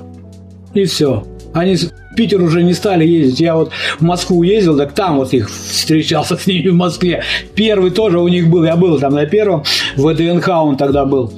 [0.72, 1.22] И все.
[1.52, 3.40] Они в Питер уже не стали ездить.
[3.40, 7.24] Я вот в Москву ездил, так там вот их встречался с ними в Москве.
[7.54, 8.64] Первый тоже у них был.
[8.64, 9.64] Я был там на первом.
[9.96, 11.30] В ДНХ он тогда был.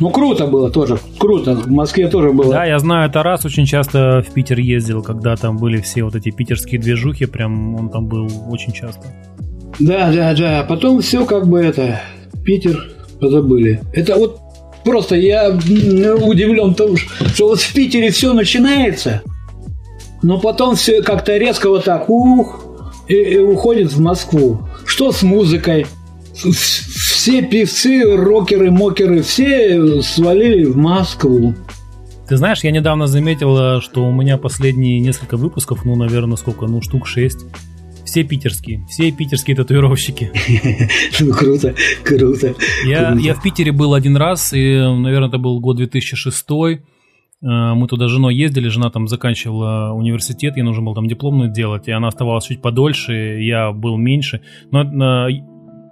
[0.00, 1.54] Ну, круто было тоже, круто.
[1.54, 2.54] В Москве тоже было.
[2.54, 6.30] Да, я знаю, Тарас очень часто в Питер ездил, когда там были все вот эти
[6.30, 9.02] питерские движухи, прям он там был очень часто.
[9.78, 10.64] Да, да, да.
[10.66, 12.00] Потом все как бы это,
[12.44, 12.90] Питер
[13.20, 13.82] позабыли.
[13.92, 14.40] Это вот
[14.84, 19.22] просто я удивлен тому, что вот в Питере все начинается,
[20.22, 22.64] но потом все как-то резко вот так, ух,
[23.08, 24.60] и, и уходит в Москву.
[24.86, 25.86] Что с музыкой?
[27.20, 31.54] Все певцы, рокеры, мокеры, все свалили в Москву.
[32.26, 36.80] Ты знаешь, я недавно заметил, что у меня последние несколько выпусков, ну, наверное, сколько, ну,
[36.80, 37.44] штук шесть,
[38.06, 40.32] все питерские, все питерские татуировщики.
[41.20, 41.74] Ну, круто,
[42.04, 42.54] круто.
[42.86, 46.46] Я, я в Питере был один раз, и, наверное, это был год 2006
[47.42, 51.50] Э, мы туда с женой ездили, жена там заканчивала университет, ей нужно было там дипломную
[51.50, 54.42] делать, и она оставалась чуть подольше, я был меньше.
[54.70, 55.40] Но э,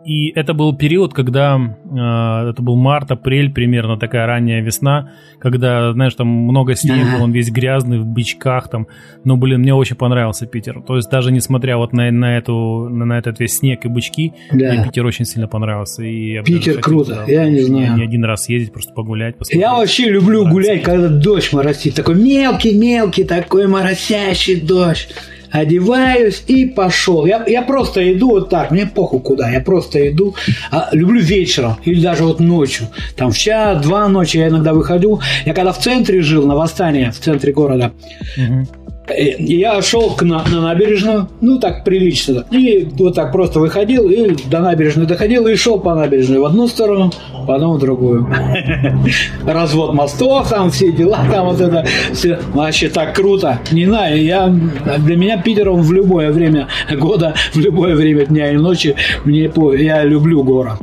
[0.05, 5.11] и это был период, когда э, это был март, апрель примерно, такая ранняя весна,
[5.41, 8.87] когда, знаешь, там много снега, он весь грязный, в бичках там.
[9.25, 10.83] Но, блин, мне очень понравился Питер.
[10.83, 14.35] То есть даже несмотря вот на, на, эту, на, на этот весь снег и бычки,
[14.53, 14.73] да.
[14.73, 16.05] мне Питер очень сильно понравился.
[16.05, 17.97] И Питер круто, да, я не знаю.
[17.97, 19.61] Не один раз ездить, просто погулять, посмотреть.
[19.61, 21.95] Я вообще люблю гулять, когда дождь моросит.
[21.95, 25.09] Такой мелкий-мелкий, такой моросящий дождь
[25.51, 27.27] одеваюсь и пошел.
[27.27, 30.35] Я, я просто иду вот так, мне похуй куда, я просто иду.
[30.71, 32.89] А, люблю вечером или даже вот ночью.
[33.17, 35.21] Там в час, два ночи я иногда выходю.
[35.45, 37.93] Я когда в центре жил, на Восстании, в центре города,
[38.37, 38.67] угу.
[39.17, 44.35] Я шел к на, на набережную, ну так прилично, и вот так просто выходил и
[44.49, 47.11] до набережной доходил и шел по набережной в одну сторону,
[47.47, 48.29] потом в другую.
[49.47, 53.59] Развод мостов, там все дела, там вот это все вообще так круто.
[53.73, 54.55] Не знаю, я
[54.99, 58.95] для меня Питер он в любое время года, в любое время дня и ночи
[59.25, 60.79] мне я люблю город.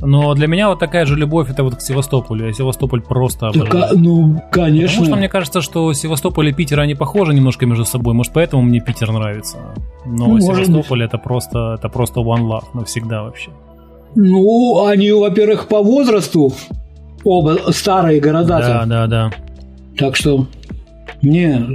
[0.00, 2.46] Но для меня вот такая же любовь это вот к Севастополю.
[2.46, 4.88] Я Севастополь просто так, а, Ну, конечно.
[4.88, 8.14] Потому что мне кажется, что Севастополь и Питер, они похожи немножко между собой.
[8.14, 9.58] Может, поэтому мне Питер нравится.
[10.06, 13.50] Но ну, Севастополь это просто, это просто one love навсегда вообще.
[14.14, 16.52] Ну, они, во-первых, по возрасту
[17.24, 18.58] оба старые города.
[18.58, 19.30] Да, да, да.
[19.98, 20.46] Так что
[21.22, 21.66] мне,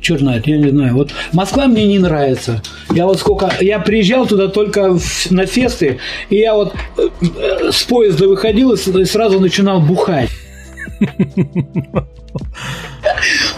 [0.00, 0.94] черт знает, я не знаю.
[0.94, 2.62] Вот Москва мне не нравится.
[2.94, 3.50] Я вот сколько...
[3.60, 5.98] Я приезжал туда только в, на фесты,
[6.30, 10.30] и я вот э, с поезда выходил и сразу начинал бухать.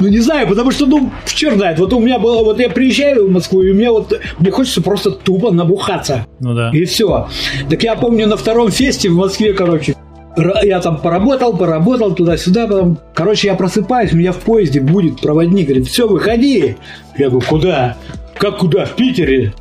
[0.00, 3.28] Ну, не знаю, потому что, ну, черт знает, вот у меня было, вот я приезжаю
[3.28, 6.26] в Москву, и мне вот, мне хочется просто тупо набухаться.
[6.40, 6.70] Ну да.
[6.72, 7.28] И все.
[7.70, 9.94] Так я помню на втором фесте в Москве, короче,
[10.36, 15.68] я там поработал, поработал туда-сюда, потом, короче, я просыпаюсь, у меня в поезде будет проводник,
[15.68, 16.76] говорит, все, выходи.
[17.16, 17.96] Я говорю, куда?
[18.36, 18.84] Как куда?
[18.84, 19.52] В Питере?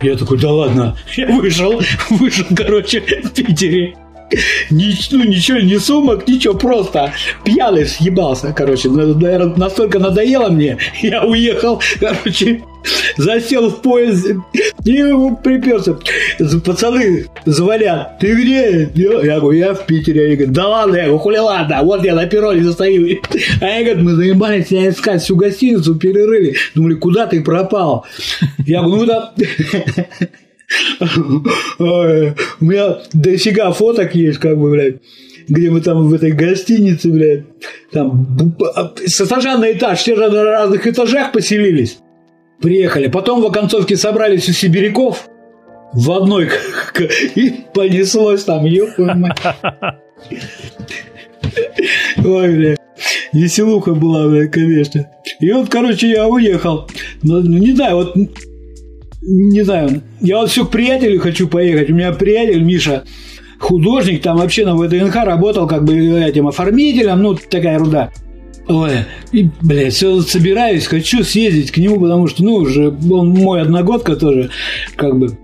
[0.00, 0.96] Я такой, да ладно.
[1.16, 1.80] Я вышел,
[2.10, 3.94] вышел, короче, в Питере.
[4.70, 7.12] Ну, ничего, ни сумок, ничего, просто
[7.44, 8.88] пьяный съебался, короче.
[8.88, 12.62] Наверное, настолько надоело мне, я уехал, короче,
[13.16, 14.26] засел в поезд
[14.84, 15.02] и
[15.42, 15.96] приперся.
[16.64, 18.90] Пацаны звонят, ты где?
[18.94, 20.26] Я говорю, я в Питере.
[20.26, 23.20] Они говорят, да ладно, я говорю, хули ладно, вот я на перроне застою.
[23.60, 26.56] А я говорю, мы заебались тебя искать всю гостиницу, перерыли.
[26.74, 28.06] Думали, куда ты пропал?
[28.66, 29.32] Я говорю, ну да...
[30.98, 34.96] У меня дофига фоток есть, как бы, блядь
[35.48, 37.44] где мы там в этой гостинице, блядь,
[37.90, 38.56] там
[39.04, 41.98] с этажа на этаж, все же на разных этажах поселились.
[42.60, 43.08] Приехали.
[43.08, 45.28] Потом в оконцовке собрались у сибиряков
[45.92, 46.48] в одной
[47.34, 49.36] и понеслось там, ёпа
[52.24, 52.76] Ой, бля.
[53.32, 55.10] Веселуха была, бля, конечно.
[55.40, 56.88] И вот, короче, я уехал.
[57.22, 58.14] Ну, не знаю, вот
[59.22, 61.90] не знаю, я вот все к приятелю хочу поехать.
[61.90, 63.04] У меня приятель Миша,
[63.58, 68.10] художник, там вообще на ВДНХ работал как бы этим оформителем, ну, такая руда.
[68.68, 68.92] Ой,
[69.32, 74.16] и, блядь, все собираюсь, хочу съездить к нему, потому что, ну, уже он мой одногодка
[74.16, 74.50] тоже,
[74.96, 75.36] как бы.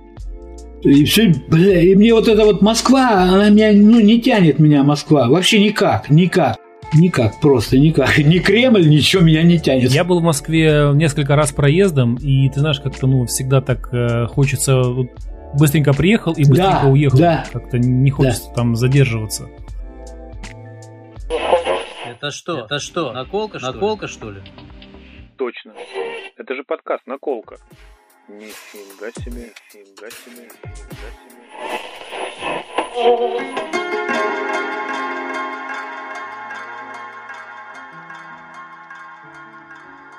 [0.82, 4.84] И все, бля, и мне вот эта вот Москва, она меня, ну, не тянет меня
[4.84, 6.56] Москва, вообще никак, никак.
[6.94, 8.16] Никак, просто никак.
[8.18, 9.90] Ни Кремль, ничего меня не тянет.
[9.90, 14.26] Я был в Москве несколько раз проездом, и ты знаешь, как-то, ну, всегда так э,
[14.26, 14.82] хочется
[15.54, 17.18] быстренько приехал и быстренько да, уехал.
[17.18, 17.44] Да.
[17.52, 18.54] Как-то не хочется да.
[18.54, 19.48] там задерживаться.
[22.06, 22.64] Это что?
[22.64, 23.12] Это что?
[23.12, 24.12] Наколка, что Наколка, ли?
[24.12, 24.40] что ли?
[25.36, 25.72] Точно.
[26.36, 27.58] Это же подкаст Наколка.
[28.28, 31.08] Нифига себе, нифига себе, нифига
[33.62, 33.77] себе.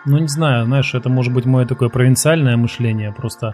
[0.06, 3.54] Ну, не знаю, знаешь, это может быть мое такое провинциальное мышление, просто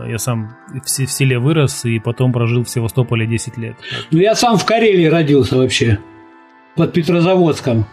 [0.00, 3.76] я сам в, в селе вырос и потом прожил в Севастополе 10 лет.
[4.10, 5.98] Ну, я сам в Карелии родился вообще.
[6.76, 7.86] под Петрозаводском.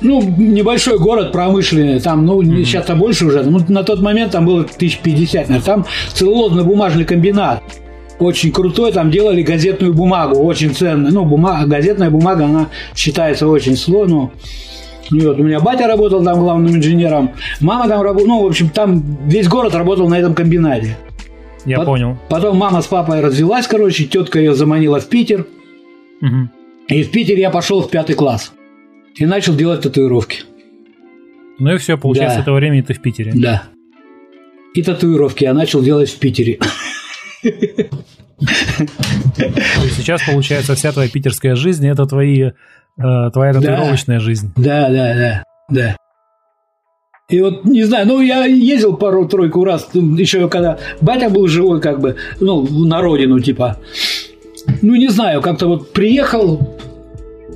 [0.00, 4.60] Ну, небольшой город промышленный, там, ну, сейчас-то больше уже, ну, на тот момент там было
[4.62, 7.62] 1050, наверное, там целлулозно-бумажный комбинат.
[8.18, 11.12] Очень крутой, там делали газетную бумагу, очень ценную.
[11.12, 14.14] Ну, бумага, газетная бумага, она считается очень сложной.
[14.14, 14.32] Ну,
[15.10, 18.68] и вот у меня батя работал там главным инженером, мама там работала, ну, в общем,
[18.70, 20.96] там весь город работал на этом комбинате.
[21.66, 22.18] Я Пот- понял.
[22.28, 25.46] Потом мама с папой развелась, короче, тетка ее заманила в Питер.
[26.20, 26.50] Мгм.
[26.88, 28.52] И в Питер я пошел в пятый класс.
[29.16, 30.42] И начал делать татуировки.
[31.58, 32.42] Ну и все, получается, Да.
[32.42, 33.32] этого времени ты в Питере.
[33.34, 33.62] Да.
[34.74, 36.58] И татуировки я начал делать в Питере.
[39.96, 42.50] Сейчас, получается, вся твоя питерская жизнь это твои,
[42.98, 44.52] э, твоя татуировочная жизнь.
[44.56, 45.96] Да, да, да, да.
[47.30, 52.00] И вот, не знаю, ну, я ездил пару-тройку раз, еще когда батя был живой, как
[52.00, 53.78] бы, ну, на родину, типа.
[54.82, 56.76] Ну, не знаю, как-то вот приехал,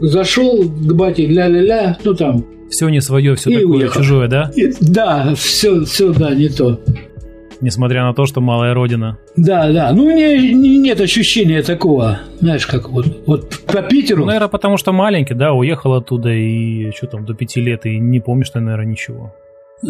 [0.01, 4.01] зашел к бате, ля-ля-ля, ну, там, Все не свое, все такое уехал.
[4.01, 4.51] чужое, да?
[4.57, 6.81] и- да, все, все, да, не то.
[7.61, 9.19] Несмотря на то, что малая родина.
[9.37, 14.27] Да, да, ну, не, не- нет ощущения такого, знаешь, как вот, вот по Питеру, Ну,
[14.27, 18.21] наверное, потому что маленький, да, уехал оттуда и что там, до пяти лет, и не
[18.21, 19.35] помнишь ты, наверное, ничего.
[19.83, 19.87] Э,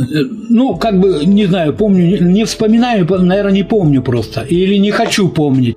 [0.51, 4.41] Ну, как бы, не знаю, помню, не- вспоминаю, наверное, не помню просто.
[4.43, 5.77] Или не хочу помнить.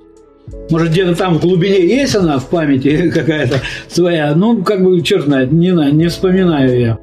[0.70, 4.34] Может, где-то там в глубине есть она в памяти какая-то своя.
[4.34, 6.98] Ну, как бы, черт знает, не знаю, не вспоминаю я.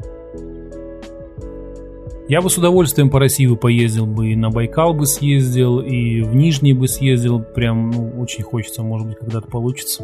[2.29, 6.21] Я бы с удовольствием по России бы поездил бы, и на Байкал бы съездил, и
[6.21, 7.39] в Нижний бы съездил.
[7.39, 10.03] Прям, ну, очень хочется, может быть, когда-то получится.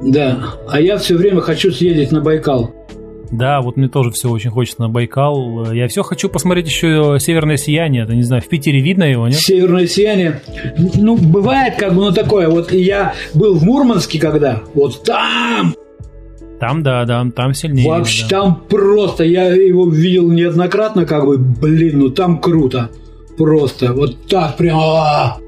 [0.00, 2.70] Да, а я все время хочу съездить на Байкал.
[3.32, 5.72] Да, вот мне тоже все очень хочется на Байкал.
[5.72, 8.04] Я все хочу посмотреть еще Северное сияние.
[8.04, 9.36] Это не знаю, в Питере видно его, нет?
[9.38, 10.42] Северное сияние.
[10.78, 12.48] Ну, бывает как бы, ну, такое.
[12.48, 15.74] Вот я был в Мурманске когда, вот там
[16.60, 17.88] Там, да, да, там сильнее.
[17.88, 18.28] Вообще, да.
[18.28, 22.90] там просто, я его видел неоднократно, как бы, блин, ну там круто.
[23.36, 24.78] Просто, вот так прям.
[24.78, 25.38] а,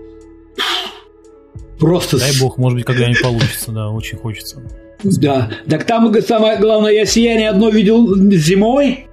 [1.78, 2.18] Просто.
[2.18, 4.62] Дай бог, может быть, когда-нибудь получится, да, очень хочется.
[5.02, 5.50] Да.
[5.68, 9.06] Так там самое главное, я сияние одно видел зимой,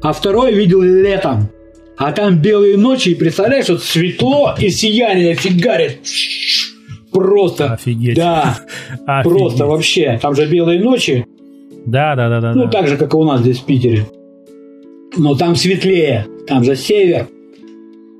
[0.00, 1.48] а второе видел летом.
[1.96, 5.98] А там белые ночи, и представляешь, вот светло и сияние фигарит.
[7.12, 7.72] Просто.
[7.74, 8.16] Офигеть.
[8.16, 8.58] Да,
[9.06, 9.32] Офигеть.
[9.38, 10.18] просто вообще.
[10.20, 11.26] Там же белые ночи.
[11.86, 12.54] Да, да, да, да.
[12.54, 12.70] Ну, да.
[12.70, 14.06] так же, как и у нас здесь в Питере.
[15.16, 17.28] Но там светлее, там же север.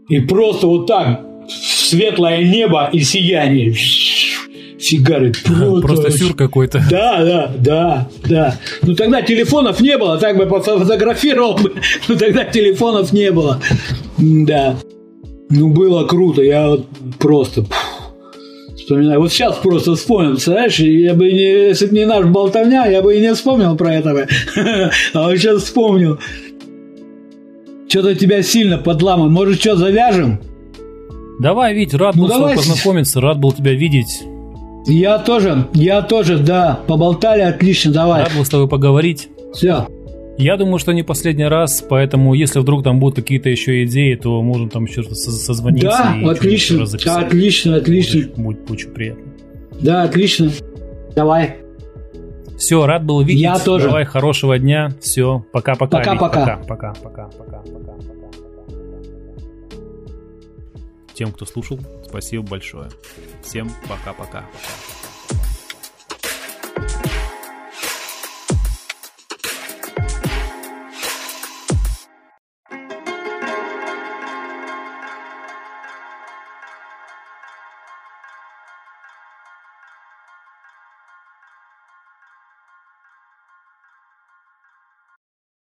[0.08, 3.74] И просто вот так светлое небо и сияние.
[4.78, 5.40] Фигарит.
[5.82, 6.82] Просто очень- сюр какой-то.
[6.90, 8.58] Да, да, да, да.
[8.82, 11.72] Ну тогда телефонов не было, так бы пофотографировал бы.
[12.08, 13.60] Ну тогда телефонов не было.
[14.18, 14.74] Да.
[15.50, 16.86] Ну было круто, я вот
[17.20, 17.76] просто пф,
[18.82, 19.20] вспоминаю.
[19.20, 23.16] Вот сейчас просто вспомнил, представляешь, я бы не, если бы не наш болтовня, я бы
[23.16, 24.26] и не вспомнил про это бы.
[25.14, 26.18] А вот сейчас вспомнил.
[27.88, 29.32] Что-то тебя сильно подламан.
[29.32, 30.40] Может, что, завяжем?
[31.40, 32.56] Давай, Вить, рад Ну, был с тобой давай.
[32.56, 34.22] познакомиться, рад был тебя видеть,
[34.86, 36.80] Я тоже, я тоже, да.
[36.86, 38.22] Поболтали, отлично, давай.
[38.24, 39.28] рад был с тобой поговорить.
[39.54, 39.86] Все.
[40.42, 44.42] Я думаю, что не последний раз, поэтому если вдруг там будут какие-то еще идеи, то
[44.42, 48.20] можем там еще раз со- созвониться Да, и отлично, отлично, отлично.
[48.22, 49.32] Будет, будет очень приятно.
[49.80, 50.50] Да, отлично.
[51.14, 51.58] Давай.
[52.58, 53.42] Все, рад был видеть.
[53.42, 53.86] Я тоже.
[53.86, 54.90] Давай, хорошего дня.
[55.00, 55.98] Все, пока-пока.
[55.98, 56.40] Пока-пока.
[56.40, 57.92] Пока, пока, пока, пока, пока, пока.
[61.14, 61.78] Тем, кто слушал,
[62.08, 62.88] спасибо большое.
[63.42, 64.40] Всем пока-пока.
[64.40, 64.44] Пока.